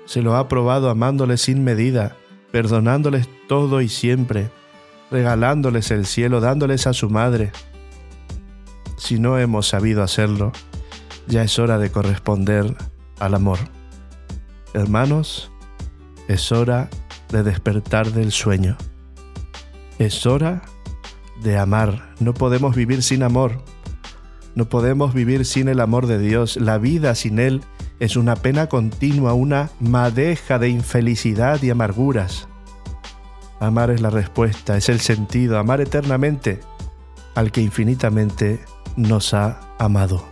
se 0.06 0.22
lo 0.22 0.36
ha 0.36 0.48
probado 0.48 0.90
amándoles 0.90 1.42
sin 1.42 1.64
medida, 1.64 2.16
perdonándoles 2.52 3.28
todo 3.48 3.82
y 3.82 3.90
siempre, 3.90 4.52
regalándoles 5.12 5.92
el 5.92 6.06
cielo, 6.06 6.42
dándoles 6.42 6.88
a 6.88 6.94
su 6.94 7.10
madre. 7.10 7.52
Si 8.98 9.20
no 9.20 9.38
hemos 9.40 9.68
sabido 9.68 10.04
hacerlo, 10.04 10.52
ya 11.28 11.44
es 11.44 11.58
hora 11.58 11.78
de 11.78 11.92
corresponder 11.92 12.76
al 13.20 13.34
amor. 13.34 13.60
Hermanos, 14.74 15.52
es 16.28 16.52
hora 16.52 16.90
de 17.30 17.44
despertar 17.44 18.12
del 18.12 18.32
sueño. 18.32 18.78
Es 20.00 20.26
hora 20.26 20.64
de 21.42 21.58
amar. 21.58 22.14
No 22.20 22.34
podemos 22.34 22.76
vivir 22.76 23.04
sin 23.04 23.24
amor. 23.24 23.64
No 24.56 24.66
podemos 24.66 25.14
vivir 25.14 25.46
sin 25.46 25.68
el 25.68 25.80
amor 25.80 26.08
de 26.08 26.20
Dios. 26.20 26.58
La 26.58 26.78
vida 26.78 27.16
sin 27.16 27.40
Él 27.40 27.62
es 28.00 28.16
una 28.16 28.36
pena 28.36 28.68
continua, 28.68 29.34
una 29.34 29.70
madeja 29.80 30.60
de 30.60 30.70
infelicidad 30.70 31.62
y 31.64 31.70
amarguras. 31.70 32.48
Amar 33.60 33.90
es 33.92 34.02
la 34.02 34.10
respuesta, 34.10 34.78
es 34.78 34.90
el 34.90 35.00
sentido, 35.00 35.58
amar 35.58 35.82
eternamente 35.82 36.60
al 37.34 37.52
que 37.52 37.62
infinitamente 37.62 38.60
nos 38.96 39.34
ha 39.34 39.60
amado. 39.80 40.24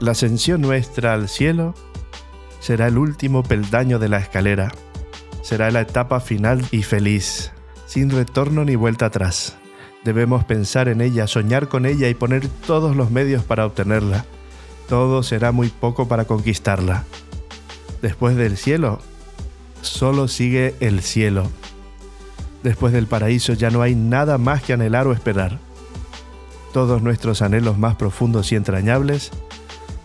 La 0.00 0.12
ascensión 0.12 0.60
nuestra 0.60 1.14
al 1.14 1.28
cielo 1.28 1.74
será 2.60 2.86
el 2.86 2.96
último 2.96 3.42
peldaño 3.42 3.98
de 3.98 4.08
la 4.08 4.18
escalera, 4.18 4.72
será 5.42 5.70
la 5.70 5.82
etapa 5.82 6.20
final 6.20 6.64
y 6.70 6.82
feliz, 6.82 7.52
sin 7.86 8.10
retorno 8.10 8.64
ni 8.64 8.76
vuelta 8.76 9.06
atrás. 9.06 9.58
Debemos 10.04 10.44
pensar 10.44 10.88
en 10.88 11.00
ella, 11.00 11.26
soñar 11.26 11.68
con 11.68 11.86
ella 11.86 12.08
y 12.08 12.14
poner 12.14 12.48
todos 12.66 12.96
los 12.96 13.10
medios 13.10 13.44
para 13.44 13.66
obtenerla. 13.66 14.24
Todo 14.88 15.22
será 15.22 15.52
muy 15.52 15.68
poco 15.68 16.08
para 16.08 16.24
conquistarla. 16.24 17.04
Después 18.02 18.36
del 18.36 18.56
cielo, 18.56 18.98
solo 19.80 20.26
sigue 20.26 20.74
el 20.80 21.02
cielo. 21.02 21.48
Después 22.64 22.92
del 22.92 23.06
paraíso 23.06 23.52
ya 23.52 23.70
no 23.70 23.82
hay 23.82 23.94
nada 23.94 24.38
más 24.38 24.62
que 24.62 24.72
anhelar 24.72 25.06
o 25.06 25.12
esperar. 25.12 25.58
Todos 26.72 27.02
nuestros 27.02 27.42
anhelos 27.42 27.78
más 27.78 27.94
profundos 27.96 28.50
y 28.50 28.56
entrañables 28.56 29.30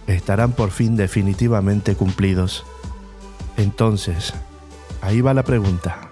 estarán 0.05 0.51
por 0.51 0.69
fin 0.71 0.95
definitivamente 0.95 1.95
cumplidos. 1.95 2.65
Entonces, 3.57 4.33
ahí 5.01 5.21
va 5.21 5.33
la 5.33 5.43
pregunta. 5.43 6.11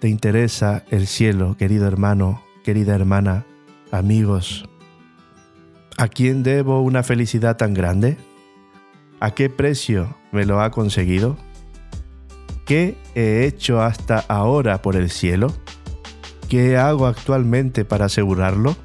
¿Te 0.00 0.08
interesa 0.08 0.84
el 0.90 1.06
cielo, 1.06 1.56
querido 1.58 1.86
hermano, 1.86 2.45
querida 2.66 2.96
hermana, 2.96 3.46
amigos? 3.92 4.68
¿A 5.98 6.08
quién 6.08 6.42
debo 6.42 6.82
una 6.82 7.04
felicidad 7.04 7.56
tan 7.56 7.74
grande? 7.74 8.16
¿A 9.20 9.30
qué 9.30 9.48
precio 9.48 10.16
me 10.32 10.44
lo 10.44 10.60
ha 10.60 10.72
conseguido? 10.72 11.36
¿Qué 12.64 12.98
he 13.14 13.46
hecho 13.46 13.80
hasta 13.82 14.18
ahora 14.18 14.82
por 14.82 14.96
el 14.96 15.10
cielo? 15.10 15.54
¿Qué 16.48 16.76
hago 16.76 17.06
actualmente 17.06 17.84
para 17.84 18.06
asegurarlo? 18.06 18.76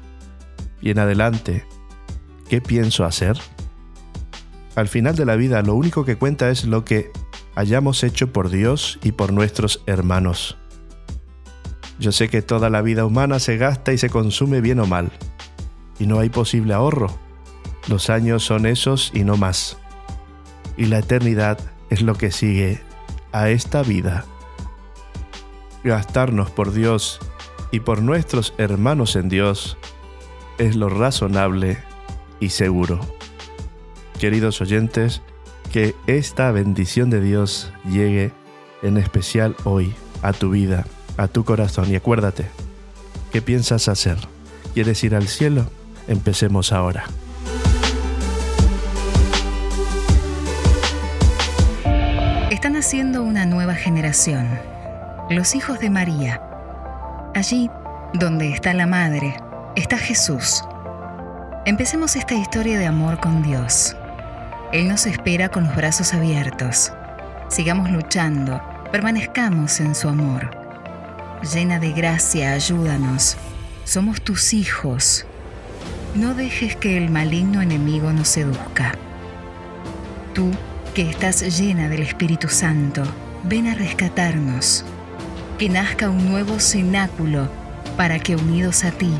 Y 0.80 0.92
en 0.92 1.00
adelante, 1.00 1.64
¿qué 2.48 2.60
pienso 2.60 3.04
hacer? 3.04 3.36
Al 4.76 4.86
final 4.86 5.16
de 5.16 5.26
la 5.26 5.34
vida 5.34 5.60
lo 5.62 5.74
único 5.74 6.04
que 6.04 6.14
cuenta 6.14 6.50
es 6.50 6.66
lo 6.66 6.84
que 6.84 7.10
hayamos 7.56 8.04
hecho 8.04 8.32
por 8.32 8.48
Dios 8.48 9.00
y 9.02 9.10
por 9.10 9.32
nuestros 9.32 9.82
hermanos. 9.86 10.56
Yo 11.98 12.12
sé 12.12 12.28
que 12.28 12.42
toda 12.42 12.70
la 12.70 12.82
vida 12.82 13.04
humana 13.04 13.38
se 13.38 13.56
gasta 13.56 13.92
y 13.92 13.98
se 13.98 14.10
consume 14.10 14.60
bien 14.60 14.80
o 14.80 14.86
mal, 14.86 15.10
y 15.98 16.06
no 16.06 16.20
hay 16.20 16.28
posible 16.28 16.74
ahorro. 16.74 17.16
Los 17.88 18.10
años 18.10 18.44
son 18.44 18.66
esos 18.66 19.10
y 19.14 19.24
no 19.24 19.36
más. 19.36 19.78
Y 20.76 20.86
la 20.86 20.98
eternidad 21.00 21.58
es 21.90 22.02
lo 22.02 22.14
que 22.14 22.30
sigue 22.30 22.80
a 23.32 23.50
esta 23.50 23.82
vida. 23.82 24.24
Gastarnos 25.84 26.50
por 26.50 26.72
Dios 26.72 27.18
y 27.70 27.80
por 27.80 28.02
nuestros 28.02 28.54
hermanos 28.58 29.16
en 29.16 29.28
Dios 29.28 29.76
es 30.58 30.76
lo 30.76 30.88
razonable 30.88 31.78
y 32.38 32.50
seguro. 32.50 33.00
Queridos 34.20 34.60
oyentes, 34.60 35.22
que 35.72 35.96
esta 36.06 36.52
bendición 36.52 37.10
de 37.10 37.20
Dios 37.20 37.72
llegue 37.84 38.30
en 38.82 38.96
especial 38.96 39.56
hoy 39.64 39.94
a 40.22 40.32
tu 40.32 40.50
vida, 40.50 40.86
a 41.16 41.28
tu 41.28 41.44
corazón 41.44 41.90
y 41.90 41.96
acuérdate, 41.96 42.46
¿qué 43.32 43.42
piensas 43.42 43.88
hacer? 43.88 44.16
¿Quieres 44.74 45.02
ir 45.04 45.14
al 45.14 45.28
cielo? 45.28 45.66
Empecemos 46.08 46.72
ahora. 46.72 47.04
Están 52.50 52.76
haciendo 52.76 53.22
una 53.22 53.44
nueva 53.44 53.74
generación, 53.74 54.48
los 55.30 55.54
hijos 55.54 55.80
de 55.80 55.90
María. 55.90 56.40
Allí, 57.34 57.70
donde 58.14 58.52
está 58.52 58.72
la 58.72 58.86
Madre, 58.86 59.36
está 59.74 59.98
Jesús. 59.98 60.62
Empecemos 61.64 62.16
esta 62.16 62.34
historia 62.34 62.78
de 62.78 62.86
amor 62.86 63.20
con 63.20 63.42
Dios. 63.42 63.96
Él 64.72 64.88
nos 64.88 65.06
espera 65.06 65.48
con 65.48 65.64
los 65.64 65.76
brazos 65.76 66.14
abiertos. 66.14 66.92
Sigamos 67.48 67.90
luchando, 67.90 68.60
permanezcamos 68.90 69.80
en 69.80 69.94
su 69.94 70.08
amor. 70.08 70.61
Llena 71.42 71.80
de 71.80 71.90
gracia, 71.90 72.52
ayúdanos. 72.52 73.36
Somos 73.84 74.22
tus 74.22 74.54
hijos. 74.54 75.26
No 76.14 76.34
dejes 76.34 76.76
que 76.76 76.96
el 76.96 77.10
maligno 77.10 77.60
enemigo 77.60 78.12
nos 78.12 78.28
seduzca. 78.28 78.94
Tú, 80.34 80.52
que 80.94 81.10
estás 81.10 81.58
llena 81.58 81.88
del 81.88 82.02
Espíritu 82.02 82.48
Santo, 82.48 83.02
ven 83.42 83.66
a 83.66 83.74
rescatarnos. 83.74 84.84
Que 85.58 85.68
nazca 85.68 86.10
un 86.10 86.30
nuevo 86.30 86.60
cenáculo 86.60 87.48
para 87.96 88.20
que 88.20 88.36
unidos 88.36 88.84
a 88.84 88.92
ti, 88.92 89.12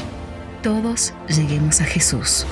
todos 0.62 1.14
lleguemos 1.28 1.80
a 1.80 1.84
Jesús. 1.84 2.46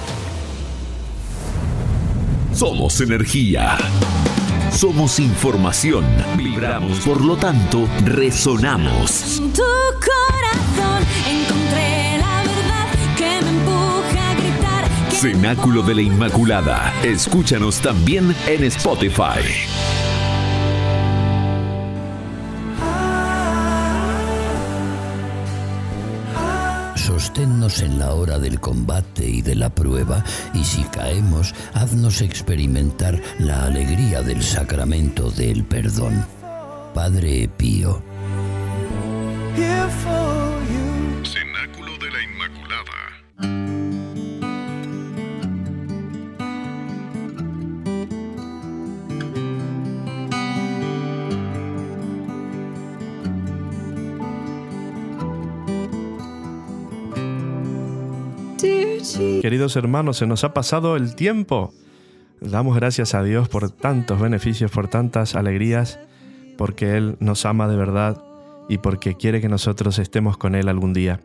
Somos 2.52 3.00
energía. 3.00 3.78
Somos 4.70 5.18
información. 5.18 6.04
Vibramos, 6.36 7.00
por 7.00 7.24
lo 7.24 7.36
tanto, 7.36 7.88
resonamos. 8.04 9.42
Tu 9.54 9.62
corazón 9.62 11.04
encontré 11.28 12.18
la 12.18 12.42
verdad 12.42 12.88
que 13.16 13.44
me 13.44 13.50
empuja 13.50 14.30
a 14.30 14.34
gritar. 14.34 14.88
Cenáculo 15.10 15.82
de 15.82 15.94
la 15.96 16.02
Inmaculada. 16.02 16.94
Escúchanos 17.02 17.80
también 17.80 18.34
en 18.46 18.64
Spotify. 18.64 19.42
Sosténnos 27.30 27.80
en 27.82 28.00
la 28.00 28.12
hora 28.14 28.40
del 28.40 28.58
combate 28.58 29.24
y 29.24 29.40
de 29.40 29.54
la 29.54 29.70
prueba, 29.70 30.24
y 30.52 30.64
si 30.64 30.82
caemos, 30.82 31.54
haznos 31.74 32.22
experimentar 32.22 33.22
la 33.38 33.66
alegría 33.66 34.20
del 34.20 34.42
sacramento 34.42 35.30
del 35.30 35.62
perdón. 35.62 36.26
Padre 36.92 37.48
Pío. 37.56 38.02
Queridos 59.42 59.76
hermanos, 59.76 60.18
se 60.18 60.26
nos 60.26 60.44
ha 60.44 60.54
pasado 60.54 60.96
el 60.96 61.14
tiempo. 61.14 61.72
Damos 62.40 62.76
gracias 62.76 63.14
a 63.14 63.22
Dios 63.22 63.48
por 63.48 63.70
tantos 63.70 64.20
beneficios, 64.20 64.70
por 64.70 64.88
tantas 64.88 65.34
alegrías, 65.34 65.98
porque 66.56 66.96
Él 66.96 67.16
nos 67.20 67.44
ama 67.44 67.68
de 67.68 67.76
verdad 67.76 68.22
y 68.68 68.78
porque 68.78 69.16
quiere 69.16 69.40
que 69.40 69.48
nosotros 69.48 69.98
estemos 69.98 70.36
con 70.36 70.54
Él 70.54 70.68
algún 70.68 70.92
día. 70.92 71.20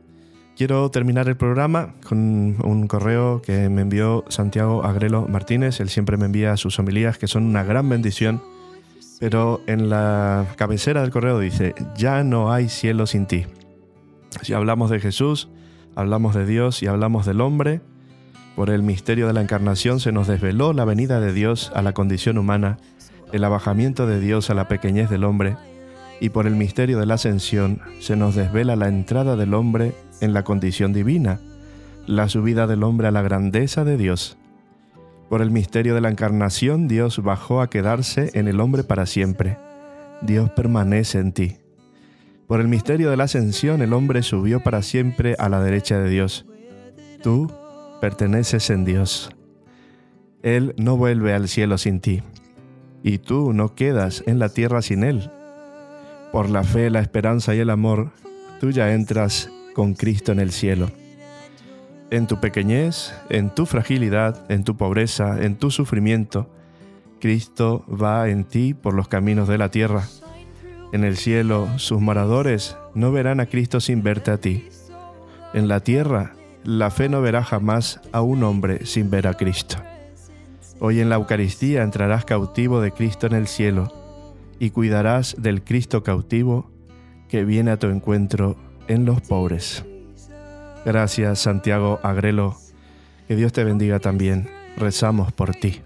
Quiero 0.58 0.90
terminar 0.92 1.28
el 1.28 1.36
programa 1.36 1.96
con 2.08 2.56
un 2.64 2.88
correo 2.88 3.42
que 3.42 3.70
me 3.70 3.82
envió 3.82 4.24
Santiago 4.30 4.84
Agrelo 4.84 5.28
Martínez. 5.28 5.80
Él 5.80 5.90
siempre 5.90 6.18
me 6.18 6.26
envía 6.26 6.56
sus 6.58 6.80
homilías, 6.80 7.18
que 7.18 7.28
son 7.28 7.44
una 7.44 7.64
gran 7.64 7.88
bendición. 7.90 8.42
Pero 9.20 9.62
en 9.68 9.90
la 9.90 10.48
cabecera 10.56 11.02
del 11.02 11.12
correo 11.12 11.40
dice, 11.40 11.76
ya 11.98 12.24
no 12.24 12.52
hay 12.52 12.70
cielo 12.70 13.06
sin 13.06 13.26
ti. 13.26 13.46
Si 14.42 14.54
hablamos 14.54 14.90
de 14.90 15.00
Jesús, 15.00 15.50
hablamos 15.96 16.36
de 16.36 16.46
Dios 16.46 16.84
y 16.84 16.88
hablamos 16.88 17.26
del 17.26 17.42
hombre, 17.42 17.82
por 18.56 18.70
el 18.70 18.84
misterio 18.84 19.28
de 19.28 19.34
la 19.34 19.42
encarnación 19.42 20.00
se 20.00 20.12
nos 20.12 20.28
desveló 20.28 20.72
la 20.72 20.86
venida 20.86 21.20
de 21.20 21.34
Dios 21.34 21.72
a 21.76 21.82
la 21.82 21.94
condición 21.94 22.38
humana, 22.38 22.78
el 23.34 23.44
abajamiento 23.44 24.08
de 24.08 24.20
Dios 24.20 24.50
a 24.50 24.54
la 24.54 24.68
pequeñez 24.68 25.10
del 25.10 25.26
hombre, 25.26 25.58
y 26.22 26.30
por 26.30 26.48
el 26.48 26.56
misterio 26.56 27.00
de 27.00 27.06
la 27.06 27.16
ascensión 27.16 27.82
se 28.00 28.16
nos 28.16 28.36
desvela 28.36 28.78
la 28.78 28.88
entrada 28.88 29.36
del 29.36 29.54
hombre 29.54 29.94
en 30.22 30.34
la 30.34 30.44
condición 30.44 30.94
divina, 30.94 31.40
la 32.08 32.30
subida 32.30 32.68
del 32.68 32.84
hombre 32.84 33.08
a 33.08 33.12
la 33.12 33.22
grandeza 33.22 33.84
de 33.84 33.98
Dios. 33.98 34.38
Por 35.30 35.42
el 35.42 35.52
misterio 35.52 35.96
de 35.96 36.02
la 36.02 36.10
encarnación, 36.10 36.88
Dios 36.88 37.22
bajó 37.22 37.62
a 37.62 37.70
quedarse 37.70 38.32
en 38.36 38.48
el 38.48 38.62
hombre 38.62 38.84
para 38.84 39.06
siempre. 39.06 39.58
Dios 40.22 40.50
permanece 40.52 41.20
en 41.20 41.34
ti. 41.34 41.58
Por 42.48 42.62
el 42.62 42.68
misterio 42.68 43.10
de 43.10 43.18
la 43.18 43.24
ascensión, 43.24 43.82
el 43.82 43.94
hombre 43.94 44.22
subió 44.22 44.62
para 44.62 44.84
siempre 44.84 45.36
a 45.40 45.50
la 45.50 45.62
derecha 45.62 45.98
de 45.98 46.10
Dios. 46.10 46.46
Tú 47.24 47.52
perteneces 48.02 48.70
en 48.70 48.86
Dios. 48.86 49.32
Él 50.44 50.76
no 50.78 50.96
vuelve 50.96 51.34
al 51.34 51.48
cielo 51.48 51.80
sin 51.80 52.02
ti. 52.02 52.22
Y 53.02 53.18
tú 53.18 53.52
no 53.52 53.74
quedas 53.74 54.24
en 54.28 54.38
la 54.38 54.50
tierra 54.50 54.84
sin 54.84 55.04
Él. 55.04 55.32
Por 56.32 56.50
la 56.50 56.64
fe, 56.64 56.92
la 56.92 57.00
esperanza 57.00 57.56
y 57.56 57.60
el 57.60 57.72
amor, 57.72 58.12
tú 58.60 58.70
ya 58.70 58.94
entras 58.94 59.50
con 59.74 59.96
Cristo 59.96 60.32
en 60.32 60.40
el 60.40 60.52
cielo. 60.52 60.92
En 62.12 62.28
tu 62.28 62.40
pequeñez, 62.40 63.14
en 63.30 63.50
tu 63.50 63.66
fragilidad, 63.66 64.46
en 64.52 64.64
tu 64.64 64.78
pobreza, 64.78 65.44
en 65.44 65.56
tu 65.56 65.72
sufrimiento, 65.72 66.48
Cristo 67.20 67.84
va 67.90 68.30
en 68.30 68.44
ti 68.44 68.76
por 68.76 68.94
los 68.94 69.08
caminos 69.08 69.48
de 69.48 69.58
la 69.58 69.72
tierra. 69.72 70.04
En 70.96 71.04
el 71.04 71.18
cielo, 71.18 71.68
sus 71.76 72.00
moradores 72.00 72.78
no 72.94 73.12
verán 73.12 73.42
a 73.42 73.48
Cristo 73.48 73.82
sin 73.82 74.02
verte 74.02 74.32
a 74.32 74.38
ti. 74.38 74.70
En 75.54 75.68
la 75.68 75.82
tierra, 75.82 76.36
la 76.64 76.90
fe 76.90 77.10
no 77.10 77.22
verá 77.22 77.44
jamás 77.44 78.00
a 78.14 78.22
un 78.22 78.44
hombre 78.44 78.86
sin 78.86 79.10
ver 79.10 79.28
a 79.28 79.34
Cristo. 79.34 79.76
Hoy 80.80 81.02
en 81.02 81.10
la 81.10 81.16
Eucaristía 81.16 81.84
entrarás 81.84 82.24
cautivo 82.24 82.80
de 82.80 82.94
Cristo 82.94 83.28
en 83.28 83.34
el 83.34 83.48
cielo 83.48 83.92
y 84.58 84.70
cuidarás 84.70 85.36
del 85.38 85.66
Cristo 85.66 86.02
cautivo 86.02 86.72
que 87.28 87.44
viene 87.44 87.72
a 87.72 87.78
tu 87.78 87.88
encuentro 87.88 88.56
en 88.88 89.04
los 89.04 89.20
pobres. 89.20 89.84
Gracias 90.86 91.40
Santiago 91.40 92.00
Agrelo, 92.04 92.56
que 93.28 93.36
Dios 93.36 93.52
te 93.52 93.66
bendiga 93.66 94.00
también. 94.00 94.50
Rezamos 94.78 95.34
por 95.34 95.56
ti. 95.56 95.82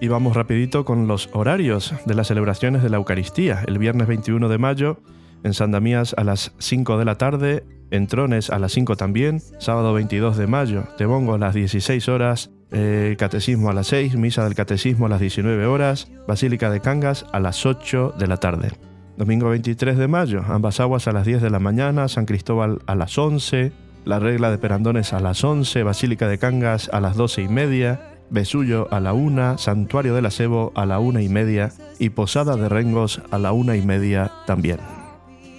Y 0.00 0.06
vamos 0.06 0.36
rapidito 0.36 0.84
con 0.84 1.08
los 1.08 1.28
horarios 1.32 1.92
de 2.06 2.14
las 2.14 2.28
celebraciones 2.28 2.84
de 2.84 2.88
la 2.88 2.98
Eucaristía. 2.98 3.64
El 3.66 3.78
viernes 3.78 4.06
21 4.06 4.48
de 4.48 4.58
mayo 4.58 5.00
en 5.42 5.54
San 5.54 5.72
Damías 5.72 6.14
a 6.16 6.22
las 6.22 6.52
5 6.58 6.98
de 6.98 7.04
la 7.04 7.18
tarde, 7.18 7.64
en 7.90 8.06
Trones 8.06 8.50
a 8.50 8.60
las 8.60 8.72
5 8.72 8.96
también, 8.96 9.40
sábado 9.58 9.92
22 9.94 10.36
de 10.36 10.46
mayo, 10.46 10.84
de 10.98 11.06
Bongo 11.06 11.34
a 11.34 11.38
las 11.38 11.54
16 11.54 12.08
horas, 12.08 12.50
el 12.70 13.16
catecismo 13.16 13.70
a 13.70 13.74
las 13.74 13.88
6, 13.88 14.14
misa 14.16 14.44
del 14.44 14.54
catecismo 14.54 15.06
a 15.06 15.08
las 15.08 15.20
19 15.20 15.66
horas, 15.66 16.12
Basílica 16.28 16.70
de 16.70 16.80
Cangas 16.80 17.26
a 17.32 17.40
las 17.40 17.66
8 17.66 18.14
de 18.16 18.26
la 18.28 18.36
tarde. 18.36 18.70
Domingo 19.16 19.48
23 19.48 19.96
de 19.96 20.06
mayo, 20.06 20.44
ambas 20.46 20.78
aguas 20.78 21.08
a 21.08 21.12
las 21.12 21.26
10 21.26 21.42
de 21.42 21.50
la 21.50 21.58
mañana, 21.58 22.06
San 22.06 22.24
Cristóbal 22.24 22.78
a 22.86 22.94
las 22.94 23.18
11, 23.18 23.72
la 24.04 24.20
regla 24.20 24.52
de 24.52 24.58
Perandones 24.58 25.12
a 25.12 25.18
las 25.18 25.42
11, 25.42 25.82
Basílica 25.82 26.28
de 26.28 26.38
Cangas 26.38 26.88
a 26.92 27.00
las 27.00 27.16
12 27.16 27.42
y 27.42 27.48
media, 27.48 28.17
Besullo 28.30 28.88
a 28.90 29.00
la 29.00 29.12
1, 29.12 29.58
Santuario 29.58 30.14
del 30.14 30.26
Acebo 30.26 30.72
a 30.74 30.86
la 30.86 30.98
1 30.98 31.20
y 31.20 31.28
media 31.28 31.72
y 31.98 32.10
Posada 32.10 32.56
de 32.56 32.68
Rengos 32.68 33.22
a 33.30 33.38
la 33.38 33.52
1 33.52 33.74
y 33.74 33.82
media 33.82 34.32
también. 34.46 34.78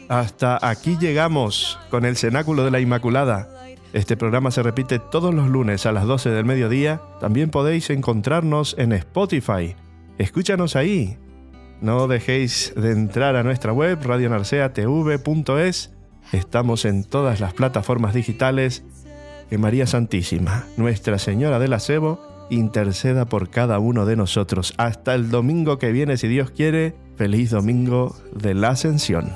Hasta 0.08 0.58
aquí 0.68 0.98
llegamos 1.00 1.80
con 1.90 2.06
el 2.06 2.18
Cenáculo 2.18 2.64
de 2.64 2.72
la 2.72 2.80
Inmaculada. 2.80 3.50
Este 3.94 4.18
programa 4.18 4.52
se 4.52 4.64
repite 4.64 5.00
todos 5.00 5.34
los 5.34 5.48
lunes 5.50 5.86
a 5.86 5.92
las 5.92 6.06
12 6.06 6.30
del 6.30 6.46
mediodía. 6.46 7.02
También 7.20 7.50
podéis 7.50 7.90
encontrarnos 7.90 8.76
en 8.78 8.94
Spotify. 8.94 9.76
Escúchanos 10.18 10.76
ahí. 10.76 11.18
No 11.82 12.08
dejéis 12.08 12.74
de 12.76 12.92
entrar 12.92 13.36
a 13.36 13.44
nuestra 13.44 13.72
web 13.72 14.00
radionarceatv.es. 14.04 15.92
Estamos 16.32 16.86
en 16.86 17.04
todas 17.04 17.40
las 17.40 17.54
plataformas 17.54 18.14
digitales. 18.14 18.84
Que 19.50 19.58
María 19.58 19.88
Santísima, 19.88 20.66
Nuestra 20.78 21.18
Señora 21.18 21.58
del 21.58 21.74
Acebo, 21.74 22.29
interceda 22.50 23.26
por 23.26 23.50
cada 23.50 23.80
uno 23.80 24.06
de 24.06 24.16
nosotros. 24.16 24.74
Hasta 24.78 25.16
el 25.16 25.30
domingo 25.30 25.78
que 25.78 25.92
viene, 25.92 26.18
si 26.18 26.28
Dios 26.28 26.52
quiere. 26.52 26.96
Feliz 27.16 27.52
domingo 27.52 28.16
de 28.34 28.54
la 28.54 28.70
Ascensión. 28.70 29.32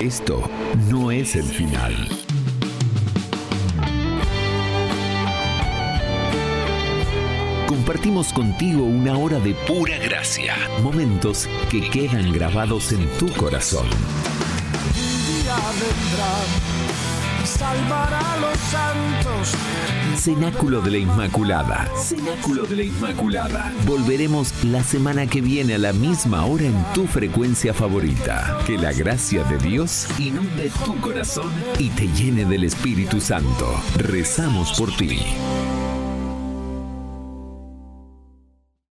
Esto 0.00 0.42
no 0.90 1.12
es 1.12 1.36
el 1.36 1.44
final. 1.44 1.94
Compartimos 7.68 8.32
contigo 8.32 8.82
una 8.82 9.16
hora 9.16 9.38
de 9.38 9.54
pura 9.54 9.96
gracia, 9.98 10.56
momentos 10.82 11.48
que 11.70 11.88
quedan 11.88 12.32
grabados 12.32 12.90
en 12.90 13.06
tu 13.18 13.28
corazón. 13.34 13.86
Salvará 17.62 18.32
a 18.32 18.36
los 18.38 18.58
santos. 18.58 19.54
Cenáculo 20.16 20.80
de 20.80 20.90
la 20.90 20.98
Inmaculada. 20.98 21.88
Cenáculo 21.96 22.64
de 22.64 22.76
la 22.76 22.82
Inmaculada. 22.82 23.72
Volveremos 23.86 24.52
la 24.64 24.82
semana 24.82 25.26
que 25.26 25.40
viene 25.40 25.74
a 25.74 25.78
la 25.78 25.92
misma 25.92 26.44
hora 26.44 26.64
en 26.64 26.84
tu 26.94 27.06
frecuencia 27.06 27.74
favorita. 27.74 28.58
Que 28.66 28.78
la 28.78 28.92
gracia 28.92 29.44
de 29.44 29.58
Dios 29.58 30.06
inunde 30.18 30.70
tu 30.84 31.00
corazón 31.00 31.50
y 31.78 31.90
te 31.90 32.08
llene 32.08 32.44
del 32.44 32.64
Espíritu 32.64 33.20
Santo. 33.20 33.80
Rezamos 33.96 34.72
por 34.78 34.94
ti. 34.96 35.20